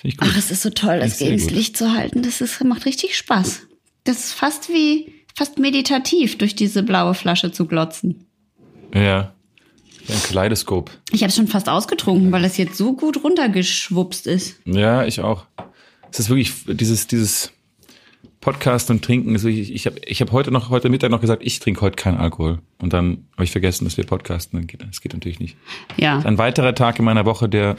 Finde 0.00 0.14
ich 0.14 0.16
gut. 0.16 0.28
Ach, 0.30 0.36
es 0.36 0.50
ist 0.50 0.62
so 0.62 0.70
toll, 0.70 1.00
das 1.00 1.18
sehr 1.18 1.30
ins. 1.30 1.50
Licht 1.50 1.76
zu 1.76 1.92
halten. 1.92 2.22
Das 2.22 2.40
ist, 2.40 2.62
macht 2.64 2.86
richtig 2.86 3.16
Spaß. 3.16 3.62
Das 4.04 4.18
ist 4.18 4.32
fast 4.32 4.68
wie, 4.68 5.12
fast 5.34 5.58
meditativ, 5.58 6.38
durch 6.38 6.54
diese 6.54 6.82
blaue 6.82 7.14
Flasche 7.14 7.50
zu 7.52 7.66
glotzen. 7.66 8.26
Ja. 8.94 9.34
Ein 10.08 10.22
Kaleidoskop. 10.22 10.90
Ich 11.12 11.22
habe 11.22 11.28
es 11.28 11.36
schon 11.36 11.48
fast 11.48 11.68
ausgetrunken, 11.68 12.32
weil 12.32 12.44
es 12.44 12.56
jetzt 12.56 12.78
so 12.78 12.94
gut 12.94 13.22
runtergeschwupst 13.22 14.26
ist. 14.26 14.56
Ja, 14.64 15.04
ich 15.04 15.20
auch. 15.20 15.44
Es 16.10 16.20
ist 16.20 16.30
wirklich 16.30 16.52
dieses, 16.66 17.06
dieses 17.06 17.52
Podcast 18.40 18.90
und 18.90 19.04
Trinken. 19.04 19.34
Ist 19.34 19.44
wirklich, 19.44 19.72
ich 19.74 19.86
habe 19.86 19.98
ich 20.06 20.20
hab 20.20 20.30
heute 20.32 20.50
noch, 20.50 20.70
heute 20.70 20.88
Mittag 20.88 21.10
noch 21.10 21.20
gesagt, 21.20 21.42
ich 21.44 21.58
trinke 21.60 21.80
heute 21.80 21.96
keinen 21.96 22.18
Alkohol. 22.18 22.60
Und 22.80 22.92
dann 22.92 23.26
habe 23.34 23.44
ich 23.44 23.50
vergessen, 23.50 23.84
dass 23.84 23.96
wir 23.96 24.04
podcasten. 24.04 24.58
Dann 24.58 24.66
geht- 24.66 24.82
Das 24.82 25.00
geht 25.00 25.12
natürlich 25.12 25.40
nicht. 25.40 25.56
Ja. 25.96 26.18
Ein 26.20 26.38
weiterer 26.38 26.74
Tag 26.74 26.98
in 26.98 27.04
meiner 27.04 27.24
Woche, 27.26 27.48
der 27.48 27.76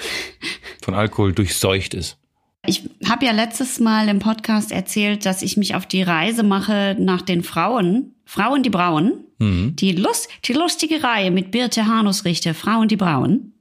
von 0.82 0.94
Alkohol 0.94 1.32
durchseucht 1.34 1.94
ist. 1.94 2.18
Ich 2.66 2.90
habe 3.08 3.26
ja 3.26 3.32
letztes 3.32 3.80
Mal 3.80 4.10
im 4.10 4.20
Podcast 4.20 4.72
erzählt, 4.74 5.26
dass 5.26 5.42
ich 5.42 5.56
mich 5.56 5.76
auf 5.76 5.86
die 5.86 6.02
Reise 6.04 6.44
mache 6.44 6.96
nach 7.00 7.22
den 7.22 7.42
Frauen. 7.44 8.16
Frauen, 8.26 8.64
die 8.64 8.70
brauen. 8.70 9.24
Die, 9.42 9.94
Lust, 9.94 10.28
die 10.44 10.52
lustige 10.52 11.02
Reihe 11.02 11.32
mit 11.32 11.52
Birte 11.52 11.88
Hanus-Richter, 11.88 12.54
Frauen, 12.54 12.90
die 12.90 12.98
brauen. 12.98 13.54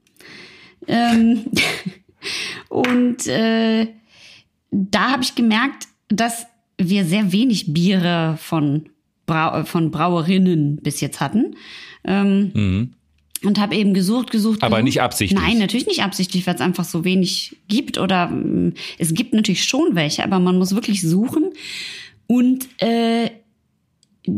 Ähm, 0.87 1.45
und 2.69 3.25
äh, 3.27 3.87
da 4.71 5.11
habe 5.11 5.23
ich 5.23 5.35
gemerkt, 5.35 5.87
dass 6.09 6.45
wir 6.79 7.05
sehr 7.05 7.31
wenig 7.31 7.73
Biere 7.73 8.37
von, 8.39 8.89
Brau 9.25 9.63
von 9.65 9.91
Brauerinnen 9.91 10.77
bis 10.77 11.01
jetzt 11.01 11.19
hatten. 11.19 11.55
Ähm, 12.03 12.51
Und 13.43 13.59
habe 13.59 13.75
eben 13.75 13.93
gesucht, 13.93 14.31
gesucht. 14.31 14.63
Aber 14.63 14.77
gesucht. 14.77 14.85
nicht 14.85 15.01
absichtlich. 15.01 15.39
Nein, 15.39 15.59
natürlich 15.59 15.87
nicht 15.87 16.03
absichtlich, 16.03 16.47
weil 16.47 16.55
es 16.55 16.61
einfach 16.61 16.85
so 16.85 17.03
wenig 17.03 17.57
gibt. 17.67 17.97
Oder 17.97 18.27
mm, 18.27 18.73
es 18.97 19.13
gibt 19.13 19.33
natürlich 19.33 19.65
schon 19.65 19.95
welche, 19.95 20.23
aber 20.23 20.39
man 20.39 20.57
muss 20.57 20.75
wirklich 20.75 21.01
suchen. 21.01 21.51
Und 22.27 22.67
äh, 22.81 23.29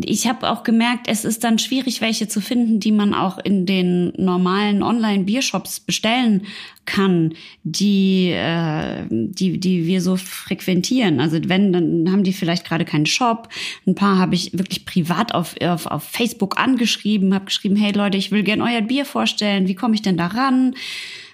ich 0.03 0.27
habe 0.27 0.49
auch 0.49 0.63
gemerkt, 0.63 1.07
es 1.07 1.25
ist 1.25 1.43
dann 1.43 1.59
schwierig, 1.59 2.01
welche 2.01 2.27
zu 2.27 2.41
finden, 2.41 2.79
die 2.79 2.91
man 2.91 3.13
auch 3.13 3.37
in 3.37 3.65
den 3.65 4.13
normalen 4.17 4.83
Online-Biershops 4.83 5.79
bestellen 5.79 6.43
kann, 6.85 7.33
die, 7.63 8.31
äh, 8.31 9.05
die, 9.09 9.59
die 9.59 9.85
wir 9.85 10.01
so 10.01 10.17
frequentieren. 10.17 11.19
Also 11.19 11.37
wenn, 11.45 11.73
dann 11.73 12.11
haben 12.11 12.23
die 12.23 12.33
vielleicht 12.33 12.65
gerade 12.65 12.85
keinen 12.85 13.05
Shop. 13.05 13.49
Ein 13.85 13.95
paar 13.95 14.17
habe 14.17 14.35
ich 14.35 14.53
wirklich 14.53 14.85
privat 14.85 15.33
auf, 15.33 15.55
auf, 15.61 15.85
auf 15.85 16.03
Facebook 16.03 16.59
angeschrieben, 16.59 17.33
habe 17.33 17.45
geschrieben, 17.45 17.75
hey 17.75 17.91
Leute, 17.91 18.17
ich 18.17 18.31
will 18.31 18.43
gern 18.43 18.61
euer 18.61 18.81
Bier 18.81 19.05
vorstellen. 19.05 19.67
Wie 19.67 19.75
komme 19.75 19.95
ich 19.95 20.01
denn 20.01 20.17
da 20.17 20.27
ran? 20.27 20.75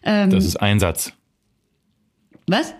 Ähm, 0.03 0.29
Das 0.29 0.45
ist 0.45 0.57
Einsatz. 0.57 1.13
Was? 2.47 2.73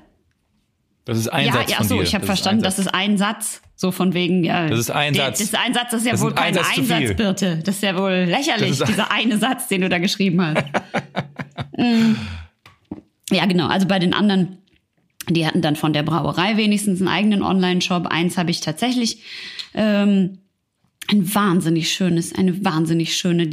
Das 1.07 1.17
ist 1.17 1.29
ein 1.29 1.45
ja, 1.47 1.53
Satz 1.53 1.71
ja, 1.71 1.83
so, 1.85 2.01
ich 2.01 2.13
habe 2.13 2.25
verstanden, 2.25 2.59
ein 2.59 2.63
das 2.63 2.75
Satz. 2.75 2.85
ist 2.87 2.93
ein 2.93 3.17
Satz. 3.17 3.61
So 3.77 3.91
von 3.91 4.13
wegen, 4.13 4.43
ja. 4.43 4.67
Das 4.67 4.77
ist 4.77 4.89
ein 4.91 5.13
der- 5.13 5.27
Satz. 5.27 5.37
Das 5.39 5.47
ist 5.47 5.55
ein 5.55 5.73
Satz, 5.73 5.91
das 5.91 6.01
ist 6.01 6.05
ja 6.05 6.11
Das 6.11 6.21
wohl 6.21 6.29
ein 6.31 6.35
kein 6.35 6.47
Einsatz 6.57 6.75
zu 6.75 6.83
viel. 6.83 6.93
Einsatz, 6.93 7.15
Birte. 7.17 7.59
Das 7.63 7.75
ist 7.75 7.81
ja 7.83 7.97
wohl 7.97 8.25
lächerlich, 8.27 8.71
ist- 8.71 8.87
dieser 8.89 9.09
eine 9.09 9.37
Satz, 9.37 9.69
den 9.69 9.81
du 9.81 9.89
da 9.89 9.99
geschrieben 9.99 10.41
hast. 10.41 10.65
Mm. 11.77 12.15
ja, 13.31 13.45
genau. 13.45 13.67
Also 13.67 13.87
bei 13.87 13.99
den 13.99 14.13
anderen, 14.13 14.57
die 15.29 15.47
hatten 15.47 15.61
dann 15.61 15.77
von 15.77 15.93
der 15.93 16.03
Brauerei 16.03 16.57
wenigstens 16.57 16.99
einen 16.99 17.07
eigenen 17.07 17.41
Online-Shop. 17.41 18.07
Eins 18.07 18.37
habe 18.37 18.51
ich 18.51 18.59
tatsächlich 18.59 19.21
ähm, 19.75 20.39
ein 21.09 21.33
wahnsinnig 21.35 21.93
schönes, 21.93 22.35
eine 22.35 22.65
wahnsinnig 22.65 23.15
schöne 23.15 23.47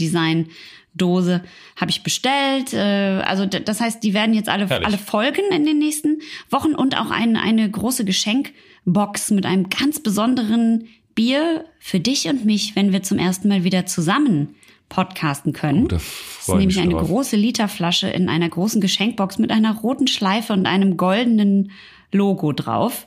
Design-Dose 0.94 1.42
habe 1.76 1.90
ich 1.90 2.02
bestellt. 2.02 2.72
Äh, 2.72 3.22
also 3.24 3.46
das 3.46 3.80
heißt, 3.80 4.02
die 4.02 4.14
werden 4.14 4.34
jetzt 4.34 4.48
alle, 4.48 4.68
Herrlich. 4.68 4.86
alle 4.86 4.98
folgen 4.98 5.42
in 5.52 5.64
den 5.64 5.78
nächsten 5.78 6.20
Wochen 6.50 6.74
und 6.74 6.96
auch 6.98 7.10
ein, 7.10 7.36
eine 7.36 7.70
große 7.70 8.04
Geschenkbox 8.04 9.30
mit 9.30 9.46
einem 9.46 9.68
ganz 9.68 10.00
besonderen 10.00 10.88
Bier 11.14 11.64
für 11.78 12.00
dich 12.00 12.28
und 12.28 12.44
mich, 12.44 12.74
wenn 12.74 12.92
wir 12.92 13.02
zum 13.02 13.18
ersten 13.18 13.48
Mal 13.48 13.64
wieder 13.64 13.86
zusammen 13.86 14.54
podcasten 14.88 15.52
können. 15.52 15.84
Oh, 15.84 15.88
da 15.88 15.96
das 15.96 16.48
ist 16.48 16.54
nämlich 16.54 16.80
eine 16.80 16.92
drauf. 16.92 17.06
große 17.06 17.36
Literflasche 17.36 18.08
in 18.08 18.28
einer 18.28 18.48
großen 18.48 18.80
Geschenkbox 18.80 19.38
mit 19.38 19.50
einer 19.50 19.76
roten 19.76 20.06
Schleife 20.06 20.52
und 20.52 20.66
einem 20.66 20.96
goldenen 20.96 21.70
Logo 22.12 22.52
drauf. 22.52 23.06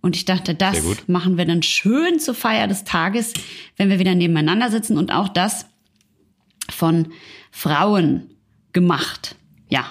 Und 0.00 0.14
ich 0.14 0.24
dachte, 0.24 0.54
das 0.54 0.80
machen 1.08 1.36
wir 1.36 1.44
dann 1.44 1.62
schön 1.62 2.20
zur 2.20 2.34
Feier 2.34 2.68
des 2.68 2.84
Tages, 2.84 3.34
wenn 3.76 3.90
wir 3.90 3.98
wieder 3.98 4.14
nebeneinander 4.14 4.70
sitzen 4.70 4.96
und 4.96 5.12
auch 5.12 5.28
das 5.28 5.66
von 6.70 7.08
Frauen 7.50 8.34
gemacht. 8.72 9.36
Ja. 9.68 9.86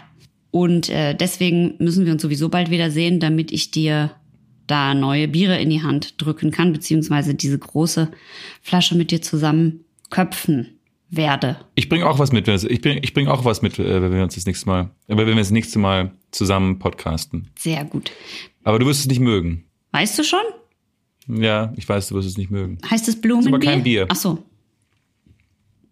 Und 0.52 0.90
äh, 0.90 1.14
deswegen 1.14 1.76
müssen 1.80 2.06
wir 2.06 2.14
uns 2.14 2.22
sowieso 2.22 2.50
bald 2.50 2.72
wieder 2.72 2.90
sehen, 2.90 3.20
damit 3.20 3.52
ich 3.52 3.72
dir 3.72 4.12
da 4.66 4.94
neue 4.94 5.28
Biere 5.28 5.60
in 5.60 5.70
die 5.70 5.84
Hand 5.84 6.22
drücken 6.22 6.52
kann, 6.52 6.74
beziehungsweise 6.74 7.36
diese 7.36 7.58
große 7.58 8.12
Flasche 8.62 8.96
mit 8.96 9.12
dir 9.12 9.22
zusammen 9.22 9.86
köpfen 10.10 10.78
werde. 11.10 11.58
Ich 11.76 11.90
bringe 11.90 12.08
auch 12.08 12.20
was 12.20 12.32
mit. 12.32 12.48
Ich 12.48 12.82
bringe 12.82 13.00
ich 13.02 13.14
bring 13.14 13.28
auch 13.28 13.46
was 13.46 13.62
mit, 13.62 13.80
äh, 13.80 14.02
wenn 14.02 14.14
wir 14.14 14.24
uns 14.24 14.36
das 14.36 14.46
nächste 14.46 14.68
Mal, 14.68 14.90
wenn 15.08 15.18
wir 15.18 15.36
das 15.36 15.52
nächste 15.52 15.80
Mal 15.80 16.12
zusammen 16.32 16.80
podcasten. 16.80 17.50
Sehr 17.58 17.86
gut. 17.86 18.12
Aber 18.64 18.80
du 18.80 18.86
wirst 18.86 19.02
es 19.02 19.08
nicht 19.08 19.20
mögen. 19.22 19.64
Weißt 19.92 20.20
du 20.20 20.24
schon? 20.24 20.42
Ja, 21.28 21.74
ich 21.76 21.88
weiß, 21.88 22.10
du 22.10 22.16
wirst 22.16 22.28
es 22.28 22.38
nicht 22.38 22.52
mögen. 22.52 22.78
Heißt 22.90 23.08
es 23.08 23.20
Blumenbier? 23.20 23.54
aber 23.54 23.60
kein 23.60 23.84
Bier. 23.84 24.06
Ach 24.10 24.16
so. 24.16 24.44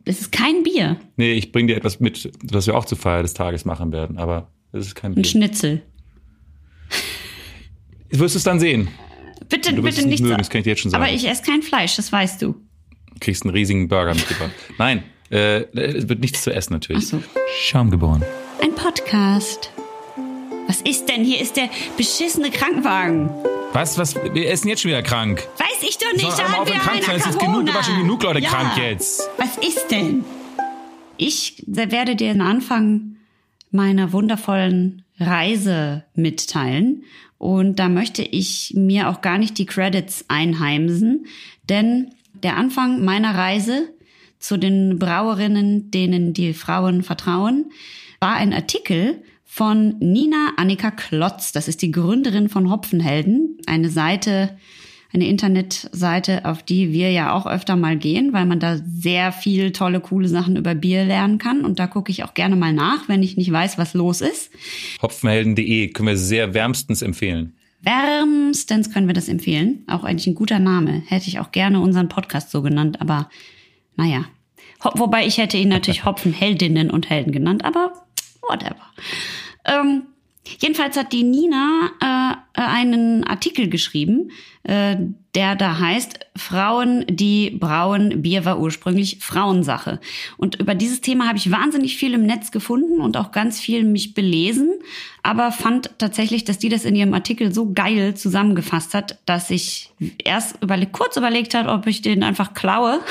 Es 0.06 0.22
ist 0.22 0.32
kein 0.32 0.62
Bier. 0.64 0.97
Nee, 1.18 1.34
ich 1.34 1.51
bringe 1.51 1.68
dir 1.74 1.78
etwas 1.78 1.99
mit, 1.99 2.32
was 2.43 2.68
wir 2.68 2.78
auch 2.78 2.86
zur 2.86 2.97
Feier 2.97 3.24
des 3.24 3.34
Tages 3.34 3.66
machen 3.66 3.91
werden, 3.91 4.18
aber 4.18 4.51
es 4.72 4.88
ist 4.88 4.95
kein 4.95 5.12
Ein 5.12 5.16
Bier. 5.16 5.26
Schnitzel. 5.26 5.82
Du 8.12 8.20
wirst 8.20 8.36
es 8.36 8.43
dann 8.43 8.60
sehen. 8.60 8.88
Bitte, 9.49 9.74
bitte 9.74 9.89
es 9.89 9.97
nicht 9.97 10.08
nicht 10.08 10.22
mögen, 10.22 10.38
das 10.38 10.49
kann 10.49 10.60
ich 10.60 10.64
dir 10.64 10.72
jetzt 10.72 10.82
schon 10.82 10.91
sagen. 10.91 11.03
Aber 11.03 11.12
ich 11.12 11.28
esse 11.28 11.43
kein 11.43 11.62
Fleisch, 11.64 11.95
das 11.95 12.12
weißt 12.12 12.41
du. 12.41 12.53
Du 12.53 13.20
kriegst 13.20 13.43
einen 13.43 13.53
riesigen 13.53 13.88
Burger 13.88 14.14
mitgebracht. 14.14 14.51
Nein, 14.78 15.03
äh, 15.32 15.62
es 15.74 16.08
wird 16.08 16.20
nichts 16.20 16.43
zu 16.43 16.53
essen 16.53 16.74
natürlich. 16.74 17.03
Ach 17.08 17.10
so. 17.10 17.24
Schaum 17.64 17.89
geboren. 17.89 18.24
Ein 18.62 18.74
Podcast. 18.76 19.72
Was 20.68 20.82
ist 20.82 21.10
denn? 21.10 21.24
Hier 21.24 21.41
ist 21.41 21.58
der 21.58 21.70
beschissene 21.97 22.51
Krankenwagen. 22.51 23.30
Was, 23.76 23.97
was, 23.97 24.15
wir 24.15 24.49
essen 24.49 24.69
jetzt 24.69 24.84
schon 24.84 24.91
wieder 24.91 25.03
krank. 25.03 25.49
Weiß 25.57 25.82
ich 25.82 25.97
doch 25.97 26.13
nicht, 26.13 26.21
Soll 26.21 26.45
da 26.45 26.49
haben 26.49 26.65
wir 26.65 26.76
krank 26.76 27.03
sein. 27.03 27.17
Es 27.17 27.26
ist 27.26 27.38
genug, 27.38 27.73
war 27.73 27.84
schon 27.84 27.97
genug 27.97 28.23
Leute 28.23 28.39
ja. 28.39 28.47
krank 28.47 28.78
jetzt. 28.78 29.30
Was 29.36 29.57
ist 29.57 29.91
denn? 29.91 30.23
Ich 31.17 31.61
werde 31.67 32.15
dir 32.15 32.32
den 32.32 32.41
Anfang 32.41 33.17
meiner 33.71 34.13
wundervollen 34.13 35.03
Reise 35.19 36.05
mitteilen. 36.13 37.03
Und 37.38 37.78
da 37.78 37.89
möchte 37.89 38.21
ich 38.23 38.71
mir 38.78 39.09
auch 39.09 39.19
gar 39.19 39.38
nicht 39.38 39.57
die 39.57 39.65
Credits 39.65 40.23
einheimsen, 40.30 41.26
denn 41.67 42.11
der 42.32 42.55
Anfang 42.55 43.03
meiner 43.03 43.36
Reise 43.36 43.89
zu 44.39 44.55
den 44.55 44.99
Brauerinnen, 44.99 45.91
denen 45.91 46.32
die 46.32 46.53
Frauen 46.53 47.03
vertrauen, 47.03 47.73
war 48.21 48.36
ein 48.36 48.53
Artikel 48.53 49.21
von 49.56 49.95
Nina 49.99 50.51
Annika 50.58 50.91
Klotz. 50.91 51.53
Das 51.53 51.70
ist 51.70 51.82
die 51.82 51.91
Gründerin 51.91 52.49
von 52.49 52.70
Hopfenhelden, 52.70 53.58
eine 53.68 53.89
Seite, 53.89 54.58
eine 55.14 55.30
Internetseite, 55.30 56.43
auf 56.43 56.62
die 56.62 56.91
wir 56.91 57.10
ja 57.12 57.32
auch 57.32 57.47
öfter 57.47 57.78
mal 57.78 57.95
gehen, 57.95 58.34
weil 58.34 58.45
man 58.45 58.60
da 58.60 58.78
sehr 58.86 59.32
viel 59.32 59.72
tolle, 59.72 60.01
coole 60.01 60.28
Sachen 60.28 60.58
über 60.58 60.76
Bier 60.76 61.06
lernen 61.06 61.38
kann. 61.38 61.64
Und 61.64 61.80
da 61.80 61.88
gucke 61.88 62.12
ich 62.12 62.26
auch 62.26 62.34
gerne 62.34 62.58
mal 62.58 62.74
nach, 62.74 63.08
wenn 63.08 63.24
ich 63.24 63.38
nicht 63.38 63.49
weiß, 63.49 63.78
was 63.78 63.93
los 63.93 64.20
ist. 64.20 64.51
Hopfenhelden.de 65.01 65.88
können 65.88 66.10
wir 66.10 66.18
sehr 66.18 66.53
wärmstens 66.53 67.01
empfehlen. 67.01 67.56
Wärmstens 67.82 68.91
können 68.91 69.08
wir 69.08 69.14
das 69.14 69.30
empfehlen. 69.30 69.86
Auch 69.88 70.03
eigentlich 70.03 70.28
ein 70.28 70.36
guter 70.36 70.60
Name. 70.60 71.01
Hätte 71.08 71.30
ich 71.30 71.39
auch 71.39 71.53
gerne 71.53 71.80
unseren 71.80 72.10
Podcast 72.10 72.51
so 72.51 72.62
genannt, 72.62 72.99
aber 72.99 73.30
naja. 73.95 74.26
Wobei 74.82 75.26
ich 75.26 75.38
hätte 75.38 75.56
ihn 75.56 75.70
natürlich 75.70 76.03
Hopfenheldinnen 76.06 76.91
und 76.91 77.10
Helden 77.10 77.32
genannt, 77.32 77.64
aber 77.64 77.93
whatever. 78.41 78.76
Ähm, 79.66 80.03
jedenfalls 80.59 80.97
hat 80.97 81.13
die 81.13 81.24
Nina 81.24 81.91
äh, 82.01 82.61
einen 82.61 83.24
Artikel 83.24 83.70
geschrieben, 83.70 84.32
äh, 84.63 84.97
der 85.36 85.55
da 85.55 85.80
heißt, 85.80 86.20
Frauen, 86.36 87.05
die 87.09 87.51
brauen, 87.51 88.22
Bier 88.22 88.45
war 88.45 88.59
ursprünglich 88.59 89.18
Frauensache. 89.22 89.99
Und 90.38 90.55
über 90.55 90.76
dieses 90.76 91.01
Thema 91.01 91.28
habe 91.28 91.38
ich 91.38 91.51
wahnsinnig 91.51 91.97
viel 91.97 92.13
im 92.13 92.26
Netz 92.26 92.51
gefunden 92.51 93.01
und 93.01 93.18
auch 93.18 93.32
ganz 93.32 93.59
viel 93.59 93.84
mich 93.84 94.13
belesen, 94.13 94.72
aber 95.24 95.51
fand 95.51 95.91
tatsächlich, 95.97 96.45
dass 96.45 96.57
die 96.57 96.70
das 96.70 96.86
in 96.86 96.95
ihrem 96.95 97.13
Artikel 97.13 97.53
so 97.53 97.74
geil 97.74 98.16
zusammengefasst 98.16 98.93
hat, 98.93 99.20
dass 99.26 99.49
ich 99.49 99.91
erst 100.24 100.61
überle 100.63 100.88
kurz 100.88 101.18
überlegt 101.18 101.53
habe, 101.53 101.70
ob 101.70 101.86
ich 101.88 102.01
den 102.01 102.24
einfach 102.24 102.53
klaue. 102.53 103.01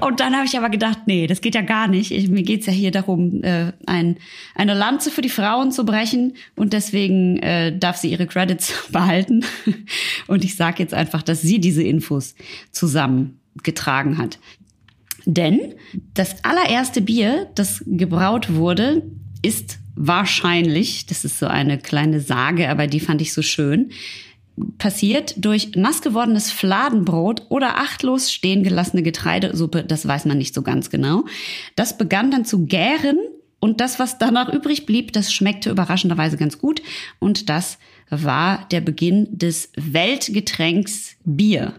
Und 0.00 0.20
dann 0.20 0.34
habe 0.34 0.46
ich 0.46 0.56
aber 0.56 0.68
gedacht, 0.68 1.00
nee, 1.06 1.26
das 1.26 1.40
geht 1.40 1.54
ja 1.54 1.62
gar 1.62 1.88
nicht. 1.88 2.10
Ich, 2.10 2.28
mir 2.28 2.42
geht's 2.42 2.66
ja 2.66 2.72
hier 2.72 2.90
darum, 2.90 3.42
äh, 3.42 3.72
ein, 3.86 4.16
eine 4.54 4.74
Lanze 4.74 5.10
für 5.10 5.22
die 5.22 5.28
Frauen 5.28 5.72
zu 5.72 5.84
brechen 5.84 6.34
und 6.54 6.72
deswegen 6.72 7.38
äh, 7.38 7.76
darf 7.76 7.96
sie 7.96 8.10
ihre 8.10 8.26
Credits 8.26 8.88
behalten. 8.92 9.44
Und 10.26 10.44
ich 10.44 10.56
sage 10.56 10.82
jetzt 10.82 10.94
einfach, 10.94 11.22
dass 11.22 11.42
sie 11.42 11.58
diese 11.58 11.82
Infos 11.82 12.34
zusammengetragen 12.70 14.18
hat. 14.18 14.38
Denn 15.24 15.74
das 16.14 16.44
allererste 16.44 17.00
Bier, 17.00 17.50
das 17.54 17.82
gebraut 17.86 18.54
wurde, 18.54 19.02
ist 19.42 19.78
wahrscheinlich, 19.96 21.06
das 21.06 21.24
ist 21.24 21.38
so 21.38 21.46
eine 21.46 21.78
kleine 21.78 22.20
Sage, 22.20 22.68
aber 22.68 22.86
die 22.86 23.00
fand 23.00 23.22
ich 23.22 23.32
so 23.32 23.42
schön, 23.42 23.90
passiert 24.78 25.34
durch 25.36 25.72
nass 25.74 26.00
gewordenes 26.02 26.50
Fladenbrot 26.50 27.42
oder 27.50 27.78
achtlos 27.78 28.32
stehen 28.32 28.62
gelassene 28.62 29.02
Getreidesuppe, 29.02 29.84
das 29.84 30.06
weiß 30.06 30.24
man 30.24 30.38
nicht 30.38 30.54
so 30.54 30.62
ganz 30.62 30.90
genau. 30.90 31.24
Das 31.74 31.98
begann 31.98 32.30
dann 32.30 32.44
zu 32.44 32.66
gären 32.66 33.18
und 33.60 33.80
das, 33.80 33.98
was 33.98 34.18
danach 34.18 34.52
übrig 34.52 34.86
blieb, 34.86 35.12
das 35.12 35.32
schmeckte 35.32 35.70
überraschenderweise 35.70 36.36
ganz 36.36 36.58
gut 36.58 36.82
und 37.18 37.48
das 37.48 37.78
war 38.10 38.66
der 38.70 38.80
Beginn 38.80 39.26
des 39.30 39.70
Weltgetränks 39.76 41.16
Bier. 41.24 41.74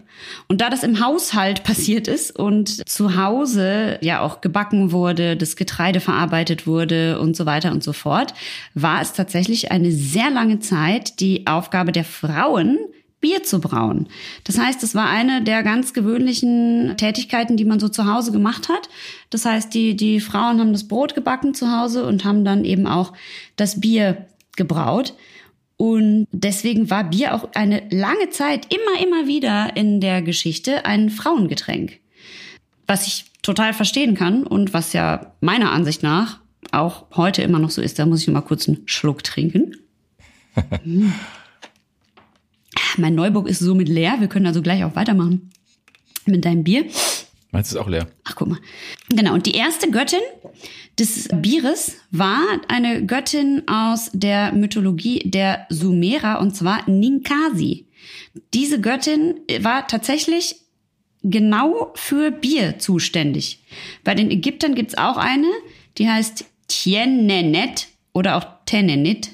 Und 0.46 0.60
da 0.60 0.68
das 0.68 0.82
im 0.82 1.04
Haushalt 1.04 1.64
passiert 1.64 2.08
ist 2.08 2.36
und 2.36 2.88
zu 2.88 3.16
Hause 3.16 3.98
ja 4.02 4.20
auch 4.20 4.40
gebacken 4.40 4.92
wurde, 4.92 5.36
das 5.36 5.56
Getreide 5.56 6.00
verarbeitet 6.00 6.66
wurde 6.66 7.20
und 7.20 7.36
so 7.36 7.46
weiter 7.46 7.72
und 7.72 7.82
so 7.82 7.92
fort, 7.92 8.34
war 8.74 9.00
es 9.00 9.12
tatsächlich 9.12 9.70
eine 9.70 9.90
sehr 9.90 10.30
lange 10.30 10.58
Zeit 10.58 11.20
die 11.20 11.46
Aufgabe 11.46 11.92
der 11.92 12.04
Frauen, 12.04 12.78
Bier 13.20 13.42
zu 13.42 13.60
brauen. 13.60 14.08
Das 14.44 14.58
heißt, 14.58 14.82
es 14.84 14.94
war 14.94 15.08
eine 15.08 15.42
der 15.42 15.64
ganz 15.64 15.92
gewöhnlichen 15.92 16.94
Tätigkeiten, 16.96 17.56
die 17.56 17.64
man 17.64 17.80
so 17.80 17.88
zu 17.88 18.06
Hause 18.06 18.30
gemacht 18.30 18.68
hat. 18.68 18.88
Das 19.30 19.44
heißt, 19.44 19.74
die, 19.74 19.96
die 19.96 20.20
Frauen 20.20 20.60
haben 20.60 20.72
das 20.72 20.86
Brot 20.86 21.16
gebacken 21.16 21.52
zu 21.52 21.72
Hause 21.72 22.06
und 22.06 22.24
haben 22.24 22.44
dann 22.44 22.64
eben 22.64 22.86
auch 22.86 23.12
das 23.56 23.80
Bier 23.80 24.26
gebraut. 24.56 25.14
Und 25.78 26.26
deswegen 26.32 26.90
war 26.90 27.04
Bier 27.08 27.34
auch 27.34 27.48
eine 27.54 27.84
lange 27.90 28.30
Zeit 28.30 28.66
immer, 28.74 29.00
immer 29.00 29.28
wieder 29.28 29.76
in 29.76 30.00
der 30.00 30.22
Geschichte 30.22 30.84
ein 30.84 31.08
Frauengetränk. 31.08 32.00
Was 32.86 33.06
ich 33.06 33.26
total 33.42 33.72
verstehen 33.72 34.14
kann 34.14 34.42
und 34.42 34.74
was 34.74 34.92
ja 34.92 35.32
meiner 35.40 35.70
Ansicht 35.70 36.02
nach 36.02 36.40
auch 36.72 37.06
heute 37.14 37.42
immer 37.42 37.60
noch 37.60 37.70
so 37.70 37.80
ist. 37.80 37.98
Da 37.98 38.06
muss 38.06 38.22
ich 38.22 38.28
mal 38.28 38.40
kurz 38.40 38.68
einen 38.68 38.82
Schluck 38.86 39.22
trinken. 39.22 39.76
Hm. 40.82 41.12
Mein 42.96 43.14
Neuburg 43.14 43.48
ist 43.48 43.60
somit 43.60 43.88
leer. 43.88 44.16
Wir 44.18 44.28
können 44.28 44.46
also 44.46 44.62
gleich 44.62 44.82
auch 44.84 44.96
weitermachen 44.96 45.50
mit 46.26 46.44
deinem 46.44 46.64
Bier. 46.64 46.86
Meinst 47.50 47.72
du 47.72 47.76
ist 47.76 47.82
auch 47.82 47.88
leer? 47.88 48.08
Ach, 48.24 48.34
guck 48.34 48.48
mal. 48.48 48.58
Genau. 49.08 49.32
Und 49.32 49.46
die 49.46 49.54
erste 49.54 49.90
Göttin 49.90 50.20
des 50.98 51.28
Bieres 51.32 51.96
war 52.10 52.42
eine 52.68 53.06
Göttin 53.06 53.62
aus 53.66 54.10
der 54.12 54.52
Mythologie 54.52 55.20
der 55.24 55.66
Sumerer 55.70 56.40
und 56.40 56.54
zwar 56.54 56.88
Ninkasi. 56.88 57.86
Diese 58.52 58.80
Göttin 58.80 59.40
war 59.60 59.86
tatsächlich 59.86 60.56
genau 61.22 61.92
für 61.94 62.30
Bier 62.30 62.78
zuständig. 62.78 63.64
Bei 64.04 64.14
den 64.14 64.30
Ägyptern 64.30 64.74
gibt's 64.74 64.96
auch 64.96 65.16
eine, 65.16 65.48
die 65.96 66.08
heißt 66.08 66.44
Tienenet 66.68 67.88
oder 68.12 68.36
auch 68.36 68.44
Tenenit. 68.66 69.30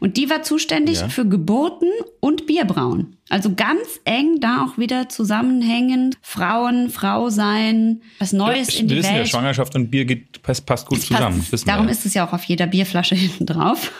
Und 0.00 0.16
die 0.16 0.28
war 0.30 0.42
zuständig 0.42 1.00
Ja. 1.00 1.08
für 1.08 1.26
Geburten 1.26 1.88
und 2.20 2.46
Bierbrauen. 2.46 3.16
Also 3.28 3.54
ganz 3.54 4.00
eng 4.04 4.40
da 4.40 4.64
auch 4.64 4.78
wieder 4.78 5.08
zusammenhängend. 5.08 6.18
Frauen, 6.22 6.90
Frau 6.90 7.30
sein, 7.30 8.02
was 8.18 8.32
Neues 8.32 8.68
in 8.78 8.88
wir 8.88 8.96
die 8.96 9.02
wissen 9.02 9.12
ja, 9.12 9.18
Welt. 9.20 9.28
Schwangerschaft 9.28 9.74
und 9.74 9.90
Bier 9.90 10.04
geht, 10.04 10.42
passt, 10.42 10.66
passt 10.66 10.86
gut 10.86 11.00
zusammen. 11.00 11.44
Passt. 11.50 11.66
Darum 11.66 11.86
wir. 11.86 11.92
ist 11.92 12.04
es 12.06 12.14
ja 12.14 12.26
auch 12.26 12.32
auf 12.32 12.44
jeder 12.44 12.66
Bierflasche 12.66 13.14
hinten 13.16 13.46
drauf. 13.46 13.90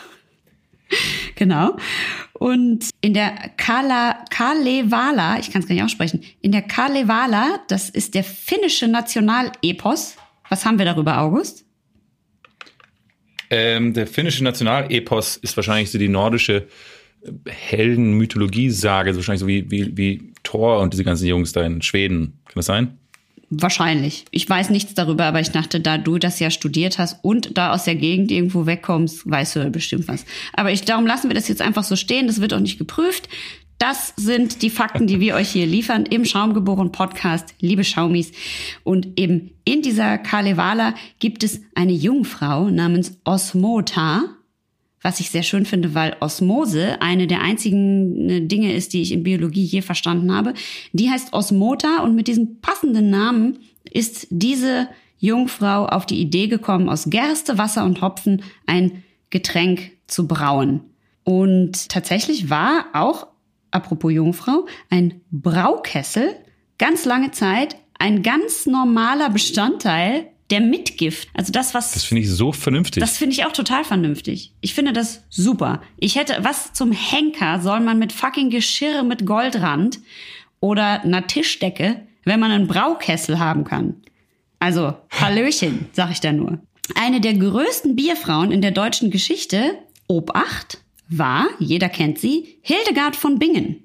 genau. 1.35 1.75
Und 2.33 2.89
in 3.01 3.13
der 3.13 3.31
Kala, 3.57 4.23
Kalevala, 4.29 5.39
ich 5.39 5.51
kann 5.51 5.61
es 5.61 5.67
gar 5.67 5.75
nicht 5.75 5.83
aussprechen, 5.83 6.21
in 6.41 6.51
der 6.51 6.61
Kalevala, 6.63 7.59
das 7.67 7.89
ist 7.89 8.13
der 8.15 8.23
finnische 8.23 8.87
Nationalepos. 8.87 10.15
Was 10.49 10.65
haben 10.65 10.77
wir 10.77 10.85
darüber, 10.85 11.19
August? 11.19 11.65
Ähm, 13.55 13.93
der 13.93 14.07
finnische 14.07 14.43
Nationalepos 14.43 15.37
ist 15.37 15.55
wahrscheinlich 15.55 15.91
so 15.91 15.99
die 15.99 16.09
nordische 16.09 16.65
äh, 17.23 17.31
Helden-Mythologie-Sage, 17.47 19.13
so 19.13 19.19
wahrscheinlich 19.19 19.41
so 19.41 19.47
wie, 19.47 19.69
wie, 19.69 19.95
wie 19.95 20.33
Thor 20.41 20.79
und 20.79 20.91
diese 20.91 21.03
ganzen 21.03 21.27
Jungs 21.27 21.51
da 21.51 21.61
in 21.61 21.83
Schweden. 21.83 22.39
Kann 22.45 22.55
das 22.55 22.65
sein? 22.65 22.97
Wahrscheinlich. 23.51 24.25
Ich 24.31 24.49
weiß 24.49 24.71
nichts 24.71 24.95
darüber, 24.95 25.25
aber 25.25 25.39
ich 25.39 25.51
dachte, 25.51 25.79
da 25.79 25.99
du 25.99 26.17
das 26.17 26.39
ja 26.39 26.49
studiert 26.49 26.97
hast 26.97 27.23
und 27.23 27.55
da 27.55 27.73
aus 27.73 27.83
der 27.83 27.93
Gegend 27.93 28.31
irgendwo 28.31 28.65
wegkommst, 28.65 29.29
weißt 29.29 29.57
du 29.57 29.69
bestimmt 29.69 30.07
was. 30.07 30.25
Aber 30.53 30.71
ich, 30.71 30.81
darum 30.81 31.05
lassen 31.05 31.29
wir 31.29 31.35
das 31.35 31.47
jetzt 31.47 31.61
einfach 31.61 31.83
so 31.83 31.95
stehen. 31.95 32.25
Das 32.25 32.41
wird 32.41 32.55
auch 32.55 32.59
nicht 32.59 32.79
geprüft. 32.79 33.29
Das 33.77 34.13
sind 34.15 34.61
die 34.61 34.69
Fakten, 34.69 35.07
die 35.07 35.19
wir 35.19 35.35
euch 35.35 35.49
hier 35.49 35.65
liefern 35.65 36.05
im 36.05 36.25
Schaumgeboren 36.25 36.91
Podcast, 36.91 37.53
liebe 37.59 37.83
Schaumis. 37.83 38.31
Und 38.83 39.19
eben 39.19 39.51
in 39.65 39.81
dieser 39.81 40.17
Kalevala 40.17 40.95
gibt 41.19 41.43
es 41.43 41.61
eine 41.75 41.91
Jungfrau 41.91 42.69
namens 42.69 43.17
Osmota, 43.25 44.23
was 45.01 45.19
ich 45.19 45.29
sehr 45.29 45.43
schön 45.43 45.65
finde, 45.65 45.93
weil 45.93 46.15
Osmose 46.21 47.01
eine 47.01 47.27
der 47.27 47.41
einzigen 47.41 48.29
äh, 48.29 48.41
Dinge 48.41 48.73
ist, 48.73 48.93
die 48.93 49.01
ich 49.01 49.11
in 49.11 49.23
Biologie 49.23 49.65
je 49.65 49.81
verstanden 49.81 50.33
habe. 50.33 50.53
Die 50.93 51.09
heißt 51.09 51.33
Osmota 51.33 52.03
und 52.03 52.15
mit 52.15 52.27
diesem 52.27 52.61
passenden 52.61 53.09
Namen 53.09 53.59
ist 53.91 54.27
diese 54.29 54.87
Jungfrau 55.19 55.85
auf 55.85 56.05
die 56.05 56.19
Idee 56.19 56.47
gekommen, 56.47 56.89
aus 56.89 57.09
Gerste, 57.09 57.57
Wasser 57.57 57.83
und 57.85 58.01
Hopfen 58.01 58.41
ein 58.65 59.03
Getränk 59.29 59.91
zu 60.07 60.27
brauen. 60.27 60.81
Und 61.23 61.89
tatsächlich 61.89 62.49
war 62.49 62.87
auch, 62.93 63.27
apropos 63.73 64.11
Jungfrau, 64.11 64.65
ein 64.89 65.21
Braukessel 65.31 66.35
ganz 66.77 67.05
lange 67.05 67.31
Zeit 67.31 67.77
ein 68.03 68.21
ganz 68.21 68.65
normaler 68.65 69.29
Bestandteil 69.29 70.27
der 70.49 70.59
Mitgift. 70.59 71.29
Also 71.33 71.53
das, 71.53 71.73
was. 71.73 71.93
Das 71.93 72.03
finde 72.03 72.23
ich 72.23 72.29
so 72.29 72.51
vernünftig. 72.51 72.99
Das 72.99 73.17
finde 73.17 73.33
ich 73.33 73.45
auch 73.45 73.53
total 73.53 73.85
vernünftig. 73.85 74.53
Ich 74.59 74.73
finde 74.73 74.91
das 74.91 75.23
super. 75.29 75.81
Ich 75.97 76.17
hätte, 76.17 76.37
was 76.41 76.73
zum 76.73 76.91
Henker 76.91 77.61
soll 77.61 77.79
man 77.79 77.99
mit 77.99 78.11
fucking 78.11 78.49
Geschirr 78.49 79.03
mit 79.03 79.25
Goldrand 79.25 79.99
oder 80.59 81.03
einer 81.03 81.27
Tischdecke, 81.27 82.01
wenn 82.25 82.41
man 82.41 82.51
einen 82.51 82.67
Braukessel 82.67 83.39
haben 83.39 83.63
kann? 83.63 83.95
Also, 84.59 84.95
Hallöchen, 85.09 85.87
sag 85.93 86.11
ich 86.11 86.19
da 86.19 86.33
nur. 86.33 86.59
Eine 86.95 87.21
der 87.21 87.35
größten 87.35 87.95
Bierfrauen 87.95 88.51
in 88.51 88.61
der 88.61 88.71
deutschen 88.71 89.11
Geschichte, 89.11 89.77
Obacht, 90.07 90.82
war, 91.17 91.47
jeder 91.59 91.89
kennt 91.89 92.19
sie, 92.19 92.59
Hildegard 92.61 93.15
von 93.15 93.39
Bingen. 93.39 93.79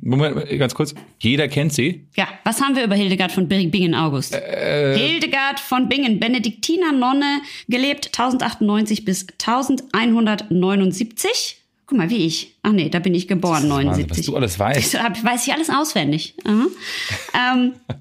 Moment, 0.00 0.48
ganz 0.58 0.74
kurz. 0.74 0.94
Jeder 1.20 1.48
kennt 1.48 1.74
sie. 1.74 2.06
Ja, 2.16 2.26
was 2.44 2.62
haben 2.62 2.76
wir 2.76 2.84
über 2.84 2.94
Hildegard 2.94 3.30
von 3.30 3.46
Bingen, 3.46 3.94
August? 3.94 4.34
Äh, 4.34 4.96
Hildegard 4.96 5.60
von 5.60 5.90
Bingen, 5.90 6.18
Benediktinernonne, 6.18 7.42
gelebt 7.68 8.06
1098 8.06 9.04
bis 9.04 9.26
1179. 9.38 11.58
Guck 11.86 11.98
mal, 11.98 12.08
wie 12.08 12.24
ich. 12.24 12.54
Ach 12.62 12.72
nee, 12.72 12.88
da 12.88 13.00
bin 13.00 13.14
ich 13.14 13.28
geboren, 13.28 13.68
79. 13.68 14.08
Wahnsinn, 14.08 14.08
was 14.08 14.22
du 14.24 14.34
alles 14.36 14.58
weißt. 14.58 14.94
Ich 14.94 15.24
weiß 15.24 15.46
ich 15.46 15.52
alles 15.52 15.68
auswendig. 15.68 16.36
ähm, 16.46 17.74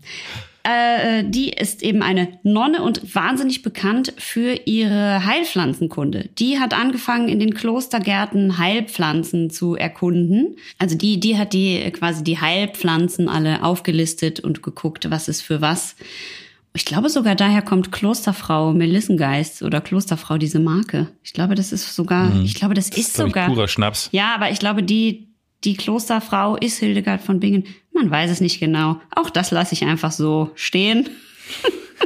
äh, 0.63 1.25
die 1.25 1.49
ist 1.49 1.83
eben 1.83 2.01
eine 2.01 2.39
Nonne 2.43 2.81
und 2.81 3.13
wahnsinnig 3.13 3.63
bekannt 3.63 4.13
für 4.17 4.57
ihre 4.65 5.25
Heilpflanzenkunde. 5.25 6.29
Die 6.39 6.57
hat 6.59 6.73
angefangen, 6.73 7.27
in 7.27 7.39
den 7.39 7.53
Klostergärten 7.53 8.57
Heilpflanzen 8.57 9.49
zu 9.49 9.75
erkunden. 9.75 10.55
Also 10.79 10.97
die, 10.97 11.19
die 11.19 11.37
hat 11.37 11.51
die 11.51 11.91
quasi 11.91 12.23
die 12.23 12.39
Heilpflanzen 12.39 13.27
alle 13.27 13.63
aufgelistet 13.63 14.39
und 14.39 14.63
geguckt, 14.63 15.11
was 15.11 15.27
ist 15.27 15.41
für 15.41 15.59
was. 15.59 15.97
Ich 16.75 16.85
glaube 16.85 17.09
sogar 17.09 17.35
daher 17.35 17.61
kommt 17.61 17.91
Klosterfrau 17.91 18.71
Melissengeist 18.73 19.61
oder 19.61 19.81
Klosterfrau 19.81 20.37
diese 20.37 20.59
Marke. 20.59 21.09
Ich 21.23 21.33
glaube, 21.33 21.55
das 21.55 21.71
ist 21.71 21.93
sogar, 21.93 22.29
mhm. 22.29 22.45
ich 22.45 22.55
glaube, 22.55 22.73
das, 22.73 22.89
das 22.89 22.99
ist, 22.99 23.07
ist 23.09 23.17
sogar 23.17 23.47
purer 23.47 23.67
Schnaps. 23.67 24.09
Ja, 24.11 24.33
aber 24.33 24.49
ich 24.49 24.59
glaube, 24.59 24.81
die 24.81 25.27
die 25.63 25.75
Klosterfrau 25.75 26.57
ist 26.57 26.79
Hildegard 26.79 27.21
von 27.21 27.39
Bingen. 27.39 27.65
Man 27.93 28.09
weiß 28.09 28.29
es 28.31 28.41
nicht 28.41 28.59
genau. 28.59 28.99
Auch 29.15 29.29
das 29.29 29.51
lasse 29.51 29.73
ich 29.73 29.83
einfach 29.83 30.11
so 30.11 30.51
stehen. 30.55 31.09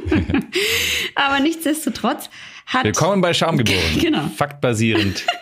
Aber 1.16 1.39
nichtsdestotrotz 1.39 2.30
hat. 2.68 2.84
Willkommen 2.84 3.22
bei 3.22 3.34
Schaumgeboren. 3.34 3.80
genau. 3.99 4.28
Faktbasierend. 4.36 5.26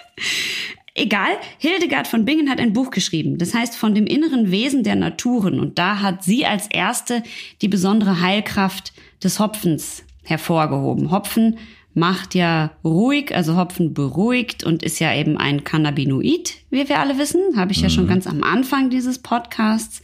Egal, 0.98 1.32
Hildegard 1.58 2.08
von 2.08 2.24
Bingen 2.24 2.50
hat 2.50 2.62
ein 2.62 2.72
Buch 2.72 2.90
geschrieben, 2.90 3.38
das 3.38 3.54
heißt 3.54 3.76
von 3.76 3.94
dem 3.94 4.08
inneren 4.08 4.50
Wesen 4.50 4.84
der 4.84 4.96
Naturen. 4.96 5.60
Und 5.60 5.78
da 5.78 6.00
hat 6.00 6.24
sie 6.24 6.46
als 6.46 6.68
erste 6.68 7.22
die 7.62 7.68
besondere 7.68 8.22
Heilkraft 8.22 8.94
des 9.22 9.40
Hopfens 9.40 10.06
hervorgehoben. 10.24 11.12
Hopfen 11.12 11.58
macht 11.96 12.36
ja 12.36 12.72
ruhig, 12.84 13.34
also 13.34 13.56
Hopfen 13.56 13.94
beruhigt 13.94 14.66
und 14.66 14.84
ist 14.84 15.00
ja 15.00 15.16
eben 15.16 15.38
ein 15.38 15.64
Cannabinoid, 15.64 16.54
wie 16.70 16.88
wir 16.88 17.00
alle 17.00 17.18
wissen, 17.18 17.56
habe 17.56 17.72
ich 17.72 17.80
mhm. 17.80 17.84
ja 17.84 17.90
schon 17.90 18.04
mhm. 18.04 18.10
ganz 18.10 18.28
am 18.28 18.44
Anfang 18.44 18.90
dieses 18.90 19.20
Podcasts 19.20 20.02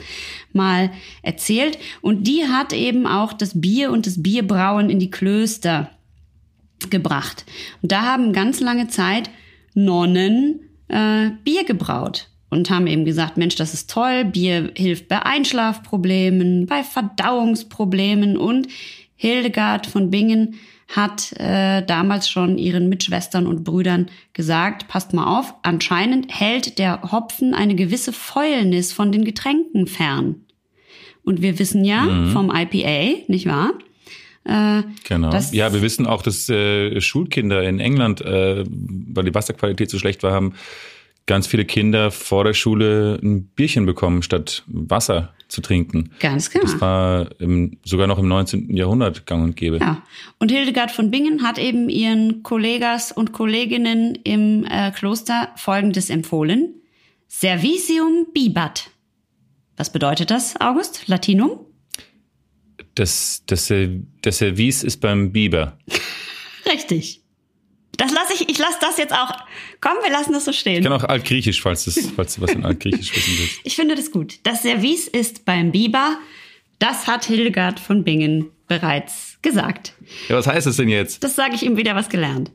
mal 0.53 0.89
erzählt. 1.21 1.77
Und 2.01 2.25
die 2.27 2.45
hat 2.47 2.71
eben 2.71 3.05
auch 3.05 3.33
das 3.33 3.59
Bier 3.59 3.91
und 3.91 4.07
das 4.07 4.23
Bierbrauen 4.23 4.89
in 4.89 4.99
die 4.99 5.11
Klöster 5.11 5.91
gebracht. 6.89 7.45
Und 7.81 7.91
da 7.91 8.03
haben 8.03 8.31
ganz 8.31 8.61
lange 8.61 8.87
Zeit 8.87 9.29
Nonnen 9.73 10.61
äh, 10.87 11.31
Bier 11.43 11.65
gebraut 11.65 12.29
und 12.49 12.69
haben 12.69 12.87
eben 12.87 13.03
gesagt, 13.03 13.35
Mensch, 13.35 13.55
das 13.55 13.73
ist 13.73 13.89
toll, 13.89 14.23
Bier 14.23 14.71
hilft 14.75 15.09
bei 15.09 15.25
Einschlafproblemen, 15.25 16.67
bei 16.67 16.83
Verdauungsproblemen 16.83 18.37
und 18.37 18.69
Hildegard 19.17 19.87
von 19.87 20.09
Bingen 20.09 20.55
hat 20.91 21.33
äh, 21.39 21.83
damals 21.85 22.29
schon 22.29 22.57
ihren 22.57 22.89
Mitschwestern 22.89 23.47
und 23.47 23.63
Brüdern 23.63 24.09
gesagt, 24.33 24.87
passt 24.87 25.13
mal 25.13 25.39
auf, 25.39 25.53
anscheinend 25.63 26.37
hält 26.37 26.77
der 26.77 27.11
Hopfen 27.11 27.53
eine 27.53 27.75
gewisse 27.75 28.13
Fäulnis 28.13 28.91
von 28.91 29.11
den 29.11 29.23
Getränken 29.23 29.87
fern. 29.87 30.35
Und 31.23 31.41
wir 31.41 31.59
wissen 31.59 31.85
ja 31.85 32.01
mhm. 32.01 32.31
vom 32.31 32.51
IPA, 32.53 33.23
nicht 33.27 33.45
wahr? 33.45 33.71
Äh, 34.43 34.83
genau. 35.07 35.31
Ja, 35.51 35.71
wir 35.71 35.81
wissen 35.81 36.07
auch, 36.07 36.23
dass 36.23 36.49
äh, 36.49 36.99
Schulkinder 36.99 37.63
in 37.63 37.79
England, 37.79 38.21
äh, 38.21 38.65
weil 38.67 39.23
die 39.23 39.35
Wasserqualität 39.35 39.89
so 39.89 39.99
schlecht 39.99 40.23
war, 40.23 40.33
haben 40.33 40.53
ganz 41.25 41.47
viele 41.47 41.65
Kinder 41.65 42.11
vor 42.11 42.43
der 42.43 42.53
Schule 42.53 43.19
ein 43.21 43.45
Bierchen 43.45 43.85
bekommen, 43.85 44.23
statt 44.23 44.63
Wasser 44.67 45.33
zu 45.47 45.61
trinken. 45.61 46.11
Ganz 46.19 46.49
genau. 46.49 46.63
Das 46.63 46.79
war 46.81 47.29
im, 47.39 47.77
sogar 47.83 48.07
noch 48.07 48.17
im 48.17 48.27
19. 48.27 48.75
Jahrhundert 48.75 49.25
gang 49.25 49.43
und 49.43 49.55
gäbe. 49.55 49.77
Ja. 49.77 50.01
Und 50.39 50.49
Hildegard 50.49 50.91
von 50.91 51.11
Bingen 51.11 51.43
hat 51.43 51.59
eben 51.59 51.89
ihren 51.89 52.41
Kollegas 52.41 53.11
und 53.11 53.33
Kolleginnen 53.33 54.15
im 54.23 54.65
äh, 54.65 54.91
Kloster 54.91 55.49
Folgendes 55.57 56.09
empfohlen. 56.09 56.75
Servicium 57.27 58.27
bibat. 58.33 58.91
Was 59.77 59.91
bedeutet 59.91 60.31
das, 60.31 60.59
August? 60.59 61.07
Latinum? 61.07 61.59
Das, 62.95 63.43
das, 63.45 63.71
das 64.21 64.37
Service 64.37 64.83
ist 64.83 64.97
beim 64.97 65.31
Biber. 65.31 65.77
Richtig. 66.71 67.20
Das 68.01 68.11
lasse 68.11 68.33
ich, 68.33 68.49
ich 68.49 68.57
lasse 68.57 68.77
das 68.81 68.97
jetzt 68.97 69.13
auch. 69.13 69.31
Komm, 69.79 69.93
wir 70.01 70.11
lassen 70.11 70.33
das 70.33 70.45
so 70.45 70.51
stehen. 70.51 70.79
Ich 70.79 70.83
kann 70.83 70.93
auch 70.93 71.03
Altgriechisch, 71.03 71.61
falls, 71.61 71.85
das, 71.85 71.99
falls 72.15 72.35
du 72.35 72.41
was 72.41 72.51
in 72.51 72.65
Altgriechisch 72.65 73.11
wissen 73.15 73.37
willst. 73.37 73.59
Ich 73.63 73.75
finde 73.75 73.93
das 73.93 74.09
gut. 74.09 74.39
Das 74.41 74.63
Service 74.63 75.07
ist 75.07 75.45
beim 75.45 75.71
Biber. 75.71 76.17
Das 76.79 77.05
hat 77.05 77.25
Hildegard 77.25 77.79
von 77.79 78.03
Bingen 78.03 78.49
bereits 78.67 79.37
gesagt. 79.43 79.93
Ja, 80.29 80.35
was 80.35 80.47
heißt 80.47 80.65
das 80.65 80.77
denn 80.77 80.89
jetzt? 80.89 81.23
Das 81.23 81.35
sage 81.35 81.53
ich 81.53 81.61
ihm 81.61 81.77
wieder 81.77 81.93
was 81.93 82.09
gelernt. 82.09 82.51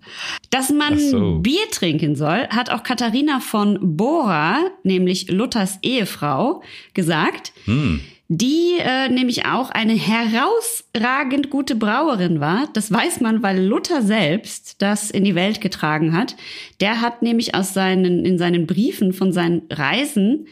Dass 0.50 0.70
man 0.70 0.98
so. 0.98 1.38
Bier 1.38 1.70
trinken 1.70 2.16
soll, 2.16 2.48
hat 2.48 2.70
auch 2.70 2.82
Katharina 2.82 3.38
von 3.38 3.78
Bora, 3.96 4.64
nämlich 4.82 5.30
Luthers 5.30 5.78
Ehefrau, 5.82 6.62
gesagt. 6.92 7.52
Hm 7.66 8.00
die 8.28 8.78
äh, 8.80 9.08
nämlich 9.08 9.46
auch 9.46 9.70
eine 9.70 9.94
herausragend 9.94 11.48
gute 11.50 11.76
Brauerin 11.76 12.40
war. 12.40 12.68
Das 12.72 12.90
weiß 12.90 13.20
man, 13.20 13.42
weil 13.42 13.64
Luther 13.64 14.02
selbst 14.02 14.82
das 14.82 15.10
in 15.10 15.22
die 15.22 15.36
Welt 15.36 15.60
getragen 15.60 16.16
hat. 16.16 16.34
Der 16.80 17.00
hat 17.00 17.22
nämlich 17.22 17.54
aus 17.54 17.72
seinen, 17.72 18.24
in 18.24 18.36
seinen 18.36 18.66
Briefen 18.66 19.12
von 19.12 19.32
seinen 19.32 19.62
Reisen 19.70 20.48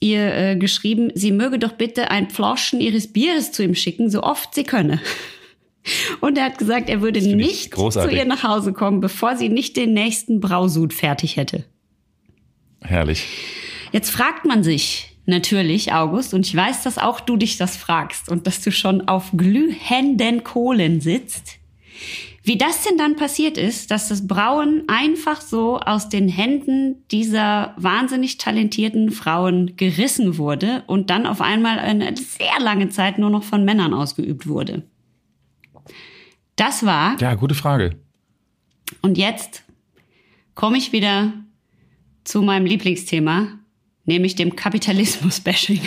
ihr 0.00 0.34
äh, 0.34 0.56
geschrieben, 0.56 1.12
sie 1.14 1.30
möge 1.30 1.58
doch 1.58 1.72
bitte 1.72 2.10
ein 2.10 2.30
Pfloschen 2.30 2.80
ihres 2.80 3.12
Bieres 3.12 3.52
zu 3.52 3.62
ihm 3.62 3.74
schicken, 3.74 4.10
so 4.10 4.22
oft 4.22 4.54
sie 4.54 4.64
könne. 4.64 5.00
Und 6.20 6.38
er 6.38 6.44
hat 6.44 6.56
gesagt, 6.56 6.88
er 6.88 7.02
würde 7.02 7.20
nicht 7.20 7.74
zu 7.74 8.08
ihr 8.08 8.24
nach 8.24 8.42
Hause 8.42 8.72
kommen, 8.72 9.00
bevor 9.00 9.36
sie 9.36 9.50
nicht 9.50 9.76
den 9.76 9.92
nächsten 9.92 10.40
Brausud 10.40 10.94
fertig 10.94 11.36
hätte. 11.36 11.64
Herrlich. 12.80 13.26
Jetzt 13.92 14.10
fragt 14.10 14.46
man 14.46 14.64
sich, 14.64 15.13
natürlich, 15.26 15.92
August, 15.92 16.34
und 16.34 16.46
ich 16.46 16.54
weiß, 16.54 16.82
dass 16.82 16.98
auch 16.98 17.20
du 17.20 17.36
dich 17.36 17.56
das 17.56 17.76
fragst 17.76 18.28
und 18.28 18.46
dass 18.46 18.62
du 18.62 18.70
schon 18.70 19.08
auf 19.08 19.30
glühenden 19.36 20.44
Kohlen 20.44 21.00
sitzt. 21.00 21.58
Wie 22.46 22.58
das 22.58 22.82
denn 22.82 22.98
dann 22.98 23.16
passiert 23.16 23.56
ist, 23.56 23.90
dass 23.90 24.08
das 24.08 24.26
Brauen 24.26 24.84
einfach 24.86 25.40
so 25.40 25.78
aus 25.78 26.10
den 26.10 26.28
Händen 26.28 27.02
dieser 27.10 27.74
wahnsinnig 27.78 28.36
talentierten 28.36 29.10
Frauen 29.12 29.76
gerissen 29.76 30.36
wurde 30.36 30.84
und 30.86 31.08
dann 31.08 31.26
auf 31.26 31.40
einmal 31.40 31.78
eine 31.78 32.14
sehr 32.16 32.60
lange 32.60 32.90
Zeit 32.90 33.18
nur 33.18 33.30
noch 33.30 33.44
von 33.44 33.64
Männern 33.64 33.94
ausgeübt 33.94 34.46
wurde. 34.46 34.82
Das 36.56 36.84
war. 36.84 37.18
Ja, 37.18 37.34
gute 37.34 37.54
Frage. 37.54 37.96
Und 39.00 39.16
jetzt 39.16 39.64
komme 40.54 40.76
ich 40.76 40.92
wieder 40.92 41.32
zu 42.24 42.42
meinem 42.42 42.66
Lieblingsthema, 42.66 43.58
nämlich 44.04 44.34
dem 44.34 44.56
Kapitalismus-Bashing. 44.56 45.80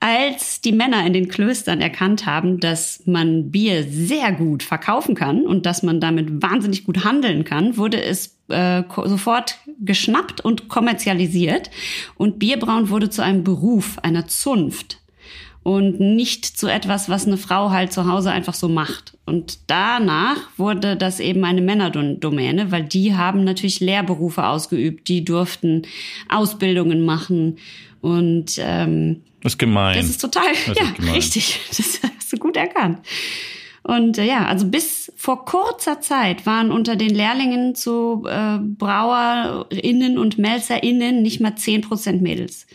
Als 0.00 0.60
die 0.60 0.72
Männer 0.72 1.06
in 1.06 1.12
den 1.12 1.28
Klöstern 1.28 1.80
erkannt 1.80 2.26
haben, 2.26 2.58
dass 2.58 3.06
man 3.06 3.52
Bier 3.52 3.84
sehr 3.84 4.32
gut 4.32 4.64
verkaufen 4.64 5.14
kann 5.14 5.46
und 5.46 5.64
dass 5.64 5.84
man 5.84 6.00
damit 6.00 6.42
wahnsinnig 6.42 6.84
gut 6.84 7.04
handeln 7.04 7.44
kann, 7.44 7.76
wurde 7.76 8.02
es 8.02 8.36
äh, 8.48 8.82
sofort 9.04 9.58
geschnappt 9.78 10.40
und 10.40 10.68
kommerzialisiert. 10.68 11.70
Und 12.16 12.40
Bierbrauen 12.40 12.88
wurde 12.88 13.10
zu 13.10 13.22
einem 13.22 13.44
Beruf, 13.44 14.00
einer 14.00 14.26
Zunft. 14.26 15.01
Und 15.62 16.00
nicht 16.00 16.44
zu 16.44 16.66
etwas, 16.66 17.08
was 17.08 17.26
eine 17.26 17.36
Frau 17.36 17.70
halt 17.70 17.92
zu 17.92 18.06
Hause 18.06 18.30
einfach 18.30 18.54
so 18.54 18.68
macht. 18.68 19.16
Und 19.26 19.58
danach 19.68 20.36
wurde 20.56 20.96
das 20.96 21.20
eben 21.20 21.44
eine 21.44 21.60
Männerdomäne, 21.60 22.72
weil 22.72 22.84
die 22.84 23.14
haben 23.14 23.44
natürlich 23.44 23.80
Lehrberufe 23.80 24.44
ausgeübt, 24.44 25.08
die 25.08 25.24
durften 25.24 25.82
Ausbildungen 26.28 27.04
machen 27.04 27.58
und 28.00 28.58
ähm, 28.58 29.22
das 29.42 29.54
ist 29.54 29.58
gemein. 29.58 29.96
Das 29.96 30.06
ist 30.06 30.20
total, 30.20 30.52
das 30.66 30.78
ja, 30.78 30.84
ist 30.98 31.14
richtig. 31.14 31.60
Das 31.76 32.00
hast 32.16 32.32
du 32.32 32.36
gut 32.36 32.56
erkannt. 32.56 32.98
Und 33.82 34.18
äh, 34.18 34.24
ja, 34.24 34.46
also 34.46 34.66
bis 34.68 35.12
vor 35.16 35.44
kurzer 35.44 36.00
Zeit 36.00 36.46
waren 36.46 36.70
unter 36.70 36.94
den 36.96 37.14
Lehrlingen 37.14 37.74
zu 37.74 38.24
äh, 38.28 38.58
BrauerInnen 38.58 40.18
und 40.18 40.38
MelzerInnen 40.38 41.22
nicht 41.22 41.40
mal 41.40 41.56
zehn 41.56 41.80
Prozent 41.80 42.22
Mädels. 42.22 42.66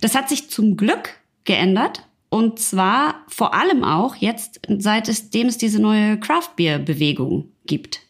Das 0.00 0.14
hat 0.14 0.28
sich 0.28 0.50
zum 0.50 0.76
Glück 0.76 1.10
geändert. 1.44 2.06
Und 2.34 2.58
zwar 2.58 3.22
vor 3.28 3.54
allem 3.54 3.84
auch 3.84 4.16
jetzt, 4.16 4.58
seitdem 4.66 5.46
es 5.46 5.56
diese 5.56 5.80
neue 5.80 6.18
Craft 6.18 6.56
Beer 6.56 6.80
Bewegung 6.80 7.44
gibt. 7.64 8.00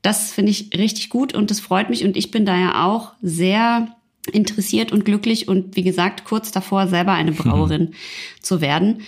Das 0.00 0.30
finde 0.30 0.52
ich 0.52 0.70
richtig 0.78 1.08
gut 1.08 1.34
und 1.34 1.50
das 1.50 1.58
freut 1.58 1.90
mich 1.90 2.04
und 2.04 2.16
ich 2.16 2.30
bin 2.30 2.46
da 2.46 2.56
ja 2.56 2.86
auch 2.86 3.14
sehr 3.20 3.88
interessiert 4.30 4.92
und 4.92 5.04
glücklich 5.04 5.48
und 5.48 5.74
wie 5.74 5.82
gesagt 5.82 6.24
kurz 6.24 6.52
davor 6.52 6.86
selber 6.86 7.14
eine 7.14 7.32
Brauerin 7.42 7.82
mhm. 7.82 7.94
zu 8.42 8.60
werden. 8.60 9.02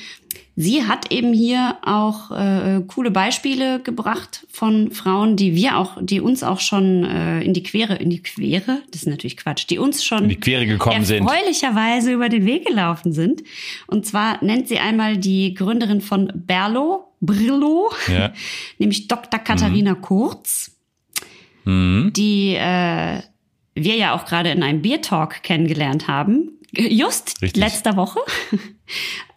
Sie 0.62 0.84
hat 0.84 1.10
eben 1.10 1.32
hier 1.32 1.78
auch 1.80 2.30
äh, 2.30 2.82
coole 2.86 3.10
Beispiele 3.10 3.80
gebracht 3.80 4.46
von 4.52 4.90
Frauen, 4.90 5.36
die 5.36 5.54
wir 5.54 5.78
auch, 5.78 5.96
die 6.02 6.20
uns 6.20 6.42
auch 6.42 6.60
schon 6.60 7.02
äh, 7.04 7.40
in 7.40 7.54
die 7.54 7.62
Quere, 7.62 7.94
in 7.94 8.10
die 8.10 8.22
Quere, 8.22 8.82
das 8.90 9.04
ist 9.04 9.08
natürlich 9.08 9.38
Quatsch, 9.38 9.64
die 9.70 9.78
uns 9.78 10.04
schon 10.04 10.24
in 10.24 10.28
die 10.28 10.38
Quere 10.38 10.66
gekommen 10.66 11.02
sind, 11.06 11.26
erfreulicherweise 11.26 12.12
über 12.12 12.28
den 12.28 12.44
Weg 12.44 12.66
gelaufen 12.66 13.12
sind. 13.12 13.42
Und 13.86 14.04
zwar 14.04 14.44
nennt 14.44 14.68
sie 14.68 14.78
einmal 14.78 15.16
die 15.16 15.54
Gründerin 15.54 16.02
von 16.02 16.30
Berlo, 16.34 17.10
Brillo, 17.22 17.90
ja. 18.12 18.34
nämlich 18.78 19.08
Dr. 19.08 19.40
Katharina 19.40 19.94
mhm. 19.94 20.02
Kurz, 20.02 20.76
mhm. 21.64 22.12
die 22.14 22.54
äh, 22.54 23.22
wir 23.74 23.96
ja 23.96 24.14
auch 24.14 24.26
gerade 24.26 24.50
in 24.50 24.62
einem 24.62 24.82
Beer 24.82 25.00
Talk 25.00 25.42
kennengelernt 25.42 26.06
haben. 26.06 26.50
Just 26.76 27.40
Richtig. 27.40 27.56
letzter 27.62 27.96
Woche. 27.96 28.20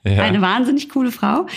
Ja. 0.04 0.24
Eine 0.24 0.42
wahnsinnig 0.42 0.90
coole 0.90 1.12
Frau. 1.12 1.48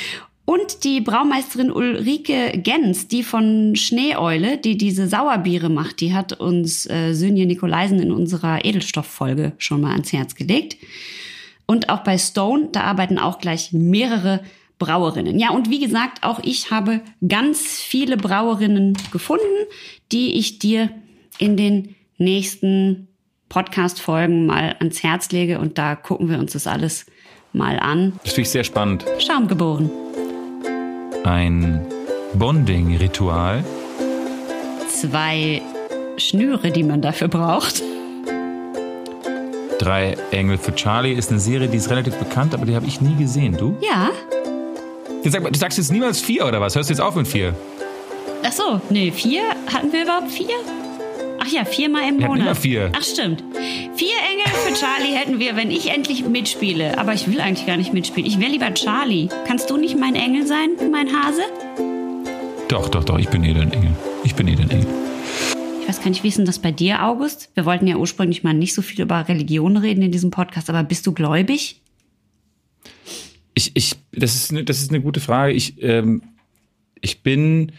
Und 0.44 0.84
die 0.84 1.00
Braumeisterin 1.00 1.72
Ulrike 1.72 2.52
Gens, 2.58 3.08
die 3.08 3.24
von 3.24 3.74
Schneeeule, 3.74 4.58
die 4.58 4.78
diese 4.78 5.08
Sauerbiere 5.08 5.68
macht, 5.68 6.00
die 6.00 6.14
hat 6.14 6.34
uns 6.34 6.88
äh, 6.88 7.14
Sönje 7.14 7.46
Nikolaisen 7.46 7.98
in 7.98 8.12
unserer 8.12 8.64
Edelstofffolge 8.64 9.52
schon 9.58 9.80
mal 9.80 9.90
ans 9.90 10.12
Herz 10.12 10.36
gelegt. 10.36 10.76
Und 11.66 11.88
auch 11.88 12.04
bei 12.04 12.16
Stone, 12.16 12.68
da 12.70 12.82
arbeiten 12.82 13.18
auch 13.18 13.40
gleich 13.40 13.72
mehrere 13.72 14.40
Brauerinnen. 14.78 15.38
Ja, 15.38 15.50
und 15.50 15.68
wie 15.68 15.80
gesagt, 15.80 16.22
auch 16.22 16.38
ich 16.44 16.70
habe 16.70 17.00
ganz 17.26 17.80
viele 17.80 18.16
Brauerinnen 18.16 18.96
gefunden, 19.10 19.44
die 20.12 20.34
ich 20.34 20.60
dir 20.60 20.90
in 21.38 21.56
den 21.56 21.96
nächsten 22.18 23.08
Podcast-Folgen 23.48 24.46
mal 24.46 24.76
ans 24.78 25.02
Herz 25.02 25.32
lege. 25.32 25.58
Und 25.58 25.76
da 25.76 25.96
gucken 25.96 26.30
wir 26.30 26.38
uns 26.38 26.52
das 26.52 26.68
alles 26.68 27.06
mal 27.56 27.78
an. 27.80 28.12
Das 28.22 28.34
finde 28.34 28.42
ich 28.42 28.50
sehr 28.50 28.64
spannend. 28.64 29.04
Schaum 29.18 29.48
geboren. 29.48 29.90
Ein 31.24 31.84
Bonding-Ritual. 32.34 33.64
Zwei 34.88 35.62
Schnüre, 36.16 36.70
die 36.70 36.82
man 36.82 37.02
dafür 37.02 37.28
braucht. 37.28 37.82
Drei 39.78 40.16
Engel 40.30 40.58
für 40.58 40.74
Charlie 40.74 41.12
ist 41.12 41.30
eine 41.30 41.40
Serie, 41.40 41.68
die 41.68 41.76
ist 41.76 41.90
relativ 41.90 42.14
bekannt, 42.16 42.54
aber 42.54 42.66
die 42.66 42.74
habe 42.74 42.86
ich 42.86 43.00
nie 43.00 43.14
gesehen. 43.16 43.56
Du? 43.56 43.76
Ja. 43.80 44.10
Du 45.22 45.58
sagst 45.58 45.78
jetzt 45.78 45.90
niemals 45.90 46.20
vier 46.20 46.46
oder 46.46 46.60
was? 46.60 46.76
Hörst 46.76 46.88
du 46.88 46.94
jetzt 46.94 47.00
auf 47.00 47.14
mit 47.16 47.26
vier? 47.26 47.54
Ach 48.44 48.52
so, 48.52 48.80
nee, 48.90 49.10
vier? 49.10 49.42
Hatten 49.72 49.92
wir 49.92 50.04
überhaupt 50.04 50.30
vier? 50.30 50.54
Ach 51.46 51.52
ja, 51.52 51.64
viermal 51.64 52.08
im 52.08 52.16
Monat. 52.16 52.38
Immer 52.40 52.54
vier. 52.56 52.90
Ach 52.92 53.02
stimmt. 53.04 53.44
Vier 53.94 54.16
Engel 54.32 54.46
für 54.66 54.74
Charlie 54.74 55.14
hätten 55.14 55.38
wir, 55.38 55.54
wenn 55.54 55.70
ich 55.70 55.90
endlich 55.90 56.26
mitspiele. 56.26 56.98
Aber 56.98 57.14
ich 57.14 57.28
will 57.28 57.40
eigentlich 57.40 57.66
gar 57.66 57.76
nicht 57.76 57.92
mitspielen. 57.92 58.28
Ich 58.28 58.40
wäre 58.40 58.50
lieber 58.50 58.74
Charlie. 58.74 59.28
Kannst 59.46 59.70
du 59.70 59.76
nicht 59.76 59.96
mein 59.96 60.16
Engel 60.16 60.44
sein, 60.44 60.70
mein 60.90 61.08
Hase? 61.08 61.42
Doch, 62.66 62.88
doch, 62.88 63.04
doch. 63.04 63.18
Ich 63.18 63.28
bin 63.28 63.44
eh 63.44 63.54
dein 63.54 63.72
Engel. 63.72 63.92
Ich 64.24 64.34
bin 64.34 64.48
eh 64.48 64.56
dein 64.56 64.70
Engel. 64.70 64.88
Ich 65.82 65.88
weiß 65.88 66.00
gar 66.00 66.10
nicht, 66.10 66.24
wie 66.24 66.28
ist 66.28 66.38
denn 66.38 66.46
das 66.46 66.58
bei 66.58 66.72
dir, 66.72 67.04
August? 67.04 67.50
Wir 67.54 67.64
wollten 67.64 67.86
ja 67.86 67.94
ursprünglich 67.94 68.42
mal 68.42 68.52
nicht 68.52 68.74
so 68.74 68.82
viel 68.82 69.02
über 69.02 69.28
Religion 69.28 69.76
reden 69.76 70.02
in 70.02 70.10
diesem 70.10 70.32
Podcast, 70.32 70.68
aber 70.68 70.82
bist 70.82 71.06
du 71.06 71.12
gläubig? 71.12 71.80
Ich, 73.54 73.70
ich, 73.74 73.94
das 74.10 74.34
ist, 74.34 74.50
eine, 74.50 74.64
das 74.64 74.80
ist 74.80 74.90
eine 74.90 75.00
gute 75.00 75.20
Frage. 75.20 75.52
Ich, 75.52 75.80
ähm, 75.80 76.22
ich 77.00 77.22
bin, 77.22 77.70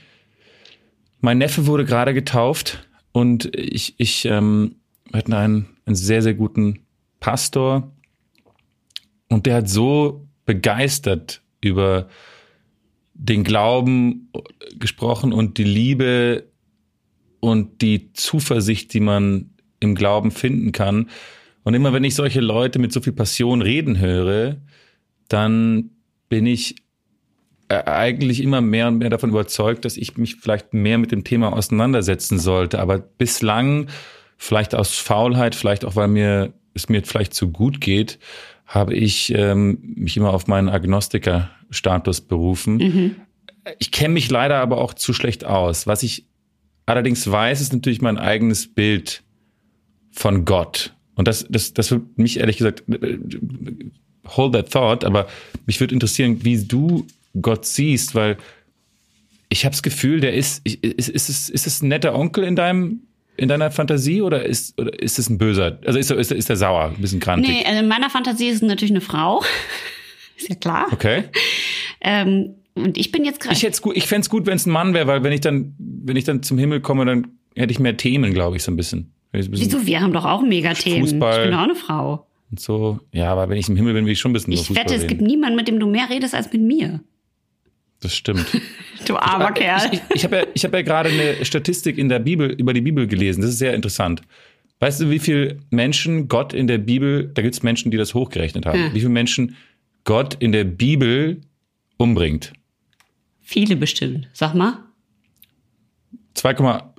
mein 1.19 1.37
Neffe 1.37 1.67
wurde 1.67 1.83
gerade 1.83 2.13
getauft 2.13 2.86
und 3.17 3.49
ich, 3.55 3.95
ich 3.97 4.25
ähm, 4.25 4.75
hatten 5.11 5.33
einen, 5.33 5.65
einen 5.87 5.95
sehr, 5.95 6.21
sehr 6.21 6.35
guten 6.35 6.85
Pastor 7.19 7.91
und 9.27 9.47
der 9.47 9.55
hat 9.55 9.69
so 9.69 10.27
begeistert 10.45 11.41
über 11.59 12.09
den 13.15 13.43
Glauben 13.43 14.31
gesprochen 14.77 15.33
und 15.33 15.57
die 15.57 15.63
Liebe 15.63 16.51
und 17.39 17.81
die 17.81 18.13
Zuversicht, 18.13 18.93
die 18.93 18.99
man 18.99 19.49
im 19.79 19.95
Glauben 19.95 20.29
finden 20.29 20.71
kann. 20.71 21.09
Und 21.63 21.73
immer 21.73 21.93
wenn 21.93 22.03
ich 22.03 22.13
solche 22.13 22.39
Leute 22.39 22.77
mit 22.77 22.93
so 22.93 23.01
viel 23.01 23.13
Passion 23.13 23.63
reden 23.63 23.97
höre, 23.97 24.57
dann 25.27 25.89
bin 26.29 26.45
ich 26.45 26.75
eigentlich 27.69 28.41
immer 28.41 28.61
mehr 28.61 28.87
und 28.87 28.97
mehr 28.97 29.09
davon 29.09 29.29
überzeugt, 29.29 29.85
dass 29.85 29.97
ich 29.97 30.17
mich 30.17 30.35
vielleicht 30.35 30.73
mehr 30.73 30.97
mit 30.97 31.11
dem 31.11 31.23
Thema 31.23 31.53
auseinandersetzen 31.53 32.39
sollte. 32.39 32.79
Aber 32.79 32.99
bislang, 32.99 33.87
vielleicht 34.37 34.73
aus 34.75 34.95
Faulheit, 34.95 35.55
vielleicht 35.55 35.83
auch, 35.83 35.95
weil 35.95 36.07
mir 36.07 36.53
es 36.73 36.89
mir 36.89 37.03
vielleicht 37.03 37.33
zu 37.33 37.51
gut 37.51 37.81
geht, 37.81 38.19
habe 38.65 38.93
ich 38.93 39.33
ähm, 39.33 39.79
mich 39.95 40.15
immer 40.15 40.33
auf 40.33 40.47
meinen 40.47 40.69
Agnostiker-Status 40.69 42.21
berufen. 42.21 42.77
Mhm. 42.77 43.15
Ich 43.79 43.91
kenne 43.91 44.13
mich 44.13 44.29
leider 44.29 44.57
aber 44.57 44.77
auch 44.77 44.93
zu 44.93 45.13
schlecht 45.13 45.45
aus. 45.45 45.87
Was 45.87 46.03
ich 46.03 46.25
allerdings 46.85 47.29
weiß, 47.29 47.61
ist 47.61 47.73
natürlich 47.73 48.01
mein 48.01 48.17
eigenes 48.17 48.73
Bild 48.73 49.23
von 50.11 50.45
Gott. 50.45 50.93
Und 51.15 51.27
das, 51.27 51.45
das, 51.49 51.73
das 51.73 51.91
wird 51.91 52.17
mich 52.17 52.39
ehrlich 52.39 52.57
gesagt, 52.57 52.83
äh, 52.89 53.17
hold 54.27 54.53
that 54.53 54.71
thought, 54.71 55.03
aber 55.03 55.27
mich 55.65 55.79
würde 55.79 55.93
interessieren, 55.93 56.43
wie 56.43 56.63
du 56.63 57.05
Gott 57.41 57.65
siehst, 57.65 58.15
weil 58.15 58.37
ich 59.49 59.65
habe 59.65 59.73
das 59.73 59.83
Gefühl, 59.83 60.19
der 60.19 60.33
ist, 60.33 60.65
ist, 60.65 60.83
ist, 60.83 61.29
es, 61.29 61.49
ist 61.49 61.67
es 61.67 61.81
ein 61.81 61.87
netter 61.87 62.15
Onkel 62.15 62.43
in 62.43 62.55
deinem 62.55 63.01
in 63.37 63.47
deiner 63.47 63.69
Fantasie 63.69 64.21
oder 64.21 64.43
ist 64.43 64.79
oder 64.79 64.99
ist 64.99 65.19
es 65.19 65.29
ein 65.29 65.37
böser? 65.37 65.79
Also 65.85 65.99
ist, 65.99 66.09
ist, 66.09 66.31
ist 66.31 66.49
der 66.49 66.55
sauer, 66.57 66.93
ein 66.95 67.01
bisschen 67.01 67.19
grantig? 67.19 67.51
Nee, 67.51 67.65
also 67.65 67.79
in 67.79 67.87
meiner 67.87 68.09
Fantasie 68.09 68.47
ist 68.47 68.57
es 68.57 68.61
natürlich 68.63 68.91
eine 68.91 69.01
Frau. 69.01 69.43
ist 70.37 70.49
ja 70.49 70.55
klar. 70.55 70.87
Okay. 70.91 71.25
Ähm, 72.01 72.55
und 72.73 72.97
ich 72.97 73.11
bin 73.11 73.25
jetzt 73.25 73.39
gerade. 73.39 73.55
Ich 73.55 73.63
hätte 73.63 73.79
gut, 73.81 73.95
ich 73.95 74.07
fände 74.07 74.21
es 74.21 74.29
gut, 74.29 74.45
wenn 74.45 74.55
es 74.55 74.65
ein 74.65 74.71
Mann 74.71 74.93
wäre, 74.93 75.07
weil 75.07 75.23
wenn 75.23 75.33
ich 75.33 75.41
dann, 75.41 75.75
wenn 75.77 76.15
ich 76.15 76.23
dann 76.23 76.43
zum 76.43 76.57
Himmel 76.57 76.81
komme, 76.81 77.05
dann 77.05 77.27
hätte 77.55 77.71
ich 77.71 77.79
mehr 77.79 77.95
Themen, 77.95 78.33
glaube 78.33 78.57
ich, 78.57 78.63
so 78.63 78.71
ein 78.71 78.75
bisschen. 78.75 79.13
bisschen 79.31 79.53
Wieso? 79.53 79.85
Wir 79.85 80.01
haben 80.01 80.13
doch 80.13 80.25
auch 80.25 80.41
mega 80.41 80.73
Themen. 80.73 81.01
Fußball. 81.01 81.43
Ich 81.43 81.49
bin 81.49 81.57
auch 81.57 81.63
eine 81.63 81.75
Frau. 81.75 82.27
Und 82.49 82.59
so. 82.59 82.99
Ja, 83.13 83.31
aber 83.31 83.49
wenn 83.49 83.57
ich 83.57 83.67
im 83.67 83.75
Himmel 83.75 83.93
bin, 83.93 84.05
will 84.05 84.13
ich 84.13 84.19
schon 84.19 84.31
ein 84.31 84.33
bisschen 84.33 84.53
Ich 84.53 84.69
wette, 84.69 84.93
reden. 84.93 85.01
es 85.01 85.07
gibt 85.07 85.21
niemanden, 85.21 85.55
mit 85.55 85.67
dem 85.67 85.79
du 85.79 85.87
mehr 85.87 86.09
redest 86.09 86.33
als 86.33 86.51
mit 86.51 86.61
mir. 86.61 87.01
Das 87.99 88.15
stimmt. 88.15 88.45
du 89.07 89.17
armer 89.17 89.49
ich, 89.49 89.55
Kerl. 89.55 89.89
Ich, 89.91 89.99
ich, 89.99 90.15
ich 90.15 90.23
habe 90.23 90.35
ja, 90.37 90.43
ich 90.53 90.63
hab 90.63 90.73
ja 90.73 90.81
gerade 90.81 91.09
eine 91.09 91.43
Statistik 91.45 91.97
in 91.97 92.09
der 92.09 92.19
Bibel 92.19 92.51
über 92.51 92.73
die 92.73 92.81
Bibel 92.81 93.07
gelesen. 93.07 93.41
Das 93.41 93.51
ist 93.51 93.57
sehr 93.57 93.73
interessant. 93.73 94.21
Weißt 94.79 95.01
du, 95.01 95.09
wie 95.09 95.19
viele 95.19 95.57
Menschen 95.71 96.27
Gott 96.27 96.53
in 96.53 96.67
der 96.67 96.77
Bibel, 96.77 97.31
da 97.33 97.41
gibt 97.41 97.55
es 97.55 97.63
Menschen, 97.63 97.89
die 97.89 97.97
das 97.97 98.13
hochgerechnet 98.13 98.65
haben, 98.65 98.87
hm. 98.87 98.93
wie 98.93 98.99
viele 98.99 99.09
Menschen 99.09 99.55
Gott 100.03 100.35
in 100.35 100.51
der 100.51 100.63
Bibel 100.65 101.41
umbringt? 101.97 102.53
Viele 103.41 103.75
bestimmt. 103.75 104.27
Sag 104.33 104.53
mal. 104.53 104.79
2, 106.35 106.51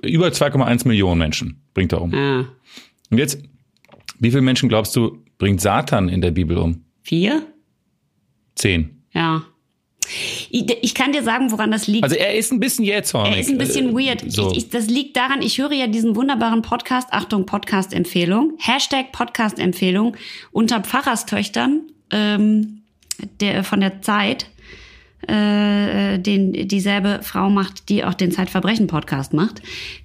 über 0.03 0.27
2,1 0.27 0.87
Millionen 0.87 1.19
Menschen 1.19 1.61
bringt 1.73 1.93
er 1.93 2.01
um. 2.01 2.13
Ah. 2.13 2.45
Und 3.09 3.17
jetzt, 3.17 3.41
wie 4.19 4.29
viele 4.29 4.41
Menschen 4.41 4.67
glaubst 4.67 4.95
du, 4.95 5.23
bringt 5.37 5.61
Satan 5.61 6.09
in 6.09 6.21
der 6.21 6.31
Bibel 6.31 6.57
um? 6.57 6.83
Vier? 7.01 7.47
Zehn. 8.55 9.03
Ja. 9.13 9.43
Ich 10.49 10.95
kann 10.95 11.11
dir 11.11 11.23
sagen, 11.23 11.51
woran 11.51 11.71
das 11.71 11.87
liegt. 11.87 12.03
Also 12.03 12.15
er 12.15 12.33
ist 12.33 12.51
ein 12.51 12.59
bisschen 12.59 12.83
jähzornig. 12.83 13.33
Er 13.33 13.39
ist 13.39 13.49
ein 13.49 13.57
bisschen 13.57 13.89
äh, 13.89 14.07
weird. 14.07 14.31
So. 14.31 14.51
Ich, 14.51 14.57
ich, 14.57 14.69
das 14.69 14.87
liegt 14.87 15.15
daran, 15.15 15.41
ich 15.41 15.59
höre 15.59 15.71
ja 15.71 15.87
diesen 15.87 16.15
wunderbaren 16.15 16.61
Podcast, 16.61 17.09
Achtung, 17.11 17.45
Podcast-Empfehlung, 17.45 18.53
Hashtag 18.57 19.11
Podcast-Empfehlung 19.11 20.15
unter 20.51 20.81
Pfarrerstöchtern 20.81 21.81
ähm, 22.11 22.81
der, 23.39 23.63
von 23.63 23.81
der 23.81 24.01
Zeit, 24.01 24.47
äh, 25.27 26.17
den 26.17 26.67
dieselbe 26.67 27.19
Frau 27.21 27.49
macht, 27.49 27.89
die 27.89 28.03
auch 28.03 28.13
den 28.13 28.31
Zeitverbrechen-Podcast 28.31 29.33
macht, 29.33 29.61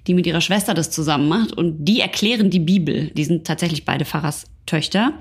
die 0.07 0.13
mit 0.13 0.27
ihrer 0.27 0.41
Schwester 0.41 0.73
das 0.73 0.91
zusammen 0.91 1.27
macht 1.27 1.53
und 1.53 1.85
die 1.85 2.01
erklären 2.01 2.49
die 2.49 2.59
Bibel. 2.59 3.11
Die 3.15 3.23
sind 3.23 3.47
tatsächlich 3.47 3.85
beide 3.85 4.05
Pfarrerstöchter. 4.05 5.13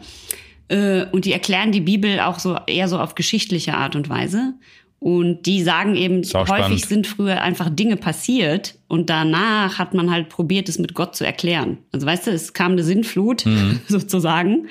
Äh, 0.68 1.04
und 1.12 1.24
die 1.24 1.32
erklären 1.32 1.72
die 1.72 1.80
Bibel 1.80 2.20
auch 2.20 2.38
so 2.38 2.56
eher 2.66 2.88
so 2.88 2.98
auf 2.98 3.14
geschichtliche 3.14 3.74
Art 3.74 3.96
und 3.96 4.08
Weise. 4.08 4.54
Und 5.00 5.42
die 5.44 5.60
sagen 5.62 5.96
eben, 5.96 6.22
häufig 6.22 6.46
spannend. 6.46 6.80
sind 6.86 7.06
früher 7.06 7.42
einfach 7.42 7.68
Dinge 7.68 7.96
passiert 7.98 8.76
und 8.88 9.10
danach 9.10 9.78
hat 9.78 9.92
man 9.92 10.10
halt 10.10 10.30
probiert, 10.30 10.66
es 10.70 10.78
mit 10.78 10.94
Gott 10.94 11.14
zu 11.14 11.26
erklären. 11.26 11.76
Also 11.92 12.06
weißt 12.06 12.26
du, 12.26 12.30
es 12.30 12.54
kam 12.54 12.72
eine 12.72 12.82
Sintflut 12.84 13.44
sozusagen 13.88 14.68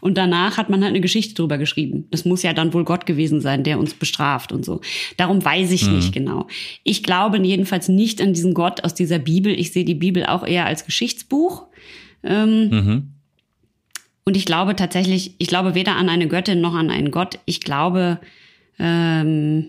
und 0.00 0.16
danach 0.16 0.56
hat 0.56 0.70
man 0.70 0.82
halt 0.82 0.90
eine 0.90 1.00
Geschichte 1.00 1.34
drüber 1.34 1.58
geschrieben. 1.58 2.06
Das 2.12 2.24
muss 2.24 2.44
ja 2.44 2.52
dann 2.52 2.72
wohl 2.74 2.84
Gott 2.84 3.06
gewesen 3.06 3.40
sein, 3.40 3.64
der 3.64 3.80
uns 3.80 3.94
bestraft 3.94 4.52
und 4.52 4.64
so. 4.64 4.82
Darum 5.16 5.44
weiß 5.44 5.72
ich 5.72 5.88
nicht 5.88 6.12
genau. 6.12 6.46
Ich 6.84 7.02
glaube 7.02 7.38
jedenfalls 7.44 7.88
nicht 7.88 8.22
an 8.22 8.34
diesen 8.34 8.54
Gott 8.54 8.84
aus 8.84 8.94
dieser 8.94 9.18
Bibel. 9.18 9.52
Ich 9.52 9.72
sehe 9.72 9.84
die 9.84 9.96
Bibel 9.96 10.24
auch 10.26 10.46
eher 10.46 10.66
als 10.66 10.86
Geschichtsbuch. 10.86 11.66
Ähm, 12.22 12.68
Mhm. 12.68 13.11
Und 14.24 14.36
ich 14.36 14.44
glaube 14.46 14.76
tatsächlich, 14.76 15.34
ich 15.38 15.48
glaube 15.48 15.74
weder 15.74 15.96
an 15.96 16.08
eine 16.08 16.28
Göttin 16.28 16.60
noch 16.60 16.74
an 16.74 16.90
einen 16.90 17.10
Gott. 17.10 17.38
Ich 17.44 17.60
glaube, 17.60 18.20
ähm, 18.78 19.68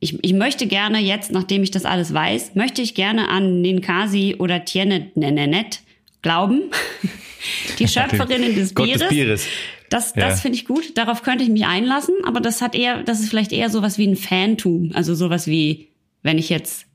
ich, 0.00 0.22
ich 0.22 0.32
möchte 0.34 0.66
gerne 0.66 0.98
jetzt, 1.00 1.32
nachdem 1.32 1.62
ich 1.62 1.70
das 1.70 1.84
alles 1.84 2.12
weiß, 2.14 2.54
möchte 2.54 2.82
ich 2.82 2.94
gerne 2.94 3.28
an 3.28 3.60
Ninkasi 3.60 4.36
oder 4.38 4.64
Tienet 4.64 5.80
glauben. 6.22 6.62
Die 7.78 7.88
Schöpferinnen 7.88 8.54
des 8.54 8.74
Gott 8.74 8.86
Bieres. 8.86 9.00
des 9.00 9.08
Bieres. 9.08 9.46
Das, 9.90 10.12
Ja. 10.16 10.28
das 10.28 10.40
finde 10.40 10.58
ich 10.58 10.66
gut. 10.66 10.98
Darauf 10.98 11.22
könnte 11.22 11.44
ich 11.44 11.50
mich 11.50 11.64
einlassen, 11.64 12.14
aber 12.24 12.40
das 12.40 12.60
hat 12.60 12.74
eher, 12.74 13.02
das 13.04 13.20
ist 13.20 13.30
vielleicht 13.30 13.52
eher 13.52 13.70
sowas 13.70 13.96
wie 13.96 14.06
ein 14.06 14.16
Fantum. 14.16 14.90
Also 14.94 15.14
sowas 15.14 15.46
wie, 15.46 15.88
wenn 16.22 16.36
ich 16.36 16.48
jetzt 16.50 16.86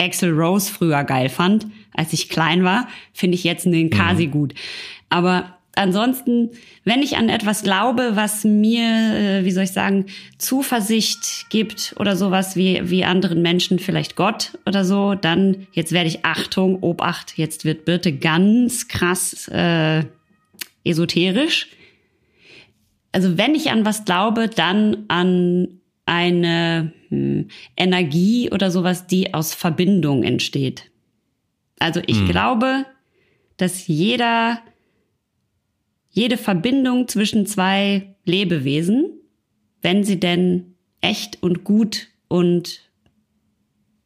Axel 0.00 0.30
Rose 0.32 0.70
früher 0.72 1.02
geil 1.04 1.28
fand, 1.28 1.66
als 1.92 2.12
ich 2.12 2.28
klein 2.28 2.62
war, 2.62 2.88
finde 3.12 3.34
ich 3.34 3.44
jetzt 3.44 3.66
einen 3.66 3.90
Kasi 3.90 4.26
gut. 4.28 4.54
Aber 5.08 5.58
ansonsten, 5.74 6.50
wenn 6.84 7.02
ich 7.02 7.16
an 7.16 7.28
etwas 7.28 7.62
glaube, 7.62 8.12
was 8.14 8.44
mir, 8.44 8.82
äh, 8.82 9.44
wie 9.44 9.50
soll 9.50 9.64
ich 9.64 9.72
sagen, 9.72 10.06
Zuversicht 10.38 11.46
gibt 11.50 11.94
oder 11.98 12.16
sowas 12.16 12.56
wie, 12.56 12.90
wie 12.90 13.04
anderen 13.04 13.42
Menschen, 13.42 13.78
vielleicht 13.78 14.16
Gott 14.16 14.58
oder 14.66 14.84
so, 14.84 15.14
dann 15.14 15.66
jetzt 15.72 15.92
werde 15.92 16.08
ich 16.08 16.24
Achtung, 16.24 16.82
Obacht, 16.82 17.34
jetzt 17.36 17.64
wird 17.64 17.84
bitte 17.84 18.12
ganz 18.12 18.88
krass 18.88 19.48
äh, 19.48 20.04
esoterisch. 20.84 21.68
Also 23.12 23.38
wenn 23.38 23.54
ich 23.54 23.70
an 23.70 23.84
was 23.84 24.04
glaube, 24.04 24.48
dann 24.48 25.04
an 25.08 25.80
eine 26.06 26.92
hm, 27.08 27.48
Energie 27.76 28.50
oder 28.50 28.70
sowas, 28.70 29.06
die 29.06 29.34
aus 29.34 29.54
Verbindung 29.54 30.24
entsteht. 30.24 30.90
Also 31.78 32.00
ich 32.06 32.26
glaube, 32.26 32.84
dass 33.56 33.86
jeder, 33.86 34.60
jede 36.10 36.36
Verbindung 36.36 37.08
zwischen 37.08 37.46
zwei 37.46 38.14
Lebewesen, 38.24 39.10
wenn 39.82 40.04
sie 40.04 40.20
denn 40.20 40.74
echt 41.00 41.42
und 41.42 41.64
gut 41.64 42.08
und 42.28 42.80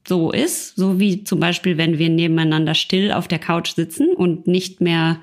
so 0.07 0.31
ist, 0.31 0.77
so 0.77 1.01
wie 1.01 1.25
zum 1.25 1.41
Beispiel, 1.41 1.79
wenn 1.79 1.99
wir 1.99 2.11
nebeneinander 2.11 2.75
still 2.75 3.11
auf 3.11 3.27
der 3.27 3.39
Couch 3.39 3.75
sitzen 3.75 4.09
und 4.09 4.47
nicht 4.47 4.81
mehr 4.81 5.21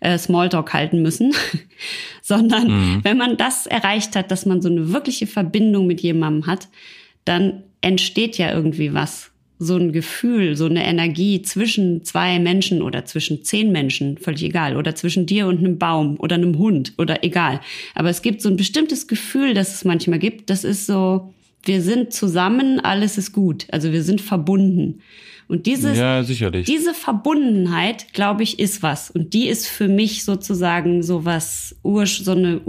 äh, 0.00 0.18
Smalltalk 0.18 0.72
halten 0.72 1.02
müssen, 1.02 1.32
sondern 2.22 3.00
wenn 3.04 3.16
man 3.16 3.36
das 3.36 3.66
erreicht 3.66 4.16
hat, 4.16 4.30
dass 4.30 4.44
man 4.44 4.60
so 4.60 4.68
eine 4.68 4.92
wirkliche 4.92 5.28
Verbindung 5.28 5.86
mit 5.86 6.00
jemandem 6.00 6.46
hat, 6.46 6.68
dann 7.24 7.62
entsteht 7.80 8.36
ja 8.36 8.52
irgendwie 8.52 8.92
was. 8.92 9.30
So 9.58 9.76
ein 9.76 9.92
Gefühl, 9.92 10.56
so 10.56 10.66
eine 10.66 10.84
Energie 10.84 11.42
zwischen 11.42 12.02
zwei 12.04 12.38
Menschen 12.38 12.82
oder 12.82 13.04
zwischen 13.04 13.44
zehn 13.44 13.70
Menschen, 13.70 14.18
völlig 14.18 14.42
egal, 14.42 14.76
oder 14.76 14.94
zwischen 14.94 15.26
dir 15.26 15.46
und 15.46 15.58
einem 15.58 15.78
Baum 15.78 16.16
oder 16.18 16.34
einem 16.34 16.58
Hund 16.58 16.92
oder 16.98 17.22
egal. 17.22 17.60
Aber 17.94 18.10
es 18.10 18.22
gibt 18.22 18.42
so 18.42 18.48
ein 18.48 18.56
bestimmtes 18.56 19.06
Gefühl, 19.06 19.54
das 19.54 19.74
es 19.74 19.84
manchmal 19.84 20.18
gibt. 20.18 20.50
Das 20.50 20.64
ist 20.64 20.86
so, 20.86 21.32
wir 21.62 21.82
sind 21.82 22.12
zusammen, 22.12 22.80
alles 22.80 23.16
ist 23.16 23.32
gut. 23.32 23.66
Also 23.70 23.92
wir 23.92 24.02
sind 24.02 24.20
verbunden. 24.20 25.00
Und 25.46 25.66
dieses, 25.66 25.98
Ja, 25.98 26.22
diese 26.22 26.94
Verbundenheit, 26.94 28.12
glaube 28.12 28.42
ich, 28.42 28.58
ist 28.58 28.82
was. 28.82 29.10
Und 29.10 29.34
die 29.34 29.48
ist 29.48 29.66
für 29.66 29.88
mich 29.88 30.24
sozusagen 30.24 31.02
so 31.02 31.24
was, 31.24 31.76
Ur, 31.82 32.06
so 32.06 32.32
eine 32.32 32.60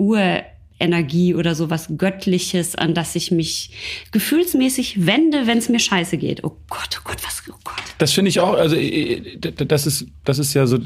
Urenergie 0.79 1.35
oder 1.35 1.55
so 1.55 1.69
was 1.69 1.97
Göttliches, 1.97 2.75
an 2.75 2.93
das 2.93 3.15
ich 3.15 3.31
mich 3.31 3.71
gefühlsmäßig 4.11 5.05
wende, 5.05 5.47
wenn 5.47 5.57
es 5.57 5.69
mir 5.69 5.79
scheiße 5.79 6.17
geht. 6.17 6.43
Oh 6.43 6.57
Gott, 6.69 6.99
oh 6.99 7.01
Gott, 7.03 7.23
was, 7.23 7.43
oh 7.49 7.57
Gott. 7.63 7.83
Das 7.97 8.11
finde 8.11 8.29
ich 8.29 8.39
auch, 8.39 8.53
also 8.53 8.75
äh, 8.75 9.39
das 9.39 9.87
ist, 9.87 10.07
das 10.23 10.39
ist 10.39 10.53
ja 10.53 10.67
so 10.67 10.79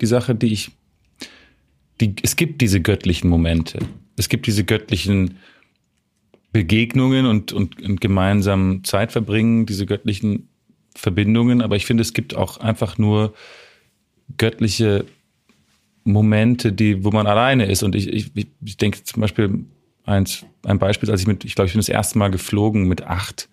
die 0.00 0.06
Sache, 0.06 0.34
die 0.34 0.52
ich, 0.52 0.70
die, 2.00 2.14
es 2.22 2.36
gibt 2.36 2.60
diese 2.60 2.80
göttlichen 2.80 3.28
Momente. 3.28 3.78
Es 4.16 4.28
gibt 4.28 4.46
diese 4.46 4.64
göttlichen 4.64 5.38
Begegnungen 6.52 7.26
und, 7.26 7.52
und, 7.52 7.80
und 7.80 8.00
gemeinsam 8.00 8.82
Zeit 8.84 9.12
verbringen, 9.12 9.66
diese 9.66 9.86
göttlichen 9.86 10.48
Verbindungen. 10.94 11.62
Aber 11.62 11.76
ich 11.76 11.86
finde, 11.86 12.02
es 12.02 12.12
gibt 12.12 12.34
auch 12.34 12.58
einfach 12.58 12.98
nur 12.98 13.34
göttliche 14.36 15.06
Momente, 16.04 16.72
die, 16.72 17.04
wo 17.04 17.10
man 17.10 17.26
alleine 17.26 17.66
ist. 17.66 17.82
Und 17.82 17.94
ich, 17.94 18.08
ich, 18.12 18.30
ich- 18.64 18.76
denke 18.76 19.02
zum 19.04 19.20
Beispiel 19.20 19.64
eins, 20.04 20.44
ein 20.64 20.78
Beispiel, 20.78 21.10
als 21.10 21.20
ich 21.20 21.26
mit, 21.26 21.44
ich 21.44 21.54
glaube, 21.54 21.66
ich 21.66 21.72
bin 21.72 21.80
das 21.80 21.88
erste 21.88 22.18
Mal 22.18 22.30
geflogen 22.30 22.88
mit 22.88 23.02
acht. 23.02 23.48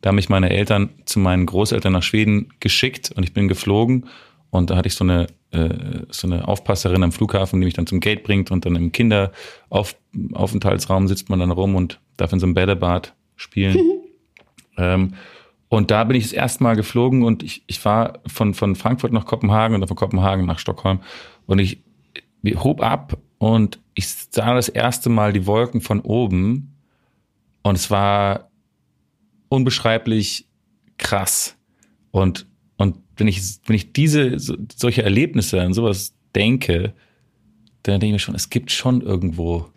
Da 0.00 0.08
haben 0.08 0.16
mich 0.16 0.28
meine 0.28 0.50
Eltern 0.50 0.90
zu 1.04 1.18
meinen 1.18 1.46
Großeltern 1.46 1.92
nach 1.92 2.02
Schweden 2.02 2.52
geschickt 2.60 3.12
und 3.16 3.22
ich 3.22 3.32
bin 3.32 3.48
geflogen 3.48 4.06
und 4.50 4.70
da 4.70 4.76
hatte 4.76 4.88
ich 4.88 4.94
so 4.94 5.04
eine 5.04 5.26
äh, 5.52 6.02
so 6.10 6.26
eine 6.26 6.46
Aufpasserin 6.48 7.02
am 7.02 7.12
Flughafen, 7.12 7.60
die 7.60 7.64
mich 7.66 7.74
dann 7.74 7.86
zum 7.86 8.00
Gate 8.00 8.22
bringt 8.24 8.50
und 8.50 8.66
dann 8.66 8.76
im 8.76 8.92
Kinderaufenthaltsraum 8.92 11.08
sitzt 11.08 11.30
man 11.30 11.38
dann 11.40 11.50
rum 11.50 11.74
und 11.76 12.00
darf 12.16 12.32
in 12.32 12.40
so 12.40 12.46
einem 12.46 12.54
Bällebad 12.54 13.14
spielen. 13.36 13.78
ähm, 14.78 15.14
und 15.68 15.90
da 15.90 16.04
bin 16.04 16.16
ich 16.16 16.24
das 16.24 16.32
erste 16.32 16.62
Mal 16.62 16.76
geflogen 16.76 17.22
und 17.22 17.42
ich, 17.42 17.62
ich 17.66 17.84
war 17.84 18.20
von, 18.26 18.54
von 18.54 18.76
Frankfurt 18.76 19.12
nach 19.12 19.26
Kopenhagen 19.26 19.74
und 19.74 19.80
dann 19.80 19.88
von 19.88 19.96
Kopenhagen 19.96 20.46
nach 20.46 20.58
Stockholm 20.58 21.00
und 21.46 21.58
ich 21.58 21.82
wir 22.42 22.62
hob 22.62 22.80
ab 22.80 23.18
und 23.38 23.80
ich 23.94 24.08
sah 24.08 24.54
das 24.54 24.68
erste 24.68 25.10
Mal 25.10 25.32
die 25.32 25.46
Wolken 25.46 25.80
von 25.80 26.00
oben 26.00 26.76
und 27.62 27.74
es 27.74 27.90
war 27.90 28.50
unbeschreiblich 29.48 30.46
krass. 30.98 31.56
Und, 32.10 32.46
und 32.76 32.98
wenn 33.16 33.28
ich, 33.28 33.40
wenn 33.66 33.76
ich 33.76 33.92
diese, 33.92 34.38
so, 34.38 34.56
solche 34.74 35.02
Erlebnisse 35.02 35.60
an 35.60 35.74
sowas 35.74 36.14
denke, 36.34 36.94
dann 37.82 38.00
denke 38.00 38.06
ich 38.06 38.12
mir 38.12 38.18
schon, 38.18 38.34
es 38.34 38.50
gibt 38.50 38.70
schon 38.70 39.00
irgendwo, 39.00 39.68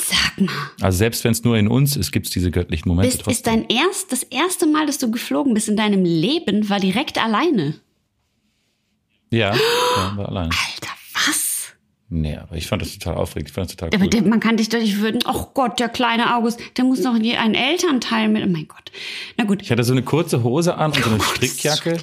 Sag 0.00 0.40
mal, 0.40 0.52
also 0.80 0.98
selbst 0.98 1.24
wenn 1.24 1.32
es 1.32 1.42
nur 1.44 1.56
in 1.56 1.66
uns 1.68 1.96
ist, 1.96 2.12
gibt 2.12 2.26
es 2.26 2.32
diese 2.32 2.50
göttlichen 2.50 2.88
Momente 2.88 3.16
ist, 3.18 3.26
ist 3.26 3.46
dein 3.46 3.64
erst, 3.68 4.12
das 4.12 4.22
erste 4.22 4.66
Mal, 4.66 4.86
dass 4.86 4.98
du 4.98 5.10
geflogen 5.10 5.54
bist 5.54 5.68
in 5.68 5.76
deinem 5.76 6.04
Leben, 6.04 6.68
war 6.68 6.78
direkt 6.80 7.18
alleine. 7.22 7.74
Ja, 9.30 9.54
ja, 9.54 10.12
war 10.16 10.28
allein. 10.28 10.44
Alter, 10.50 10.92
was? 11.12 11.72
Nee, 12.10 12.36
aber 12.36 12.56
ich 12.56 12.66
fand 12.66 12.80
das 12.80 12.96
total 12.96 13.16
aufregend, 13.16 13.50
ich 13.50 13.54
fand 13.54 13.68
das 13.68 13.76
total 13.76 13.94
Aber 13.94 14.04
cool. 14.04 14.10
der, 14.10 14.22
man 14.22 14.40
kann 14.40 14.56
dich 14.56 14.70
doch 14.70 14.78
nicht 14.78 14.98
würden, 15.00 15.20
oh 15.26 15.46
Gott, 15.52 15.78
der 15.78 15.90
kleine 15.90 16.34
August, 16.34 16.58
der 16.78 16.84
muss 16.84 17.00
noch 17.00 17.14
einen 17.14 17.54
Elternteil 17.54 18.28
mit, 18.28 18.42
oh 18.46 18.48
mein 18.48 18.66
Gott. 18.66 18.90
Na 19.36 19.44
gut, 19.44 19.60
Ich 19.60 19.70
hatte 19.70 19.84
so 19.84 19.92
eine 19.92 20.02
kurze 20.02 20.42
Hose 20.42 20.76
an 20.76 20.92
und 20.92 21.02
so 21.04 21.10
eine 21.10 21.18
Oh 21.20 21.22
Strickjacke 21.22 21.98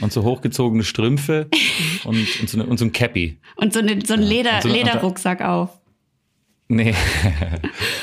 und 0.00 0.12
so 0.12 0.24
hochgezogene 0.24 0.82
Strümpfe 0.82 1.48
und, 2.04 2.16
und, 2.40 2.48
so, 2.50 2.58
eine, 2.58 2.66
und 2.66 2.78
so 2.78 2.84
ein 2.86 2.92
Cappy. 2.92 3.38
und 3.56 3.72
so, 3.72 3.78
eine, 3.78 4.04
so 4.04 4.14
ein 4.14 4.22
Leder, 4.22 4.56
und 4.56 4.62
so- 4.62 4.68
und 4.70 4.74
da- 4.74 4.78
Lederrucksack 4.92 5.40
auf. 5.42 5.70
Nee. 6.68 6.90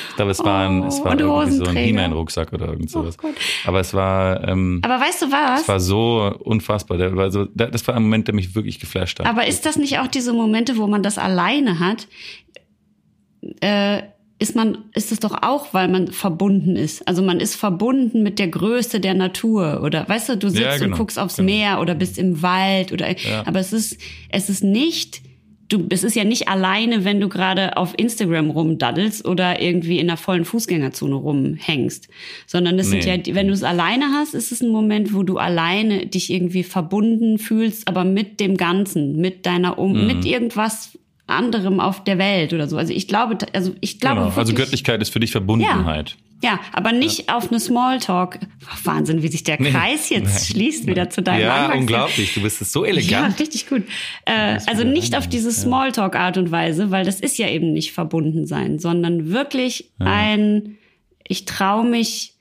ich 0.10 0.16
glaube, 0.16 0.32
es 0.32 0.40
war 0.40 0.70
ein, 0.70 0.84
es 0.84 1.00
Oh, 1.02 1.06
war 1.06 1.12
und 1.14 1.20
irgendwie 1.20 1.52
so 1.58 1.66
ein. 1.66 1.76
He-Man-Rucksack 1.76 2.54
oder 2.54 2.68
irgend 2.68 2.90
sowas. 2.90 3.18
Gott. 3.18 3.36
Aber 3.66 3.82
es 3.82 3.94
war, 3.94 4.48
ähm, 4.48 4.80
Aber 4.84 5.00
weißt 5.02 5.24
du 5.24 5.32
was? 5.32 5.62
es 5.64 5.68
war 5.68 5.80
so 5.82 6.34
unfassbar. 6.44 6.98
Der 6.98 7.16
war 7.16 7.30
so, 7.30 7.46
das 7.46 7.86
war 7.88 7.96
ein 7.96 8.04
Moment, 8.04 8.28
der 8.28 8.36
mich 8.36 8.56
wirklich 8.56 8.80
geflasht 8.80 9.20
hat. 9.20 9.26
Aber 9.26 9.46
ist 9.48 9.66
das 9.66 9.76
nicht 9.76 10.00
auch 10.00 10.08
diese 10.08 10.32
Momente, 10.32 10.78
wo 10.78 10.88
man 10.88 11.04
das 11.04 11.18
alleine 11.18 11.80
hat? 11.80 12.08
Äh, 13.60 14.04
ist 14.40 14.56
man, 14.56 14.86
ist 14.94 15.12
es 15.12 15.20
doch 15.20 15.42
auch, 15.42 15.74
weil 15.74 15.88
man 15.88 16.08
verbunden 16.08 16.76
ist. 16.76 17.08
Also 17.08 17.22
man 17.22 17.40
ist 17.40 17.56
verbunden 17.56 18.24
mit 18.24 18.40
der 18.40 18.48
Größe 18.48 19.00
der 19.00 19.14
Natur 19.14 19.82
oder 19.84 20.08
weißt 20.08 20.30
du, 20.30 20.38
du 20.38 20.50
sitzt 20.50 20.62
Ja, 20.62 20.78
genau, 20.78 20.94
und 20.94 20.98
guckst 20.98 21.20
aufs 21.20 21.38
genau. 21.38 21.46
Meer 21.52 21.82
oder 21.82 21.96
bist 21.96 22.18
im 22.18 22.42
Wald 22.42 22.92
oder, 22.92 23.08
aber 23.46 23.60
es 23.60 23.72
ist, 23.74 23.98
es 24.30 24.50
ist 24.50 24.64
nicht, 24.64 25.22
du, 25.70 25.86
es 25.90 26.04
ist 26.04 26.16
ja 26.16 26.24
nicht 26.24 26.48
alleine, 26.48 27.04
wenn 27.06 27.20
du 27.20 27.30
gerade 27.30 27.78
auf 27.78 27.94
Instagram 27.98 28.50
rumdaddelst 28.52 29.26
oder 29.28 29.62
irgendwie 29.62 30.00
in 30.00 30.10
einer 30.10 30.18
vollen 30.18 30.46
Fußgängerzone 30.46 31.16
rumhängst, 31.16 32.08
sondern 32.48 32.78
es 32.80 32.90
sind 32.90 33.04
Nee. 33.06 33.10
ja, 33.10 33.18
die- 33.18 33.34
wenn 33.36 33.48
du 33.48 33.54
es 33.54 33.64
alleine 33.64 34.06
hast, 34.14 34.34
ist 34.36 34.52
es 34.52 34.62
ein 34.62 34.70
Moment, 34.70 35.14
wo 35.14 35.24
du 35.24 35.38
alleine 35.38 36.06
dich 36.06 36.32
irgendwie 36.32 36.64
verbunden 36.64 37.38
fühlst, 37.38 37.88
aber 37.88 38.04
mit 38.04 38.40
dem 38.40 38.58
Ganzen, 38.58 39.18
mit 39.20 39.46
deiner, 39.46 39.80
um, 39.80 39.94
Mhm. 40.02 40.08
mit 40.08 40.26
irgendwas 40.26 40.98
anderem 41.28 41.80
auf 41.80 42.04
der 42.04 42.18
Welt 42.18 42.54
oder 42.54 42.68
so. 42.68 42.78
Also 42.78 42.94
ich 42.94 43.08
glaube, 43.08 43.38
also 43.54 43.74
ich 43.82 44.00
glaube 44.00 44.16
genau. 44.16 44.28
Also 44.28 44.38
wirklich- 44.40 44.58
Göttlichkeit 44.58 45.02
ist 45.02 45.10
für 45.10 45.20
dich 45.20 45.32
Verbundenheit. 45.32 46.18
Ja, 46.44 46.60
aber 46.74 46.92
nicht 46.92 47.30
ja. 47.30 47.38
auf 47.38 47.50
eine 47.50 47.60
Smalltalk. 47.60 48.40
Oh, 48.42 48.78
Wahnsinn, 48.84 49.24
wie 49.24 49.30
sich 49.30 49.44
der 49.44 49.56
Kreis 49.58 50.10
nee. 50.10 50.18
jetzt 50.18 50.50
nee. 50.50 50.54
schließt 50.54 50.88
wieder 50.88 51.10
zu 51.10 51.24
deinem 51.24 51.44
Ja, 51.44 51.56
Anfangs 51.56 51.80
unglaublich. 51.80 52.34
Du 52.34 52.42
bist 52.42 52.60
so 52.70 52.84
elegant. 52.84 53.40
Ja, 53.40 53.44
richtig 53.44 53.70
gut. 53.70 53.84
Äh, 54.26 54.60
also 54.68 54.84
nicht 54.84 55.16
auf 55.16 55.28
diese 55.28 55.54
Smalltalk-Art 55.54 56.38
und 56.38 56.52
Weise, 56.52 56.92
weil 56.92 57.06
das 57.06 57.22
ist 57.22 57.38
ja 57.38 57.48
eben 57.48 57.72
nicht 57.72 57.94
verbunden 57.94 58.46
sein, 58.46 58.78
sondern 58.78 59.32
wirklich 59.32 59.92
ja. 60.00 60.06
ein, 60.06 60.78
ich 61.26 61.46
traue 61.46 61.86
mich 61.86 62.34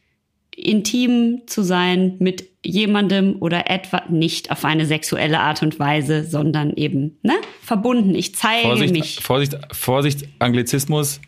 intim 0.57 1.43
zu 1.47 1.63
sein 1.63 2.17
mit 2.19 2.52
jemandem 2.65 3.37
oder 3.41 3.69
etwa 3.71 4.03
nicht 4.09 4.51
auf 4.51 4.65
eine 4.65 4.87
sexuelle 4.87 5.41
Art 5.41 5.63
und 5.63 5.79
Weise, 5.79 6.25
sondern 6.25 6.73
eben 6.75 7.19
ne, 7.23 7.35
verbunden. 7.63 8.15
Ich 8.15 8.35
zeige 8.35 8.69
Vorsicht, 8.69 8.93
mich. 8.93 9.21
Vorsicht, 9.21 9.59
Vorsicht, 9.73 10.29
Anglizismus, 10.39 11.21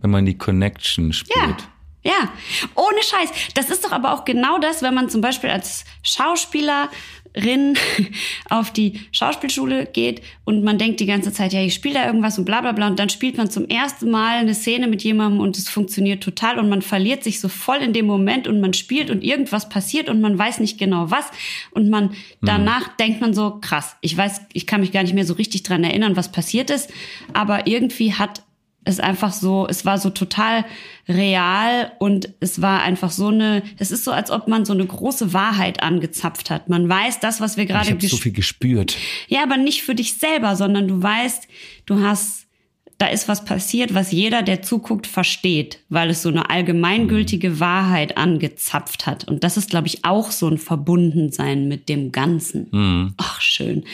wenn 0.00 0.10
man 0.10 0.26
die 0.26 0.36
Connection 0.36 1.12
spürt. 1.12 1.36
Ja. 1.36 1.56
Ja, 2.04 2.30
ohne 2.76 3.02
Scheiß. 3.02 3.50
Das 3.54 3.68
ist 3.68 3.84
doch 3.84 3.90
aber 3.90 4.14
auch 4.14 4.24
genau 4.24 4.58
das, 4.60 4.80
wenn 4.80 4.94
man 4.94 5.08
zum 5.08 5.22
Beispiel 5.22 5.50
als 5.50 5.84
Schauspielerin 7.36 7.74
auf 8.50 8.72
die 8.72 9.00
Schauspielschule 9.12 9.86
geht 9.86 10.22
und 10.44 10.64
man 10.64 10.78
denkt 10.78 11.00
die 11.00 11.06
ganze 11.06 11.32
Zeit, 11.32 11.52
ja, 11.52 11.60
ich 11.60 11.74
spiele 11.74 11.94
da 11.94 12.06
irgendwas 12.06 12.38
und 12.38 12.44
bla 12.44 12.60
bla 12.60 12.72
bla. 12.72 12.88
Und 12.88 12.98
dann 12.98 13.08
spielt 13.08 13.36
man 13.36 13.50
zum 13.50 13.66
ersten 13.68 14.10
Mal 14.10 14.38
eine 14.38 14.54
Szene 14.54 14.86
mit 14.86 15.02
jemandem 15.02 15.40
und 15.40 15.58
es 15.58 15.68
funktioniert 15.68 16.22
total 16.22 16.58
und 16.58 16.68
man 16.68 16.82
verliert 16.82 17.24
sich 17.24 17.40
so 17.40 17.48
voll 17.48 17.78
in 17.78 17.92
dem 17.92 18.06
Moment 18.06 18.48
und 18.48 18.60
man 18.60 18.72
spielt 18.72 19.10
und 19.10 19.22
irgendwas 19.22 19.68
passiert 19.68 20.08
und 20.08 20.20
man 20.20 20.38
weiß 20.38 20.60
nicht 20.60 20.78
genau 20.78 21.10
was. 21.10 21.26
Und 21.72 21.90
man 21.90 22.10
danach 22.42 22.88
mhm. 22.88 22.92
denkt 22.98 23.20
man 23.20 23.34
so, 23.34 23.58
krass, 23.60 23.96
ich 24.00 24.16
weiß, 24.16 24.42
ich 24.52 24.66
kann 24.66 24.80
mich 24.80 24.92
gar 24.92 25.02
nicht 25.02 25.14
mehr 25.14 25.26
so 25.26 25.34
richtig 25.34 25.62
dran 25.62 25.84
erinnern, 25.84 26.16
was 26.16 26.32
passiert 26.32 26.70
ist, 26.70 26.90
aber 27.32 27.66
irgendwie 27.66 28.14
hat 28.14 28.42
es 28.86 29.00
einfach 29.00 29.32
so, 29.32 29.66
es 29.68 29.84
war 29.84 29.98
so 29.98 30.10
total 30.10 30.64
real 31.08 31.92
und 31.98 32.30
es 32.38 32.62
war 32.62 32.82
einfach 32.82 33.10
so 33.10 33.28
eine, 33.28 33.62
es 33.78 33.90
ist 33.90 34.04
so, 34.04 34.12
als 34.12 34.30
ob 34.30 34.46
man 34.46 34.64
so 34.64 34.72
eine 34.72 34.86
große 34.86 35.32
Wahrheit 35.32 35.82
angezapft 35.82 36.50
hat. 36.50 36.68
Man 36.68 36.88
weiß 36.88 37.18
das, 37.18 37.40
was 37.40 37.56
wir 37.56 37.66
gerade. 37.66 37.86
Ich 37.86 37.92
habe 37.92 38.06
so 38.06 38.16
viel 38.16 38.32
gespürt. 38.32 38.96
Ja, 39.26 39.42
aber 39.42 39.56
nicht 39.56 39.82
für 39.82 39.96
dich 39.96 40.14
selber, 40.14 40.54
sondern 40.54 40.86
du 40.86 41.02
weißt, 41.02 41.48
du 41.86 42.00
hast, 42.00 42.46
da 42.98 43.08
ist 43.08 43.26
was 43.28 43.44
passiert, 43.44 43.92
was 43.92 44.12
jeder, 44.12 44.42
der 44.42 44.62
zuguckt, 44.62 45.08
versteht, 45.08 45.80
weil 45.88 46.10
es 46.10 46.22
so 46.22 46.28
eine 46.28 46.48
allgemeingültige 46.48 47.50
mhm. 47.50 47.60
Wahrheit 47.60 48.16
angezapft 48.16 49.06
hat. 49.06 49.26
Und 49.26 49.42
das 49.42 49.56
ist, 49.56 49.68
glaube 49.68 49.88
ich, 49.88 50.04
auch 50.04 50.30
so 50.30 50.48
ein 50.48 50.58
Verbundensein 50.58 51.66
mit 51.66 51.88
dem 51.88 52.12
Ganzen. 52.12 52.68
Mhm. 52.70 53.14
Ach, 53.16 53.40
schön. 53.40 53.84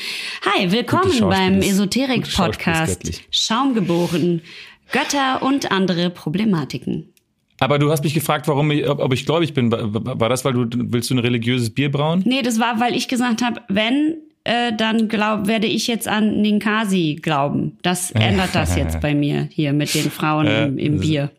Hi, 0.45 0.70
willkommen 0.70 1.18
beim 1.20 1.62
Esoterik-Podcast. 1.62 3.22
Schaumgeboren 3.30 4.43
Götter 4.93 5.43
und 5.43 5.72
andere 5.72 6.11
Problematiken. 6.11 7.12
Aber 7.62 7.78
du 7.78 7.90
hast 7.90 8.03
mich 8.03 8.14
gefragt, 8.14 8.49
warum 8.49 8.70
ich, 8.72 8.88
ob, 8.88 8.99
ob 8.99 9.12
ich 9.12 9.24
gläubig 9.24 9.55
bin. 9.55 9.70
War 9.70 10.28
das, 10.28 10.45
weil 10.45 10.53
du 10.53 10.66
willst 10.72 11.11
du 11.11 11.14
ein 11.14 11.20
religiöses 11.20 11.70
Bier 11.70 11.90
brauen? 11.90 12.22
Nee, 12.26 12.43
das 12.43 12.59
war, 12.59 12.80
weil 12.80 12.95
ich 12.97 13.07
gesagt 13.07 13.40
habe, 13.40 13.61
wenn, 13.68 14.16
äh, 14.43 14.72
dann 14.76 15.09
glaub, 15.09 15.47
werde 15.47 15.68
ich 15.68 15.86
jetzt 15.86 16.09
an 16.09 16.40
Ninkasi 16.43 17.18
glauben. 17.22 17.78
Das 17.82 18.11
ändert 18.12 18.55
das 18.55 18.76
jetzt 18.76 19.01
bei 19.01 19.14
mir 19.14 19.49
hier 19.51 19.72
mit 19.72 19.95
den 19.95 20.11
Frauen 20.11 20.47
äh, 20.47 20.64
im, 20.66 20.78
im, 20.78 21.01
Bier. 21.01 21.30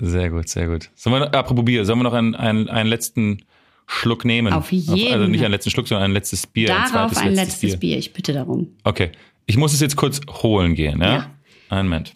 Sehr 0.00 0.30
gut, 0.30 0.48
sehr 0.48 0.66
gut. 0.66 0.88
Sollen 0.94 1.20
wir, 1.20 1.34
apropos 1.34 1.64
Bier, 1.64 1.84
sollen 1.84 1.98
wir 1.98 2.04
noch 2.04 2.14
einen, 2.14 2.34
einen, 2.34 2.68
einen 2.70 2.88
letzten 2.88 3.42
Schluck 3.86 4.24
nehmen? 4.24 4.52
Auf 4.52 4.72
jeden. 4.72 5.12
also 5.12 5.26
nicht 5.26 5.44
einen 5.44 5.52
letzten 5.52 5.70
Schluck, 5.70 5.88
sondern 5.88 6.10
ein 6.10 6.12
letztes 6.12 6.46
Bier. 6.46 6.68
Darauf 6.68 7.16
ein, 7.18 7.28
ein 7.28 7.34
letztes 7.34 7.72
Bier. 7.72 7.76
Bier. 7.76 7.98
Ich 7.98 8.14
bitte 8.14 8.32
darum. 8.32 8.68
Okay. 8.84 9.10
Ich 9.44 9.58
muss 9.58 9.74
es 9.74 9.80
jetzt 9.80 9.96
kurz 9.96 10.20
holen 10.42 10.74
gehen, 10.74 11.00
ja? 11.00 11.12
ja. 11.12 11.30
Einen 11.68 11.88
Moment. 11.88 12.14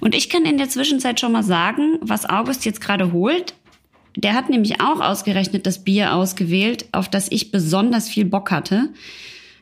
Und 0.00 0.14
ich 0.14 0.30
kann 0.30 0.44
in 0.44 0.58
der 0.58 0.68
Zwischenzeit 0.68 1.20
schon 1.20 1.32
mal 1.32 1.42
sagen, 1.42 1.98
was 2.00 2.28
August 2.28 2.64
jetzt 2.64 2.80
gerade 2.80 3.12
holt. 3.12 3.54
Der 4.16 4.34
hat 4.34 4.50
nämlich 4.50 4.80
auch 4.80 5.00
ausgerechnet 5.00 5.66
das 5.66 5.84
Bier 5.84 6.14
ausgewählt, 6.14 6.86
auf 6.92 7.08
das 7.08 7.30
ich 7.30 7.50
besonders 7.50 8.08
viel 8.08 8.24
Bock 8.24 8.50
hatte. 8.50 8.90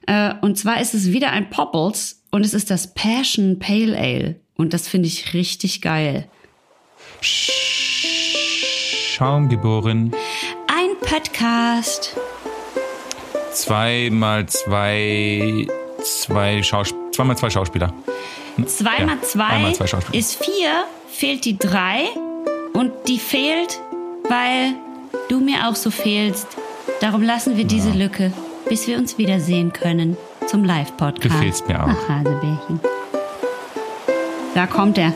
Äh, 0.06 0.34
und 0.40 0.56
zwar 0.56 0.80
ist 0.80 0.94
es 0.94 1.12
wieder 1.12 1.30
ein 1.30 1.50
Popples 1.50 2.22
und 2.30 2.44
es 2.44 2.54
ist 2.54 2.70
das 2.70 2.94
Passion 2.94 3.58
Pale 3.58 3.98
Ale. 3.98 4.36
Und 4.56 4.72
das 4.72 4.88
finde 4.88 5.08
ich 5.08 5.34
richtig 5.34 5.82
geil. 5.82 6.28
Schaumgeboren. 9.16 10.12
Ein 10.68 10.90
Podcast. 11.00 12.16
Zwei 13.52 14.10
mal 14.12 14.46
zwei, 14.46 15.66
zwei 16.02 16.62
Schaus 16.62 16.94
zweimal 17.12 17.36
zwei 17.36 17.50
Schauspieler. 17.50 17.92
Zwei 18.64 19.04
mal 19.04 19.20
zwei, 19.20 19.72
zwei 19.72 19.98
ist 20.16 20.42
vier, 20.42 20.84
fehlt 21.08 21.44
die 21.44 21.58
drei 21.58 22.04
und 22.72 22.90
die 23.06 23.18
fehlt, 23.18 23.80
weil 24.28 24.74
du 25.28 25.40
mir 25.40 25.68
auch 25.68 25.76
so 25.76 25.90
fehlst. 25.90 26.46
Darum 27.00 27.22
lassen 27.22 27.56
wir 27.56 27.64
diese 27.64 27.90
Lücke, 27.90 28.32
bis 28.68 28.86
wir 28.86 28.96
uns 28.96 29.18
wiedersehen 29.18 29.72
können 29.72 30.16
zum 30.46 30.64
Live-Podcast. 30.64 31.24
Du 31.24 31.38
fehlst 31.38 31.68
mir 31.68 31.82
auch. 31.82 31.88
Ach, 31.88 32.08
Hasebärchen. 32.08 32.80
Da 34.54 34.66
kommt 34.66 34.96
er. 34.96 35.12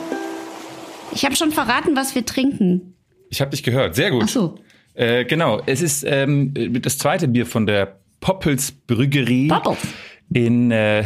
Ich 1.13 1.25
habe 1.25 1.35
schon 1.35 1.51
verraten, 1.51 1.97
was 1.97 2.15
wir 2.15 2.27
trinken. 2.27 2.95
Ich 3.31 3.41
habe 3.41 3.51
dich 3.53 3.63
gehört. 3.63 3.95
Sehr 3.95 4.11
gut. 4.11 4.25
Ach 4.25 4.29
so. 4.29 4.59
Äh, 4.95 5.25
genau. 5.25 5.63
Es 5.65 5.81
ist 5.81 6.05
ähm, 6.07 6.53
das 6.83 6.99
zweite 6.99 7.27
Bier 7.27 7.47
von 7.47 7.67
der 7.67 8.01
Poppels 8.21 8.73
Brüggerie 8.73 9.49
Poppels. 9.49 9.79
in 10.33 10.71
äh, 10.71 11.05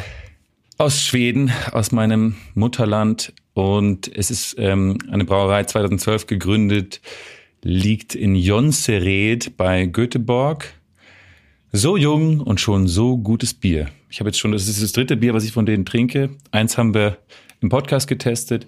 aus 0.78 1.02
Schweden, 1.02 1.52
aus 1.72 1.92
meinem 1.92 2.36
Mutterland. 2.54 3.32
Und 3.52 4.10
es 4.14 4.30
ist 4.30 4.56
ähm, 4.58 4.98
eine 5.10 5.24
Brauerei 5.24 5.64
2012 5.64 6.26
gegründet, 6.26 7.00
liegt 7.62 8.14
in 8.14 8.34
Jonsered 8.34 9.56
bei 9.56 9.86
Göteborg. 9.86 10.74
So 11.72 11.96
jung 11.96 12.40
und 12.40 12.60
schon 12.60 12.86
so 12.86 13.16
gutes 13.16 13.54
Bier. 13.54 13.88
Ich 14.08 14.20
habe 14.20 14.28
jetzt 14.28 14.38
schon, 14.38 14.52
das 14.52 14.68
ist 14.68 14.82
das 14.82 14.92
dritte 14.92 15.16
Bier, 15.16 15.34
was 15.34 15.44
ich 15.44 15.52
von 15.52 15.66
denen 15.66 15.84
trinke. 15.84 16.30
Eins 16.52 16.78
haben 16.78 16.94
wir 16.94 17.18
im 17.60 17.68
Podcast 17.68 18.06
getestet 18.06 18.66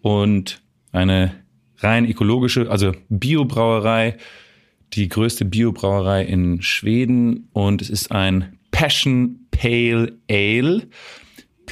und 0.00 0.60
eine 0.90 1.34
rein 1.78 2.08
ökologische, 2.08 2.70
also 2.70 2.92
Biobrauerei, 3.08 4.16
die 4.94 5.08
größte 5.08 5.44
Biobrauerei 5.44 6.24
in 6.24 6.62
Schweden 6.62 7.48
und 7.52 7.80
es 7.80 7.90
ist 7.90 8.10
ein 8.10 8.58
Passion 8.70 9.46
Pale 9.50 10.18
Ale. 10.28 10.88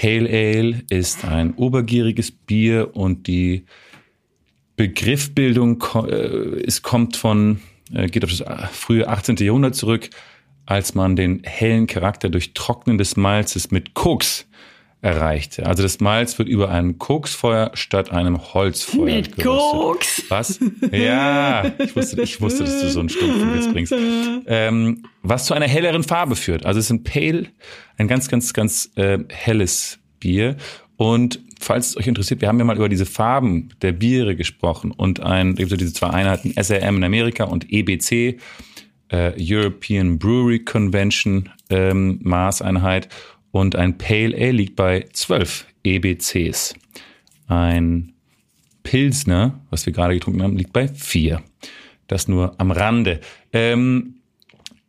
Pale 0.00 0.30
Ale 0.30 0.82
ist 0.88 1.26
ein 1.26 1.52
obergieriges 1.56 2.30
Bier 2.30 2.96
und 2.96 3.26
die 3.26 3.66
Begriffbildung 4.76 5.84
äh, 6.08 6.62
es 6.64 6.80
kommt 6.80 7.18
von, 7.18 7.60
äh, 7.92 8.06
geht 8.06 8.24
auf 8.24 8.30
das 8.30 8.40
äh, 8.40 8.66
frühe 8.72 9.06
18. 9.06 9.36
Jahrhundert 9.36 9.74
zurück, 9.74 10.08
als 10.64 10.94
man 10.94 11.16
den 11.16 11.42
hellen 11.44 11.86
Charakter 11.86 12.30
durch 12.30 12.54
Trocknen 12.54 12.96
des 12.96 13.18
Malzes 13.18 13.72
mit 13.72 13.92
Koks 13.92 14.48
erreichte. 15.02 15.66
Also 15.66 15.82
das 15.82 16.00
Malz 16.00 16.38
wird 16.38 16.48
über 16.48 16.70
ein 16.70 16.98
Koksfeuer 16.98 17.70
statt 17.74 18.10
einem 18.12 18.52
Holzfeuer 18.52 19.04
Mit 19.04 19.36
geröstet. 19.36 19.44
Koks? 19.44 20.24
Was? 20.28 20.60
Ja, 20.92 21.72
ich 21.78 21.96
wusste, 21.96 22.20
ich 22.20 22.40
wusste, 22.40 22.64
dass 22.64 22.82
du 22.82 22.90
so 22.90 23.00
einen 23.00 23.08
stumpfen 23.08 23.54
Witz 23.54 23.72
bringst. 23.72 23.94
Ähm, 24.46 25.04
was 25.22 25.46
zu 25.46 25.54
einer 25.54 25.66
helleren 25.66 26.02
Farbe 26.02 26.36
führt. 26.36 26.66
Also 26.66 26.78
es 26.78 26.86
ist 26.86 26.90
ein 26.90 27.04
Pale, 27.04 27.46
ein 27.96 28.08
ganz, 28.08 28.28
ganz, 28.28 28.52
ganz 28.52 28.90
äh, 28.96 29.18
helles 29.28 29.98
Bier. 30.18 30.56
Und 30.96 31.40
falls 31.58 31.88
es 31.88 31.96
euch 31.96 32.06
interessiert, 32.06 32.42
wir 32.42 32.48
haben 32.48 32.58
ja 32.58 32.64
mal 32.64 32.76
über 32.76 32.90
diese 32.90 33.06
Farben 33.06 33.70
der 33.80 33.92
Biere 33.92 34.36
gesprochen 34.36 34.90
und 34.90 35.20
ein, 35.20 35.54
diese 35.54 35.92
zwei 35.94 36.10
Einheiten, 36.10 36.52
SRM 36.62 36.96
in 36.96 37.04
Amerika 37.04 37.44
und 37.44 37.72
EBC, 37.72 38.38
äh, 39.08 39.32
European 39.38 40.18
Brewery 40.18 40.58
Convention 40.62 41.48
ähm, 41.70 42.18
Maßeinheit. 42.22 43.08
Und 43.52 43.76
ein 43.76 43.98
Pale 43.98 44.34
Ale 44.36 44.52
liegt 44.52 44.76
bei 44.76 45.06
12 45.12 45.66
EBCs. 45.84 46.74
Ein 47.48 48.12
Pilsner, 48.82 49.60
was 49.70 49.86
wir 49.86 49.92
gerade 49.92 50.14
getrunken 50.14 50.42
haben, 50.42 50.56
liegt 50.56 50.72
bei 50.72 50.88
4. 50.88 51.42
Das 52.06 52.28
nur 52.28 52.54
am 52.58 52.70
Rande. 52.70 53.20
Ähm, 53.52 54.20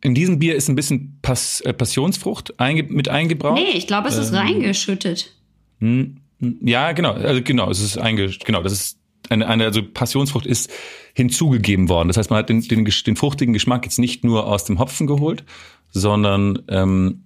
in 0.00 0.14
diesem 0.14 0.38
Bier 0.38 0.56
ist 0.56 0.68
ein 0.68 0.74
bisschen 0.74 1.18
Pass, 1.22 1.60
äh, 1.60 1.72
Passionsfrucht 1.72 2.58
einge 2.58 2.82
mit 2.84 3.08
eingebraut. 3.08 3.54
Nee, 3.54 3.76
ich 3.76 3.86
glaube, 3.86 4.08
es 4.08 4.16
ist 4.16 4.30
ähm, 4.30 4.36
reingeschüttet. 4.36 5.32
Hm, 5.78 6.16
hm, 6.40 6.58
ja, 6.62 6.92
genau. 6.92 7.12
Also 7.12 7.40
genau, 7.42 7.70
es 7.70 7.80
ist 7.80 7.98
einge 7.98 8.28
genau, 8.44 8.62
das 8.62 8.72
ist 8.72 8.98
eine, 9.28 9.46
eine 9.46 9.64
also 9.64 9.82
Passionsfrucht 9.82 10.46
ist 10.46 10.70
hinzugegeben 11.14 11.88
worden. 11.88 12.08
Das 12.08 12.16
heißt, 12.16 12.30
man 12.30 12.40
hat 12.40 12.48
den, 12.48 12.62
den, 12.62 12.84
den 12.84 13.16
fruchtigen 13.16 13.52
Geschmack 13.52 13.84
jetzt 13.84 13.98
nicht 13.98 14.24
nur 14.24 14.46
aus 14.46 14.64
dem 14.64 14.78
Hopfen 14.78 15.06
geholt, 15.06 15.44
sondern 15.90 16.62
ähm, 16.68 17.24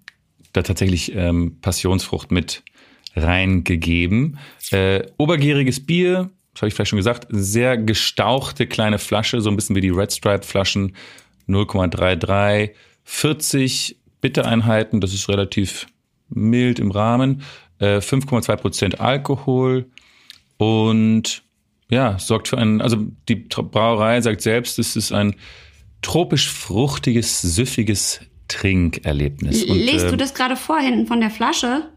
da 0.56 0.62
tatsächlich 0.62 1.14
ähm, 1.14 1.58
Passionsfrucht 1.60 2.30
mit 2.30 2.62
reingegeben. 3.14 4.38
Äh, 4.70 5.04
obergieriges 5.16 5.84
Bier, 5.84 6.30
das 6.52 6.62
habe 6.62 6.68
ich 6.68 6.74
vielleicht 6.74 6.90
schon 6.90 6.98
gesagt, 6.98 7.26
sehr 7.30 7.76
gestauchte 7.76 8.66
kleine 8.66 8.98
Flasche, 8.98 9.40
so 9.40 9.50
ein 9.50 9.56
bisschen 9.56 9.76
wie 9.76 9.80
die 9.80 9.90
Red 9.90 10.12
Stripe 10.12 10.46
Flaschen, 10.46 10.96
0,33, 11.48 12.70
40 13.04 13.98
Bittereinheiten, 14.20 15.00
das 15.00 15.14
ist 15.14 15.28
relativ 15.28 15.86
mild 16.28 16.78
im 16.78 16.90
Rahmen, 16.90 17.42
äh, 17.78 17.98
5,2 17.98 18.56
Prozent 18.56 19.00
Alkohol 19.00 19.86
und 20.56 21.42
ja, 21.88 22.18
sorgt 22.18 22.48
für 22.48 22.58
einen, 22.58 22.80
also 22.80 23.06
die 23.28 23.36
Brauerei 23.36 24.20
sagt 24.20 24.40
selbst, 24.40 24.78
es 24.78 24.96
ist 24.96 25.12
ein 25.12 25.36
tropisch 26.02 26.50
fruchtiges, 26.50 27.42
süffiges 27.42 28.20
Trinkerlebnis. 28.48 29.64
Und, 29.64 29.78
Lest 29.78 30.06
äh, 30.06 30.10
du 30.10 30.16
das 30.16 30.34
gerade 30.34 30.56
vor 30.56 30.78
hinten 30.78 31.06
von 31.06 31.20
der 31.20 31.30
Flasche? 31.30 31.90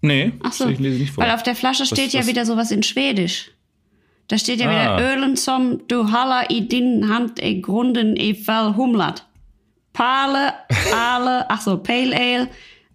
Nee, 0.00 0.32
Ach 0.42 0.52
so, 0.52 0.68
ich 0.68 0.78
lese 0.78 0.98
nicht 0.98 1.12
vor. 1.12 1.24
Weil 1.24 1.32
auf 1.32 1.42
der 1.42 1.54
Flasche 1.54 1.86
steht 1.86 2.06
was, 2.06 2.12
ja 2.12 2.20
was? 2.20 2.26
wieder 2.26 2.44
sowas 2.44 2.70
in 2.70 2.82
Schwedisch. 2.82 3.52
Da 4.28 4.38
steht 4.38 4.60
ja 4.60 4.68
ah. 4.68 4.98
wieder 4.98 5.12
Ölen 5.12 5.36
som 5.36 5.86
du 5.88 6.10
halla 6.10 6.50
i 6.50 6.68
din 6.68 7.08
hand 7.08 7.38
i 7.38 7.60
grunden 7.60 8.16
i 8.16 8.34
fall 8.34 8.76
humlat. 8.76 9.26
Pale, 9.92 10.54
Ale, 10.94 11.50
ach 11.50 11.60
so, 11.60 11.76
Pale 11.76 12.16
Ale, 12.16 12.48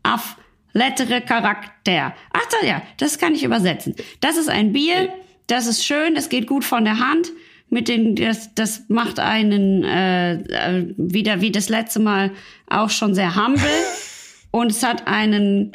af 0.03 0.35
lettere 0.73 1.21
Charakter. 1.21 2.13
Ach 2.33 2.45
so, 2.49 2.65
ja, 2.65 2.81
das 2.97 3.17
kann 3.17 3.35
ich 3.35 3.43
übersetzen. 3.43 3.95
Das 4.19 4.37
ist 4.37 4.49
ein 4.49 4.73
Bier, 4.73 5.13
das 5.47 5.67
ist 5.67 5.85
schön, 5.85 6.15
das 6.15 6.29
geht 6.29 6.47
gut 6.47 6.65
von 6.65 6.85
der 6.85 6.99
Hand. 6.99 7.31
Mit 7.69 7.89
den, 7.89 8.15
das, 8.15 8.55
das 8.55 8.83
macht 8.87 9.19
einen 9.19 9.83
äh, 9.83 10.35
äh 10.35 10.93
wieder 10.97 11.41
wie 11.41 11.51
das 11.51 11.69
letzte 11.69 11.99
Mal 11.99 12.31
auch 12.67 12.89
schon 12.89 13.13
sehr 13.13 13.35
humble 13.35 13.67
und 14.51 14.71
es 14.71 14.83
hat 14.83 15.07
einen 15.07 15.73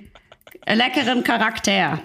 leckeren 0.67 1.23
Charakter. 1.23 2.01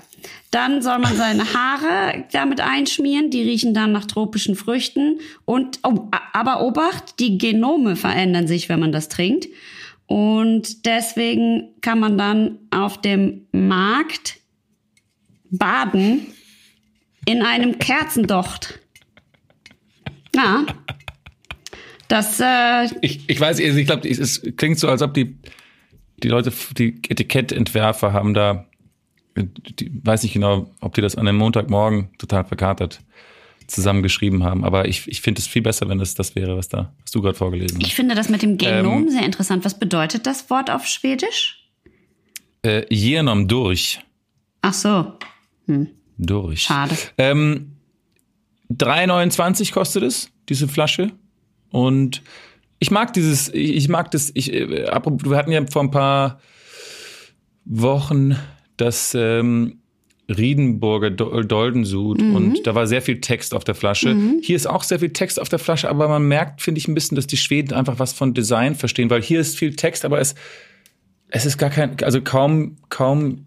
Dann 0.52 0.82
soll 0.82 1.00
man 1.00 1.16
seine 1.16 1.54
Haare 1.54 2.26
damit 2.32 2.62
einschmieren, 2.62 3.30
die 3.30 3.42
riechen 3.42 3.74
dann 3.74 3.92
nach 3.92 4.06
tropischen 4.06 4.56
Früchten. 4.56 5.20
Und 5.46 5.80
oh, 5.84 6.10
aber 6.34 6.62
Obacht, 6.62 7.20
die 7.20 7.38
Genome 7.38 7.96
verändern 7.96 8.48
sich, 8.48 8.70
wenn 8.70 8.80
man 8.80 8.92
das 8.92 9.10
trinkt. 9.10 9.48
Und 10.06 10.86
deswegen 10.86 11.76
kann 11.82 12.00
man 12.00 12.18
dann 12.18 12.60
auf 12.72 13.02
dem 13.02 13.46
Markt 13.52 14.38
baden 15.50 16.28
in 17.26 17.42
einem 17.42 17.78
Kerzendocht. 17.78 18.80
Ja. 20.38 20.66
Das. 22.08 22.40
Äh, 22.40 22.86
ich, 23.02 23.30
ich 23.30 23.40
weiß, 23.40 23.60
ich 23.60 23.86
glaube, 23.86 24.08
es 24.08 24.42
klingt 24.56 24.80
so, 24.80 24.88
als 24.88 25.02
ob 25.02 25.14
die, 25.14 25.38
die 26.24 26.30
Leute, 26.30 26.54
die 26.78 27.02
Etikettentwerfer 27.10 28.14
haben 28.14 28.34
da 28.34 28.66
die, 29.44 29.92
weiß 30.04 30.24
nicht 30.24 30.34
genau, 30.34 30.72
ob 30.82 30.94
die 30.96 31.02
das 31.02 31.16
an 31.16 31.28
einem 31.28 31.38
Montagmorgen 31.38 32.10
total 32.18 32.46
verkatert 32.46 33.02
zusammengeschrieben 33.68 34.44
haben. 34.44 34.64
Aber 34.64 34.88
ich, 34.88 35.08
ich 35.08 35.22
finde 35.22 35.40
es 35.40 35.48
viel 35.48 35.62
besser, 35.62 35.90
wenn 35.90 36.00
es 36.00 36.16
das 36.16 36.36
wäre, 36.36 36.56
was 36.58 36.70
da, 36.70 36.94
was 37.02 37.12
du 37.12 37.22
gerade 37.22 37.38
vorgelesen 37.38 37.80
hast. 37.80 37.88
Ich 37.88 37.96
finde 37.96 38.16
das 38.16 38.30
mit 38.30 38.42
dem 38.42 38.58
Genom 38.58 39.04
ähm, 39.04 39.10
sehr 39.10 39.24
interessant. 39.24 39.66
Was 39.66 39.78
bedeutet 39.78 40.26
das 40.26 40.50
Wort 40.50 40.72
auf 40.72 40.88
Schwedisch? 40.88 41.70
Äh, 42.62 42.86
Genom 42.90 43.48
durch. 43.48 44.00
Ach 44.62 44.74
so. 44.74 45.14
Hm. 45.66 45.90
Durch. 46.18 46.64
Schade. 46.64 46.96
Ähm, 47.18 47.77
3,29 48.72 49.72
kostet 49.72 50.04
es, 50.04 50.30
diese 50.50 50.68
Flasche. 50.68 51.12
Und 51.70 52.22
ich 52.80 52.92
mag 52.92 53.14
dieses, 53.14 53.50
ich 53.54 53.90
mag 53.90 54.12
das, 54.12 54.32
ich, 54.34 54.54
äh, 54.54 54.70
wir 54.70 55.38
hatten 55.38 55.52
ja 55.52 55.66
vor 55.68 55.84
ein 55.84 55.92
paar 55.92 56.40
Wochen 57.66 58.38
das 58.78 59.16
ähm, 59.16 59.80
Riedenburger 60.30 61.10
Doldensud 61.10 62.22
mhm. 62.22 62.36
und 62.36 62.68
da 62.68 62.76
war 62.76 62.86
sehr 62.86 63.02
viel 63.02 63.22
Text 63.22 63.54
auf 63.54 63.64
der 63.64 63.76
Flasche. 63.76 64.14
Mhm. 64.14 64.42
Hier 64.44 64.56
ist 64.56 64.68
auch 64.68 64.84
sehr 64.84 65.00
viel 65.00 65.12
Text 65.12 65.40
auf 65.40 65.50
der 65.50 65.60
Flasche, 65.60 65.90
aber 65.90 66.08
man 66.08 66.28
merkt, 66.28 66.62
finde 66.62 66.80
ich, 66.80 66.88
ein 66.88 66.94
bisschen, 66.94 67.16
dass 67.16 67.28
die 67.28 67.38
Schweden 67.38 67.74
einfach 67.74 68.00
was 68.00 68.14
von 68.14 68.34
Design 68.34 68.76
verstehen, 68.76 69.10
weil 69.10 69.22
hier 69.22 69.40
ist 69.40 69.58
viel 69.58 69.76
Text, 69.76 70.04
aber 70.06 70.20
es, 70.20 70.36
es 71.30 71.46
ist 71.46 71.58
gar 71.58 71.70
kein, 71.70 71.96
also 72.04 72.22
kaum, 72.22 72.78
kaum 72.90 73.47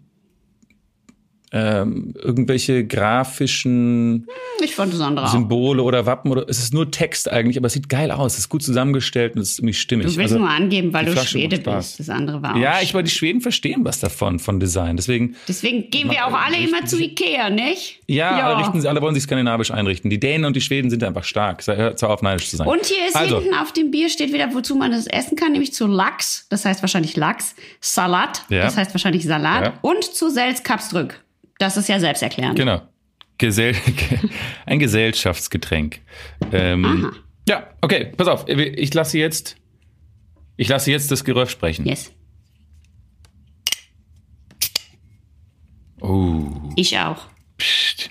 ähm, 1.53 2.13
irgendwelche 2.17 2.85
grafischen 2.87 4.27
ich 4.63 4.75
fand 4.75 4.93
Symbole 4.93 5.83
oder 5.83 6.05
Wappen 6.05 6.31
oder 6.31 6.47
es 6.47 6.59
ist 6.59 6.73
nur 6.73 6.91
Text 6.91 7.29
eigentlich, 7.29 7.57
aber 7.57 7.67
es 7.67 7.73
sieht 7.73 7.89
geil 7.89 8.11
aus, 8.11 8.33
es 8.33 8.39
ist 8.39 8.49
gut 8.49 8.63
zusammengestellt 8.63 9.35
und 9.35 9.41
es 9.41 9.51
ist 9.51 9.59
irgendwie 9.59 9.73
stimmig. 9.73 10.07
Du 10.07 10.17
willst 10.17 10.33
also, 10.33 10.39
nur 10.39 10.49
angeben, 10.49 10.93
weil 10.93 11.05
du 11.05 11.17
Schwede 11.17 11.57
bist. 11.57 11.99
Das 11.99 12.09
andere 12.09 12.41
war 12.41 12.55
auch 12.55 12.59
Ja, 12.59 12.75
ich 12.81 12.93
aber 12.93 13.03
die 13.03 13.11
Schweden 13.11 13.41
verstehen 13.41 13.83
was 13.83 13.99
davon 13.99 14.39
von 14.39 14.59
Design, 14.59 14.95
deswegen. 14.95 15.35
Deswegen 15.47 15.89
gehen 15.89 16.09
wir 16.09 16.25
auch 16.25 16.33
alle 16.33 16.57
immer 16.57 16.85
zu 16.85 16.99
Ikea, 16.99 17.49
nicht? 17.49 17.99
Ja, 18.07 18.37
ja. 18.37 18.47
Alle 18.47 18.63
richten 18.63 18.79
sie, 18.79 18.87
alle 18.87 19.01
wollen 19.01 19.15
sich 19.15 19.23
skandinavisch 19.23 19.71
einrichten. 19.71 20.09
Die 20.09 20.19
Dänen 20.19 20.45
und 20.45 20.55
die 20.55 20.61
Schweden 20.61 20.89
sind 20.89 21.03
einfach 21.03 21.23
stark. 21.23 21.63
Zwar 21.63 22.09
auf 22.09 22.21
neidisch 22.21 22.49
zu 22.49 22.57
sein. 22.57 22.67
Und 22.67 22.85
hier 22.85 23.07
ist 23.07 23.15
also. 23.15 23.39
hinten 23.39 23.55
auf 23.55 23.73
dem 23.73 23.91
Bier 23.91 24.09
steht 24.09 24.31
wieder, 24.31 24.53
wozu 24.53 24.75
man 24.75 24.91
das 24.91 25.07
essen 25.07 25.35
kann, 25.35 25.51
nämlich 25.51 25.73
zu 25.73 25.87
Lachs, 25.87 26.45
das 26.49 26.65
heißt 26.65 26.81
wahrscheinlich 26.81 27.17
Lachs, 27.17 27.55
Salat, 27.79 28.43
ja. 28.49 28.63
das 28.63 28.77
heißt 28.77 28.93
wahrscheinlich 28.93 29.25
Salat 29.25 29.65
ja. 29.65 29.73
und 29.81 30.03
zu 30.03 30.29
Selzkapstrück. 30.29 31.19
Das 31.61 31.77
ist 31.77 31.87
ja 31.87 31.99
selbsterklärend. 31.99 32.57
Genau. 32.57 32.81
Gesell 33.37 33.75
ein 34.65 34.79
Gesellschaftsgetränk. 34.79 36.01
Ähm, 36.51 37.11
ja, 37.47 37.67
okay, 37.81 38.11
pass 38.17 38.27
auf. 38.27 38.47
Ich 38.47 38.91
lasse 38.95 39.19
jetzt, 39.19 39.57
ich 40.57 40.67
lasse 40.67 40.89
jetzt 40.89 41.11
das 41.11 41.23
Geröff 41.23 41.51
sprechen. 41.51 41.85
Yes. 41.85 42.11
Oh. 45.99 46.47
Ich 46.75 46.97
auch. 46.97 47.27
Psst. 47.59 48.09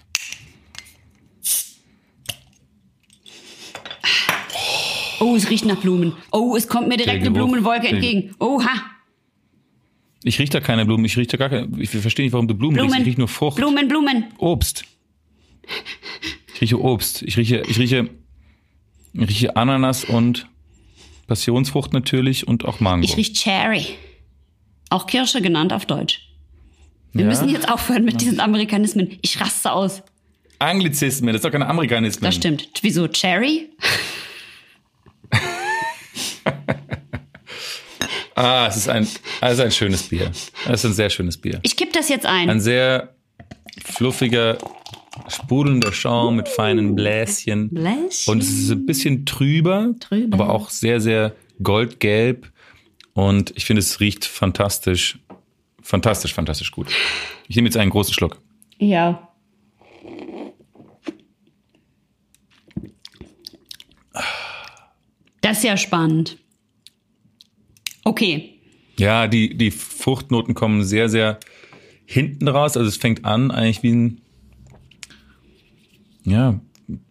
Oh, 5.18 5.34
es 5.34 5.50
riecht 5.50 5.64
nach 5.64 5.80
Blumen. 5.80 6.12
Oh, 6.30 6.54
es 6.54 6.68
kommt 6.68 6.86
mir 6.86 6.96
direkt 6.96 7.22
eine 7.22 7.32
Blumenwolke 7.32 7.88
entgegen. 7.88 8.32
Oha. 8.38 8.99
Ich 10.22 10.38
rieche 10.38 10.50
da 10.50 10.60
keine 10.60 10.84
Blumen, 10.84 11.04
ich 11.04 11.16
rieche 11.16 11.28
da 11.28 11.36
gar 11.38 11.48
keine. 11.48 11.68
Ich 11.80 11.90
verstehe 11.90 12.26
nicht, 12.26 12.32
warum 12.32 12.46
du 12.46 12.54
Blumen, 12.54 12.74
Blumen 12.74 12.92
riechst. 12.92 13.00
Ich 13.00 13.06
rieche 13.06 13.18
nur 13.20 13.28
Frucht. 13.28 13.56
Blumen, 13.56 13.88
Blumen. 13.88 14.24
Obst. 14.38 14.84
Ich 16.54 16.60
rieche 16.60 16.80
Obst. 16.80 17.22
Ich 17.22 17.36
rieche, 17.36 17.62
ich 17.66 17.78
rieche, 17.78 18.10
ich 19.14 19.28
rieche 19.28 19.56
Ananas 19.56 20.04
und 20.04 20.46
Passionsfrucht 21.26 21.92
natürlich 21.92 22.46
und 22.46 22.64
auch 22.64 22.80
Mango. 22.80 23.04
Ich 23.04 23.16
rieche 23.16 23.32
Cherry. 23.32 23.86
Auch 24.90 25.06
Kirsche 25.06 25.40
genannt 25.40 25.72
auf 25.72 25.86
Deutsch. 25.86 26.20
Wir 27.12 27.22
ja? 27.22 27.28
müssen 27.28 27.48
jetzt 27.48 27.70
aufhören 27.70 28.04
mit 28.04 28.20
diesen 28.20 28.40
Amerikanismen. 28.40 29.18
Ich 29.22 29.40
raste 29.40 29.72
aus. 29.72 30.02
Anglizismen, 30.58 31.28
das 31.28 31.36
ist 31.36 31.44
doch 31.44 31.50
keine 31.50 31.66
Amerikanismen. 31.66 32.24
Das 32.24 32.34
stimmt. 32.34 32.68
Wieso 32.82 33.08
Cherry? 33.08 33.70
Ah, 38.40 38.68
es 38.68 38.78
ist 38.78 38.88
ein, 38.88 39.06
also 39.42 39.62
ein 39.64 39.70
schönes 39.70 40.04
Bier. 40.04 40.30
Es 40.30 40.50
ist 40.64 40.84
ein 40.86 40.94
sehr 40.94 41.10
schönes 41.10 41.36
Bier. 41.36 41.60
Ich 41.62 41.76
kipp 41.76 41.92
das 41.92 42.08
jetzt 42.08 42.24
ein. 42.24 42.48
Ein 42.48 42.60
sehr 42.60 43.14
fluffiger, 43.84 44.56
sprudelnder 45.28 45.92
Schaum 45.92 46.36
mit 46.36 46.48
feinen 46.48 46.94
Bläschen. 46.94 47.68
Bläschen. 47.68 48.32
Und 48.32 48.42
es 48.42 48.48
ist 48.48 48.70
ein 48.70 48.86
bisschen 48.86 49.26
trüber, 49.26 49.94
trüber. 50.00 50.34
aber 50.34 50.54
auch 50.54 50.70
sehr, 50.70 51.02
sehr 51.02 51.34
goldgelb. 51.62 52.50
Und 53.12 53.52
ich 53.56 53.66
finde, 53.66 53.80
es 53.80 54.00
riecht 54.00 54.24
fantastisch, 54.24 55.18
fantastisch, 55.82 56.32
fantastisch 56.32 56.70
gut. 56.70 56.86
Ich 57.46 57.56
nehme 57.56 57.68
jetzt 57.68 57.76
einen 57.76 57.90
großen 57.90 58.14
Schluck. 58.14 58.40
Ja. 58.78 59.28
Das 65.42 65.58
ist 65.58 65.64
ja 65.64 65.76
spannend. 65.76 66.38
Okay. 68.04 68.54
Ja, 68.98 69.28
die, 69.28 69.56
die 69.56 69.70
Fruchtnoten 69.70 70.54
kommen 70.54 70.84
sehr, 70.84 71.08
sehr 71.08 71.38
hinten 72.04 72.48
raus. 72.48 72.76
Also 72.76 72.88
es 72.88 72.96
fängt 72.96 73.24
an 73.24 73.50
eigentlich 73.50 73.82
wie 73.82 73.92
ein, 73.92 74.20
ja, 76.24 76.60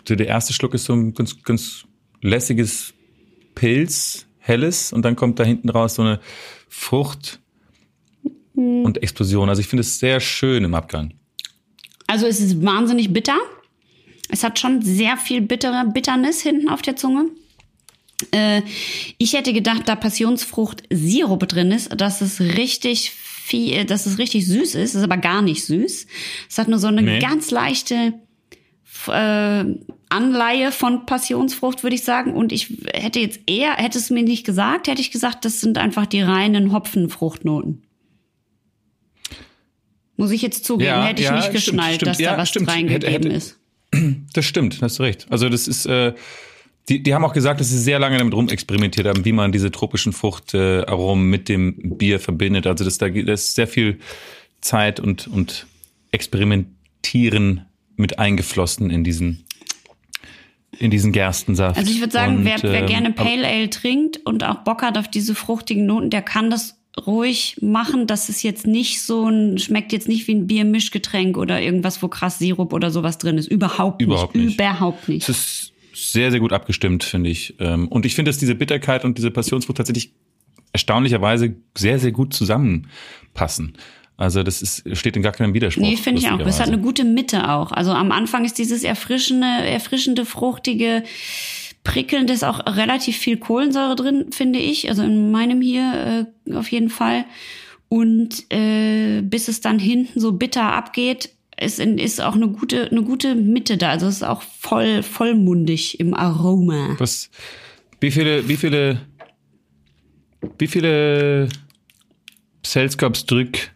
der 0.08 0.28
erste 0.28 0.54
Schluck 0.54 0.74
ist 0.74 0.86
so 0.86 0.94
ein 0.94 1.14
ganz, 1.14 1.42
ganz 1.44 1.86
lässiges 2.22 2.94
Pilz, 3.56 4.28
helles, 4.38 4.94
und 4.94 5.04
dann 5.04 5.16
kommt 5.16 5.40
da 5.40 5.44
hinten 5.44 5.70
raus 5.70 5.96
so 5.96 6.02
eine 6.02 6.20
Frucht 6.68 7.40
mhm. 8.54 8.86
und 8.86 9.02
Explosion. 9.02 9.50
Also 9.50 9.62
ich 9.62 9.68
finde 9.68 9.82
es 9.82 10.00
sehr 10.00 10.20
schön 10.20 10.64
im 10.64 10.76
Abgang. 10.76 11.14
Also 12.08 12.26
es 12.26 12.40
ist 12.40 12.64
wahnsinnig 12.64 13.14
bitter. 13.14 13.38
Es 14.30 14.44
hat 14.44 14.60
schon 14.60 14.82
sehr 14.82 15.18
viel 15.18 15.42
bittere 15.42 15.86
Bitternis 15.92 16.42
hinten 16.42 16.70
auf 16.70 16.82
der 16.82 16.96
Zunge. 16.96 17.26
Äh, 18.32 18.62
ich 19.18 19.34
hätte 19.34 19.54
gedacht, 19.54 19.84
da 19.88 19.96
Passionsfrucht 19.96 20.84
Sirup 20.90 21.48
drin 21.48 21.72
ist, 21.72 21.90
dass 22.00 22.22
es 22.22 22.40
richtig 22.40 23.12
viel, 23.12 23.86
dass 23.86 24.06
es 24.06 24.18
richtig 24.18 24.46
süß 24.46 24.76
ist, 24.76 24.96
ist 24.96 25.04
aber 25.04 25.18
gar 25.18 25.42
nicht 25.42 25.66
süß. 25.66 26.08
Es 26.50 26.58
hat 26.58 26.68
nur 26.68 26.80
so 26.80 26.88
eine 26.88 27.02
nee. 27.02 27.20
ganz 27.20 27.52
leichte 27.52 28.14
äh, 29.08 29.66
Anleihe 30.10 30.72
von 30.72 31.06
Passionsfrucht, 31.06 31.84
würde 31.84 31.96
ich 31.96 32.04
sagen. 32.04 32.34
Und 32.34 32.52
ich 32.52 32.74
hätte 32.94 33.20
jetzt 33.20 33.40
eher, 33.48 33.74
hätte 33.74 33.98
es 33.98 34.10
mir 34.10 34.24
nicht 34.24 34.46
gesagt, 34.46 34.88
hätte 34.88 35.02
ich 35.02 35.12
gesagt, 35.12 35.46
das 35.46 35.62
sind 35.62 35.78
einfach 35.78 36.06
die 36.06 36.22
reinen 36.22 36.74
Hopfenfruchtnoten. 36.74 37.84
Muss 40.18 40.32
ich 40.32 40.42
jetzt 40.42 40.66
zugeben, 40.66 40.90
ja, 40.90 41.04
hätte 41.06 41.22
ich 41.22 41.30
ja, 41.30 41.38
nicht 41.38 41.52
geschnallt, 41.52 41.96
stimmt, 41.96 42.10
dass 42.10 42.18
stimmt. 42.18 42.30
da 42.30 42.38
was 42.38 42.54
ja, 42.54 42.62
reingegeben 42.64 43.32
ist. 43.32 43.58
Das 44.34 44.46
stimmt, 44.46 44.80
hast 44.82 45.00
du 45.00 45.04
recht. 45.04 45.26
Also 45.32 45.50
das 45.50 45.68
ist, 45.68 45.88
äh, 45.88 46.14
die, 46.90 47.04
die 47.04 47.14
haben 47.14 47.24
auch 47.24 47.34
gesagt, 47.34 47.60
dass 47.60 47.70
sie 47.70 47.78
sehr 47.78 48.00
lange 48.00 48.18
damit 48.18 48.34
rumexperimentiert 48.34 49.08
haben, 49.08 49.24
wie 49.24 49.32
man 49.32 49.52
diese 49.52 49.72
tropischen 49.72 50.12
Fruchtaromen 50.12 51.26
äh, 51.26 51.30
mit 51.30 51.50
dem 51.50 51.98
Bier 51.98 52.20
verbindet. 52.20 52.66
Also 52.68 52.84
das, 52.84 52.98
da, 52.98 53.10
da 53.10 53.34
ist 53.34 53.56
sehr 53.56 53.68
viel 53.68 54.00
Zeit 54.62 55.00
und, 55.00 55.28
und 55.28 55.68
Experimentieren 56.12 57.66
mit 57.96 58.18
eingeflossen 58.18 58.90
in 58.90 59.04
diesen 59.04 59.46
in 60.80 60.92
diesen 60.92 61.12
Gerstensaft. 61.12 61.78
Also 61.78 61.92
ich 61.92 62.00
würde 62.00 62.14
sagen, 62.14 62.38
Und, 62.38 62.46
wer, 62.46 62.62
wer 62.64 62.82
ähm, 62.82 62.88
gerne 62.88 63.12
Pale 63.12 63.46
Ale 63.46 63.70
trinkt 63.70 64.26
und 64.26 64.44
auch 64.46 64.60
Bock 64.60 64.82
hat 64.82 64.98
auf 64.98 65.10
diese 65.10 65.36
fruchtigen 65.36 65.86
Noten, 65.86 66.10
der 66.10 66.22
kann 66.22 66.50
das 66.50 66.78
ruhig 67.06 67.58
machen. 67.62 68.08
Das 68.08 68.30
ist 68.30 68.44
jetzt 68.44 68.66
nicht 68.66 69.02
so 69.02 69.28
ein, 69.28 69.58
schmeckt 69.58 69.92
jetzt 69.92 70.08
nicht 70.08 70.28
wie 70.28 70.36
ein 70.36 70.48
Biermischgetränk 70.48 71.38
oder 71.38 71.62
irgendwas, 71.62 72.02
wo 72.02 72.08
krass 72.08 72.40
Sirup 72.40 72.72
oder 72.72 72.92
sowas 72.92 73.18
drin 73.18 73.38
ist. 73.38 73.48
Überhaupt 73.48 74.00
nicht. 74.00 74.08
Überhaupt 74.08 74.36
nicht. 74.36 74.54
Überhaupt 74.56 75.10
nicht. 75.10 75.28
Es 75.28 75.38
ist 75.38 75.74
sehr, 76.08 76.32
sehr 76.32 76.40
gut 76.40 76.54
abgestimmt, 76.54 77.04
finde 77.04 77.30
ich. 77.30 77.56
Ähm, 77.60 77.88
Und 77.88 78.06
ich 78.06 78.16
finde, 78.16 78.30
dass 78.30 78.38
diese 78.38 78.56
Bitterkeit 78.56 79.06
und 79.06 79.18
diese 79.18 79.32
Passionsfrucht 79.32 79.78
tatsächlich 79.78 80.14
erstaunlicherweise 80.72 81.56
sehr, 81.78 82.00
sehr 82.00 82.12
gut 82.12 82.34
zusammenpassen. 82.34 83.78
Also 84.18 84.44
das 84.44 84.62
ist, 84.62 84.98
steht 84.98 85.16
in 85.16 85.22
gar 85.22 85.32
keinem 85.32 85.54
Widerspruch. 85.54 85.82
Nee, 85.82 85.96
finde 85.96 86.20
ich 86.20 86.30
auch. 86.30 86.38
Das 86.38 86.60
hat 86.60 86.68
eine 86.68 86.80
gute 86.80 87.06
Mitte 87.06 87.50
auch. 87.50 87.72
Also 87.72 87.92
am 87.92 88.12
Anfang 88.12 88.44
ist 88.44 88.58
dieses 88.58 88.84
erfrischende, 88.84 89.48
erfrischende, 89.48 90.26
fruchtige, 90.26 91.04
prickelnde, 91.86 92.34
ist 92.34 92.44
auch 92.44 92.60
relativ 92.66 93.16
viel 93.18 93.38
Kohlensäure 93.38 93.96
drin, 93.96 94.26
finde 94.32 94.60
ich. 94.60 94.90
Also 94.90 95.04
in 95.04 95.32
meinem 95.32 95.62
hier 95.62 96.28
äh, 96.48 96.54
auf 96.54 96.70
jeden 96.70 96.90
Fall. 96.90 97.24
Und 97.88 98.52
äh, 98.52 99.22
bis 99.22 99.48
es 99.48 99.62
dann 99.62 99.80
hinten 99.80 100.20
so 100.20 100.34
bitter 100.34 100.74
abgeht, 100.74 101.30
ist, 101.62 101.80
ist 101.80 102.22
auch 102.22 102.36
eine 102.36 102.48
gute, 102.48 102.90
eine 102.90 103.04
gute 103.04 103.36
Mitte 103.36 103.78
da. 103.78 103.92
Also 103.92 104.08
es 104.08 104.18
ist 104.18 104.24
auch 104.24 104.42
voll, 104.42 105.04
vollmundig 105.04 106.00
im 106.00 106.14
Aroma. 106.14 106.96
Was, 107.00 107.30
wie 108.00 108.12
viele, 108.12 108.48
wie 108.48 108.58
viele, 108.58 109.02
wie 110.58 110.68
viele 110.68 111.50
Selskapsdrück 112.66 113.72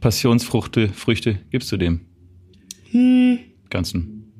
Passionsfrüchte 0.00 0.88
Früchte 0.90 1.38
gibst 1.50 1.72
du 1.72 1.76
dem? 1.76 2.06
Hm. 2.90 3.38
Ganzen. 3.70 4.32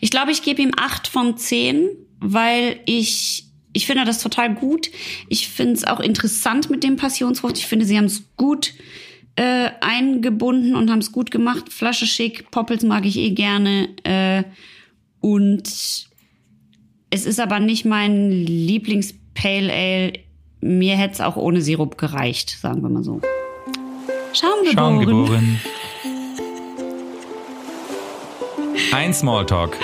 Ich 0.00 0.10
glaube, 0.10 0.32
ich 0.32 0.42
gebe 0.42 0.62
ihm 0.62 0.72
acht 0.76 1.08
von 1.08 1.36
zehn, 1.36 1.88
weil 2.20 2.80
ich 2.86 3.48
ich 3.72 3.86
finde 3.86 4.04
das 4.04 4.22
total 4.22 4.54
gut. 4.54 4.90
Ich 5.28 5.48
finde 5.48 5.72
es 5.74 5.84
auch 5.84 6.00
interessant 6.00 6.68
mit 6.68 6.84
dem 6.84 6.96
Passionsfrucht. 6.96 7.56
Ich 7.56 7.66
finde, 7.66 7.86
sie 7.86 7.96
haben 7.96 8.04
es 8.04 8.24
gut 8.36 8.74
äh, 9.36 9.70
eingebunden 9.80 10.74
und 10.74 10.90
haben 10.90 10.98
es 10.98 11.12
gut 11.12 11.30
gemacht. 11.30 11.72
Flasche 11.72 12.06
schick, 12.06 12.50
Poppels 12.50 12.82
mag 12.82 13.06
ich 13.06 13.16
eh 13.16 13.30
gerne. 13.30 13.88
Äh, 14.04 14.44
und 15.20 15.66
es 17.10 17.26
ist 17.26 17.40
aber 17.40 17.60
nicht 17.60 17.84
mein 17.84 18.30
Lieblings-Pale 18.30 19.72
Ale. 19.72 20.12
Mir 20.60 20.96
hätte 20.96 21.14
es 21.14 21.20
auch 21.20 21.36
ohne 21.36 21.60
Sirup 21.60 21.98
gereicht, 21.98 22.50
sagen 22.50 22.82
wir 22.82 22.88
mal 22.88 23.02
so. 23.02 23.20
Schaumgeboren. 24.32 24.76
Schaumgeboren. 24.76 25.60
Ein 28.92 29.12
Smalltalk. 29.12 29.76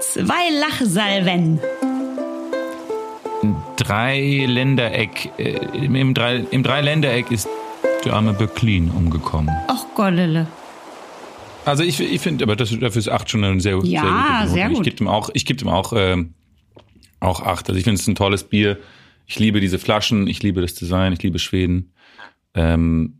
Zwei 0.00 0.50
Lachsalven. 0.58 1.60
Drei 3.76 4.44
Ländereck, 4.48 5.30
äh, 5.38 5.52
im, 5.74 6.14
drei, 6.14 6.44
im 6.50 6.62
Dreiländereck 6.62 7.30
ist 7.30 7.48
der 8.04 8.14
arme 8.14 8.32
Böcklin 8.32 8.90
umgekommen. 8.90 9.54
Och 9.68 9.94
Gollele. 9.94 10.46
Also 11.64 11.82
ich, 11.82 12.00
ich 12.00 12.20
finde, 12.20 12.44
aber 12.44 12.56
das, 12.56 12.70
dafür 12.70 12.98
ist 12.98 13.08
acht 13.08 13.28
schon 13.28 13.44
eine 13.44 13.60
sehr, 13.60 13.78
Ja, 13.84 14.42
sehr 14.44 14.54
sehr 14.54 14.68
gut. 14.68 14.78
Ich 14.78 14.82
gebe 14.84 14.96
dem 14.96 15.08
auch, 15.08 15.30
ich 15.34 15.44
gebe 15.44 15.58
dem 15.58 15.68
auch, 15.68 15.92
ähm, 15.94 16.34
auch 17.20 17.40
acht. 17.40 17.68
Also 17.68 17.78
ich 17.78 17.84
finde 17.84 17.96
es 17.96 18.02
ist 18.02 18.08
ein 18.08 18.14
tolles 18.14 18.44
Bier. 18.44 18.78
Ich 19.26 19.38
liebe 19.38 19.60
diese 19.60 19.78
Flaschen, 19.78 20.26
ich 20.26 20.42
liebe 20.42 20.62
das 20.62 20.74
Design, 20.74 21.12
ich 21.12 21.22
liebe 21.22 21.38
Schweden. 21.38 21.92
Ähm, 22.54 23.17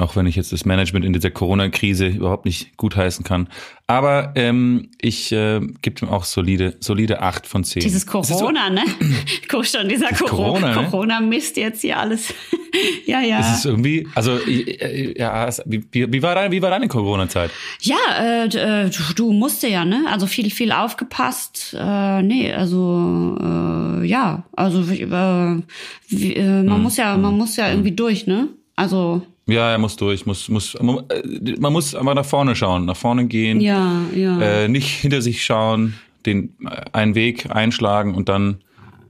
auch 0.00 0.16
wenn 0.16 0.26
ich 0.26 0.36
jetzt 0.36 0.52
das 0.52 0.64
Management 0.64 1.04
in 1.04 1.12
dieser 1.12 1.30
Corona-Krise 1.30 2.06
überhaupt 2.06 2.46
nicht 2.46 2.76
gutheißen 2.78 3.24
kann. 3.24 3.48
Aber 3.86 4.32
ähm, 4.34 4.88
ich 5.00 5.30
äh, 5.32 5.60
gebe 5.82 5.96
dem 6.00 6.08
auch 6.08 6.24
solide, 6.24 6.76
solide 6.80 7.20
acht 7.20 7.46
von 7.46 7.64
zehn. 7.64 7.82
Dieses 7.82 8.02
so- 8.02 8.10
Corona, 8.10 8.70
ne? 8.70 8.82
Guck 9.48 9.66
schon, 9.66 9.88
dieser 9.88 10.08
Corona, 10.08 10.72
Corona, 10.72 10.82
ne? 10.82 10.88
Corona 10.90 11.20
misst 11.20 11.56
jetzt 11.58 11.82
hier 11.82 11.98
alles. 11.98 12.32
ja, 13.06 13.20
ja. 13.20 13.40
Es 13.40 13.58
ist 13.58 13.66
irgendwie, 13.66 14.06
also 14.14 14.38
ja, 14.38 15.50
wie, 15.66 15.84
wie, 15.92 16.22
war 16.22 16.34
deine, 16.34 16.50
wie 16.50 16.62
war 16.62 16.70
deine 16.70 16.88
Corona-Zeit? 16.88 17.50
Ja, 17.82 17.96
äh, 18.18 18.46
äh, 18.86 18.90
du, 19.16 19.32
musste 19.32 19.68
ja, 19.68 19.84
ne? 19.84 20.04
Also 20.10 20.26
viel, 20.26 20.50
viel 20.50 20.72
aufgepasst. 20.72 21.76
Äh, 21.78 22.22
nee, 22.22 22.52
also 22.52 23.36
äh, 23.38 24.06
ja, 24.06 24.44
also 24.56 24.80
äh, 24.80 25.62
wie, 26.08 26.36
äh, 26.36 26.62
man 26.62 26.82
muss 26.82 26.96
ja, 26.96 27.18
man 27.18 27.36
muss 27.36 27.56
ja 27.56 27.68
irgendwie 27.68 27.92
durch, 27.92 28.26
ne? 28.26 28.48
Also 28.76 29.22
Ja, 29.50 29.70
er 29.72 29.78
muss 29.78 29.96
durch, 29.96 30.26
muss, 30.26 30.48
muss, 30.48 30.76
man, 30.80 31.04
äh, 31.10 31.56
muss 31.58 31.94
aber 31.94 32.14
nach 32.14 32.24
vorne 32.24 32.54
schauen, 32.56 32.84
nach 32.84 32.96
vorne 32.96 33.26
gehen. 33.26 33.60
ja, 33.60 34.00
ja. 34.14 34.40
äh, 34.40 34.68
nicht 34.68 34.88
hinter 34.88 35.22
sich 35.22 35.44
schauen, 35.44 35.94
den 36.26 36.54
äh, 36.64 36.82
einen 36.92 37.14
Weg 37.14 37.50
einschlagen 37.54 38.14
und 38.14 38.28
dann 38.28 38.62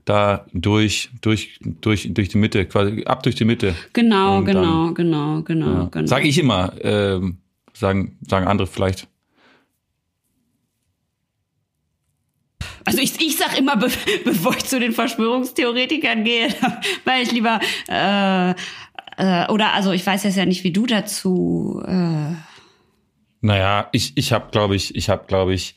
da 0.05 0.45
durch, 0.53 1.09
durch, 1.21 1.59
durch, 1.81 2.11
durch 2.13 2.29
die 2.29 2.37
Mitte, 2.37 2.65
quasi 2.65 3.03
ab 3.05 3.21
durch 3.23 3.35
die 3.35 3.45
Mitte. 3.45 3.75
genau, 3.93 4.39
und 4.39 4.45
genau, 4.45 4.85
dann- 4.87 4.95
genau, 4.95 5.41
genau, 5.43 5.67
Ja. 5.83 5.87
genau. 5.91 6.07
Sage 6.07 6.27
ich 6.27 6.37
immer, 6.39 6.73
ähm, 6.81 7.37
sagen, 7.73 8.17
sagen 8.27 8.47
andere 8.47 8.67
vielleicht. 8.67 9.07
Also 12.83 12.99
ich, 12.99 13.13
ich 13.21 13.37
sag 13.37 13.57
immer, 13.59 13.77
be 13.77 13.89
bevor 14.25 14.55
ich 14.55 14.65
zu 14.65 14.79
den 14.79 14.91
Verschwörungstheoretikern 14.91 16.23
gehe, 16.23 16.47
weil 17.05 17.23
ich 17.23 17.31
lieber 17.31 17.59
äh, 17.87 18.55
äh, 19.21 19.51
oder 19.51 19.73
also 19.73 19.91
ich 19.91 20.05
weiß 20.05 20.23
jetzt 20.23 20.37
ja 20.37 20.45
nicht, 20.45 20.63
wie 20.63 20.71
du 20.71 20.85
dazu. 20.85 21.81
Äh, 21.85 22.33
Naja, 23.41 23.87
ich, 23.91 24.13
ich 24.15 24.33
habe, 24.33 24.49
glaube 24.51 24.75
ich, 24.75 24.95
ich 24.95 25.09
habe, 25.09 25.25
glaube 25.27 25.53
ich, 25.53 25.75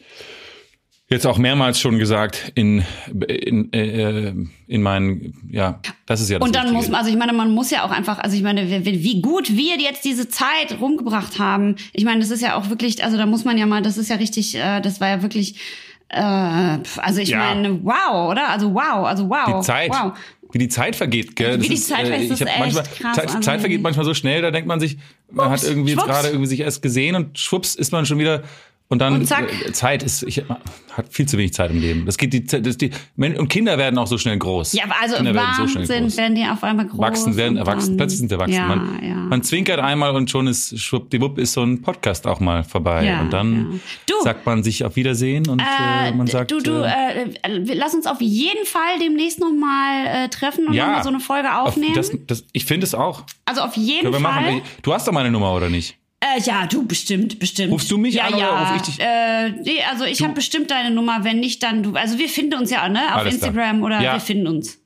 jetzt 1.08 1.26
auch 1.26 1.38
mehrmals 1.38 1.78
schon 1.80 1.98
gesagt 1.98 2.52
in 2.54 2.82
in, 3.28 3.72
äh, 3.72 4.34
in 4.66 4.82
meinen, 4.82 5.34
ja, 5.50 5.78
das 6.06 6.20
ist 6.20 6.30
ja 6.30 6.38
das 6.38 6.46
und 6.46 6.54
dann 6.56 6.62
Wichtige. 6.64 6.76
muss 6.76 6.88
man, 6.88 6.98
also 7.00 7.10
ich 7.10 7.16
meine, 7.16 7.32
man 7.32 7.50
muss 7.50 7.70
ja 7.70 7.84
auch 7.84 7.90
einfach, 7.90 8.18
also 8.18 8.36
ich 8.36 8.42
meine, 8.42 8.68
wie 8.84 9.20
gut 9.20 9.54
wir 9.56 9.78
jetzt 9.78 10.04
diese 10.04 10.28
Zeit 10.28 10.78
rumgebracht 10.80 11.38
haben. 11.38 11.76
Ich 11.92 12.04
meine, 12.04 12.20
das 12.20 12.30
ist 12.30 12.40
ja 12.42 12.56
auch 12.56 12.68
wirklich, 12.70 13.04
also 13.04 13.16
da 13.16 13.26
muss 13.26 13.44
man 13.44 13.58
ja 13.58 13.66
mal, 13.66 13.82
das 13.82 13.98
ist 13.98 14.08
ja 14.10 14.16
richtig, 14.16 14.54
äh, 14.56 14.80
das 14.80 15.00
war 15.00 15.08
ja 15.08 15.22
wirklich, 15.22 15.56
äh, 16.08 16.20
also 16.20 17.20
ich 17.20 17.28
Ja. 17.30 17.38
meine, 17.38 17.84
wow, 17.84 18.30
oder? 18.30 18.48
Also 18.48 18.72
wow, 18.74 19.06
also 19.06 19.28
wow, 19.28 19.60
die 19.60 19.66
Zeit, 19.66 19.90
wow. 19.90 20.12
Wie 20.54 20.58
die 20.58 20.68
Zeit 20.68 20.94
vergeht, 20.94 21.34
gell? 21.34 21.60
Wie 21.60 21.68
Das 21.68 21.76
die 21.76 21.82
Zeit 21.82 22.06
vergeht, 22.06 22.22
ich 22.22 22.28
das 22.28 22.40
ist 22.40 22.48
hab 22.48 22.58
manchmal, 22.60 22.84
echt 22.84 22.94
krass, 22.94 23.16
Zeit, 23.16 23.26
also 23.26 23.40
Zeit 23.40 23.60
vergeht 23.60 23.82
manchmal 23.82 24.04
so 24.04 24.14
schnell, 24.14 24.40
da 24.40 24.52
denkt 24.52 24.68
man 24.68 24.78
sich, 24.78 24.98
man 25.30 25.46
Schwupps, 25.46 25.62
hat 25.62 25.68
irgendwie 25.68 25.90
jetzt 25.90 26.04
gerade 26.04 26.28
irgendwie 26.28 26.46
sich 26.46 26.60
erst 26.60 26.80
gesehen 26.80 27.16
und 27.16 27.38
schwupps 27.38 27.74
ist 27.74 27.90
man 27.90 28.06
schon 28.06 28.18
wieder 28.18 28.44
und 28.88 28.98
dann 28.98 29.14
Und 29.14 29.30
äh, 29.30 29.72
Zeit 29.72 30.02
ist 30.02 30.22
ich 30.24 30.42
hat 30.92 31.12
viel 31.12 31.26
zu 31.26 31.36
wenig 31.38 31.52
Zeit 31.54 31.70
im 31.70 31.80
Leben. 31.80 32.06
Das 32.06 32.18
geht 32.18 32.32
die 32.32 32.44
das 32.44 32.76
die 32.76 32.90
und 33.16 33.48
Kinder 33.48 33.78
werden 33.78 33.98
auch 33.98 34.06
so 34.06 34.18
schnell 34.18 34.38
groß. 34.38 34.74
Ja, 34.74 34.84
aber 34.84 34.94
also 35.00 35.16
Kinder 35.16 35.34
werden 35.34 35.48
so 35.56 35.66
schnell 35.66 35.88
Wahnsinn, 35.88 36.04
groß. 36.04 36.16
werden 36.16 36.34
die 36.34 36.44
auf 36.44 36.62
einmal 36.62 36.86
groß. 36.86 37.00
Wachsen 37.00 37.36
werden 37.36 37.56
erwachsen, 37.56 37.96
plötzlich 37.96 38.18
sind 38.18 38.28
sie 38.28 38.34
erwachsen. 38.34 38.54
Ja, 38.54 38.66
man, 38.68 38.98
ja. 39.02 39.14
man 39.14 39.42
zwinkert 39.42 39.80
einmal 39.80 40.14
und 40.14 40.30
schon 40.30 40.46
ist 40.46 40.78
schwuppdiwupp 40.78 41.38
ist 41.38 41.54
so 41.54 41.62
ein 41.62 41.82
Podcast 41.82 42.26
auch 42.26 42.40
mal 42.40 42.62
vorbei. 42.62 43.04
Ja, 43.06 43.22
und 43.22 43.32
dann. 43.32 43.80
Du. 44.06 44.14
sagt 44.22 44.46
man 44.46 44.62
sich 44.62 44.84
auf 44.84 44.96
Wiedersehen 44.96 45.48
und 45.48 45.60
äh, 45.60 46.12
man 46.12 46.26
sagt 46.26 46.50
du, 46.50 46.60
du, 46.60 46.82
äh, 46.86 47.30
äh, 47.42 47.74
lass 47.74 47.94
uns 47.94 48.06
auf 48.06 48.20
jeden 48.20 48.64
Fall 48.66 48.98
demnächst 49.00 49.40
nochmal 49.40 50.06
äh, 50.06 50.28
treffen 50.28 50.68
und 50.68 50.74
ja, 50.74 50.86
nochmal 50.86 51.02
so 51.02 51.08
eine 51.08 51.20
Folge 51.20 51.52
auf- 51.54 51.68
aufnehmen. 51.68 51.94
Das, 51.94 52.12
das, 52.26 52.44
ich 52.52 52.64
finde 52.64 52.84
es 52.84 52.94
auch. 52.94 53.22
also 53.46 53.62
auf 53.62 53.76
jeden 53.76 54.12
Fall. 54.12 54.20
machen. 54.20 54.62
Du 54.82 54.92
hast 54.92 55.08
doch 55.08 55.12
meine 55.12 55.30
Nummer 55.30 55.52
oder 55.54 55.68
nicht? 55.70 55.96
Äh, 56.24 56.40
ja, 56.40 56.66
du 56.66 56.86
bestimmt, 56.86 57.38
bestimmt. 57.38 57.72
Rufst 57.72 57.90
du 57.90 57.98
mich 57.98 58.14
ja, 58.14 58.24
an 58.24 58.34
oder 58.34 58.42
ja. 58.42 58.68
ruf 58.72 58.76
ich 58.76 58.82
dich? 58.82 59.00
Äh, 59.00 59.50
nee, 59.50 59.82
also 59.90 60.04
ich 60.04 60.22
habe 60.22 60.32
bestimmt 60.32 60.70
deine 60.70 60.90
Nummer, 60.90 61.22
wenn 61.24 61.38
nicht, 61.40 61.62
dann 61.62 61.82
du. 61.82 61.94
Also 61.94 62.18
wir 62.18 62.28
finden 62.28 62.54
uns 62.54 62.70
ja, 62.70 62.88
ne? 62.88 63.14
Auf 63.14 63.20
Alles. 63.22 63.34
Instagram 63.34 63.82
oder 63.82 64.00
Ja. 64.00 64.14
wir 64.14 64.20
finden 64.20 64.46
uns. 64.46 64.78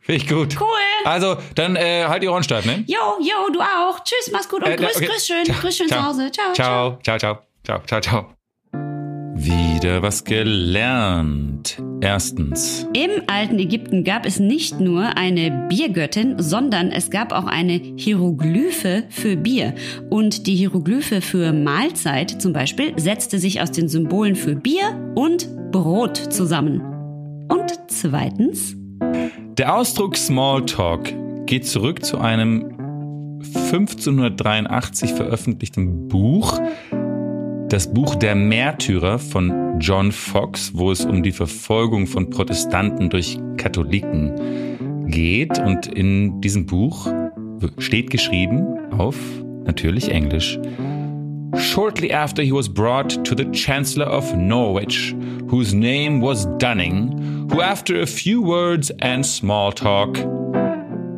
Finde 0.00 0.22
ich 0.22 0.28
gut. 0.28 0.60
Cool. 0.60 0.68
Also, 1.04 1.36
dann 1.54 1.76
äh, 1.76 2.04
halt 2.06 2.22
die 2.22 2.28
Ohren 2.28 2.42
steif, 2.44 2.66
ne? 2.66 2.84
Jo, 2.86 2.98
jo, 3.20 3.50
du 3.52 3.60
auch. 3.60 4.04
Tschüss, 4.04 4.30
mach's 4.32 4.48
gut 4.48 4.62
und 4.62 4.70
Äh, 4.70 4.76
grüß, 4.76 4.96
okay. 4.96 5.06
grüß 5.06 5.26
schön, 5.26 5.44
Ciao, 5.46 5.56
grüß 5.60 5.76
schön 5.76 5.88
ciao. 5.88 6.00
zu 6.02 6.06
Hause. 6.06 6.30
Ciao, 6.30 6.52
Ciao, 6.52 6.98
ciao, 7.02 7.18
ciao, 7.18 7.38
ciao, 7.64 7.82
ciao, 7.86 8.00
ciao. 8.00 8.43
Wieder 9.44 10.00
was 10.00 10.24
gelernt. 10.24 11.76
Erstens. 12.00 12.86
Im 12.94 13.10
alten 13.26 13.58
Ägypten 13.58 14.02
gab 14.02 14.24
es 14.24 14.40
nicht 14.40 14.80
nur 14.80 15.18
eine 15.18 15.66
Biergöttin, 15.68 16.36
sondern 16.38 16.90
es 16.90 17.10
gab 17.10 17.32
auch 17.32 17.44
eine 17.44 17.78
Hieroglyphe 17.96 19.04
für 19.10 19.36
Bier. 19.36 19.74
Und 20.08 20.46
die 20.46 20.54
Hieroglyphe 20.56 21.20
für 21.20 21.52
Mahlzeit 21.52 22.40
zum 22.40 22.54
Beispiel 22.54 22.98
setzte 22.98 23.38
sich 23.38 23.60
aus 23.60 23.70
den 23.70 23.88
Symbolen 23.88 24.34
für 24.34 24.54
Bier 24.54 25.12
und 25.14 25.46
Brot 25.70 26.16
zusammen. 26.16 26.80
Und 27.48 27.70
zweitens, 27.88 28.74
Der 29.58 29.76
Ausdruck 29.76 30.16
Smalltalk 30.16 31.12
geht 31.44 31.66
zurück 31.66 32.02
zu 32.02 32.16
einem 32.16 32.70
1583 33.44 35.12
veröffentlichten 35.12 36.08
Buch, 36.08 36.58
das 37.68 37.92
Buch 37.92 38.14
Der 38.16 38.34
Märtyrer 38.34 39.18
von 39.18 39.78
John 39.80 40.12
Fox, 40.12 40.72
wo 40.74 40.90
es 40.90 41.04
um 41.04 41.22
die 41.22 41.32
Verfolgung 41.32 42.06
von 42.06 42.30
Protestanten 42.30 43.10
durch 43.10 43.38
Katholiken 43.56 45.06
geht. 45.06 45.58
Und 45.58 45.86
in 45.86 46.40
diesem 46.40 46.66
Buch 46.66 47.08
steht 47.78 48.10
geschrieben 48.10 48.92
auf 48.92 49.16
natürlich 49.64 50.10
Englisch. 50.10 50.58
shortly 51.58 52.12
after 52.12 52.42
he 52.42 52.52
was 52.52 52.68
brought 52.68 53.24
to 53.24 53.34
the 53.34 53.44
Chancellor 53.52 54.06
of 54.06 54.34
Norwich, 54.34 55.14
whose 55.48 55.74
name 55.74 56.20
was 56.20 56.46
Dunning, 56.58 57.48
who 57.50 57.60
after 57.60 58.00
a 58.00 58.06
few 58.06 58.42
words 58.42 58.90
and 59.00 59.24
small 59.24 59.72
talk 59.72 60.14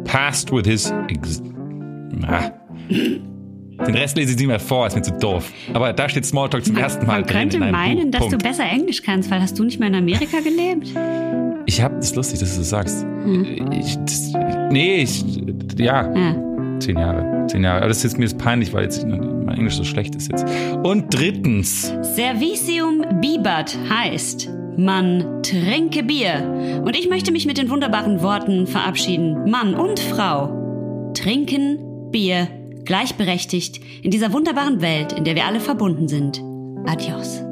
passed 0.05 0.51
with 0.51 0.67
his... 0.67 0.93
Ex 1.09 1.41
ah. 2.25 2.53
Den 3.87 3.95
Rest 3.95 4.17
lese 4.17 4.33
ich 4.33 4.39
nicht 4.39 4.47
mehr 4.47 4.59
vor, 4.61 4.87
ist 4.87 4.97
mir 4.97 5.03
zu 5.03 5.13
doof. 5.13 5.53
Aber 5.75 5.93
da 5.93 6.09
steht 6.09 6.25
Smalltalk 6.25 6.65
zum 6.65 6.75
Man, 6.75 6.83
ersten 6.85 7.07
Mal 7.07 7.21
man 7.21 7.23
drin. 7.25 7.37
könnte 7.41 7.57
in 7.59 7.63
einem 7.65 7.73
meinen, 7.73 8.11
Buch. 8.11 8.11
dass 8.13 8.21
du 8.23 8.29
Punkt. 8.31 8.43
besser 8.45 8.65
Englisch 8.65 9.03
kannst, 9.03 9.31
weil 9.31 9.41
hast 9.41 9.59
du 9.59 9.65
nicht 9.65 9.79
mehr 9.79 9.89
in 9.89 9.95
Amerika 9.97 10.39
gelebt? 10.41 10.95
Ich 11.67 11.83
habe, 11.83 11.97
das 11.97 12.07
ist 12.07 12.17
lustig, 12.17 12.41
dass 12.41 12.53
du 12.55 12.61
das 12.61 12.71
sagst. 12.71 13.03
Hm. 13.03 13.71
Ich, 13.73 13.97
das, 13.99 14.33
nee, 14.71 15.03
ich, 15.03 15.25
ja, 15.79 16.11
Ja. 16.15 16.37
zehn 16.79 16.97
Jahre, 16.99 17.47
zehn 17.49 17.63
Jahre. 17.65 17.79
Aber 17.81 17.89
das 17.89 17.99
ist 17.99 18.05
jetzt 18.05 18.19
mir 18.19 18.25
ist 18.25 18.39
peinlich, 18.39 18.73
weil 18.73 18.85
jetzt 18.85 19.05
mein 19.07 19.49
Englisch 19.59 19.77
so 19.77 19.85
schlecht 19.85 20.15
ist 20.15 20.31
jetzt. 20.31 20.47
Und 20.83 21.13
drittens, 21.13 21.93
Servicium 22.03 23.03
bibat 23.21 23.77
heißt, 23.91 24.49
man 24.79 25.43
trinke 25.43 26.03
Bier. 26.03 26.83
Und 26.85 26.97
ich 26.97 27.09
möchte 27.09 27.33
mich 27.33 27.47
mit 27.47 27.59
den 27.59 27.69
wunderbaren 27.71 28.23
Worten 28.23 28.67
verabschieden. 28.67 29.51
Mann 29.51 29.75
und 29.75 29.99
Frau 30.01 31.11
trinken 31.15 31.79
Bier 32.11 32.47
gleichberechtigt 32.87 33.81
in 34.03 34.11
dieser 34.11 34.33
wunderbaren 34.33 34.81
Welt, 34.81 35.13
in 35.13 35.25
der 35.25 35.35
wir 35.35 35.45
alle 35.45 35.61
verbunden 35.61 36.09
sind. 36.09 36.43
Adios. 36.87 37.46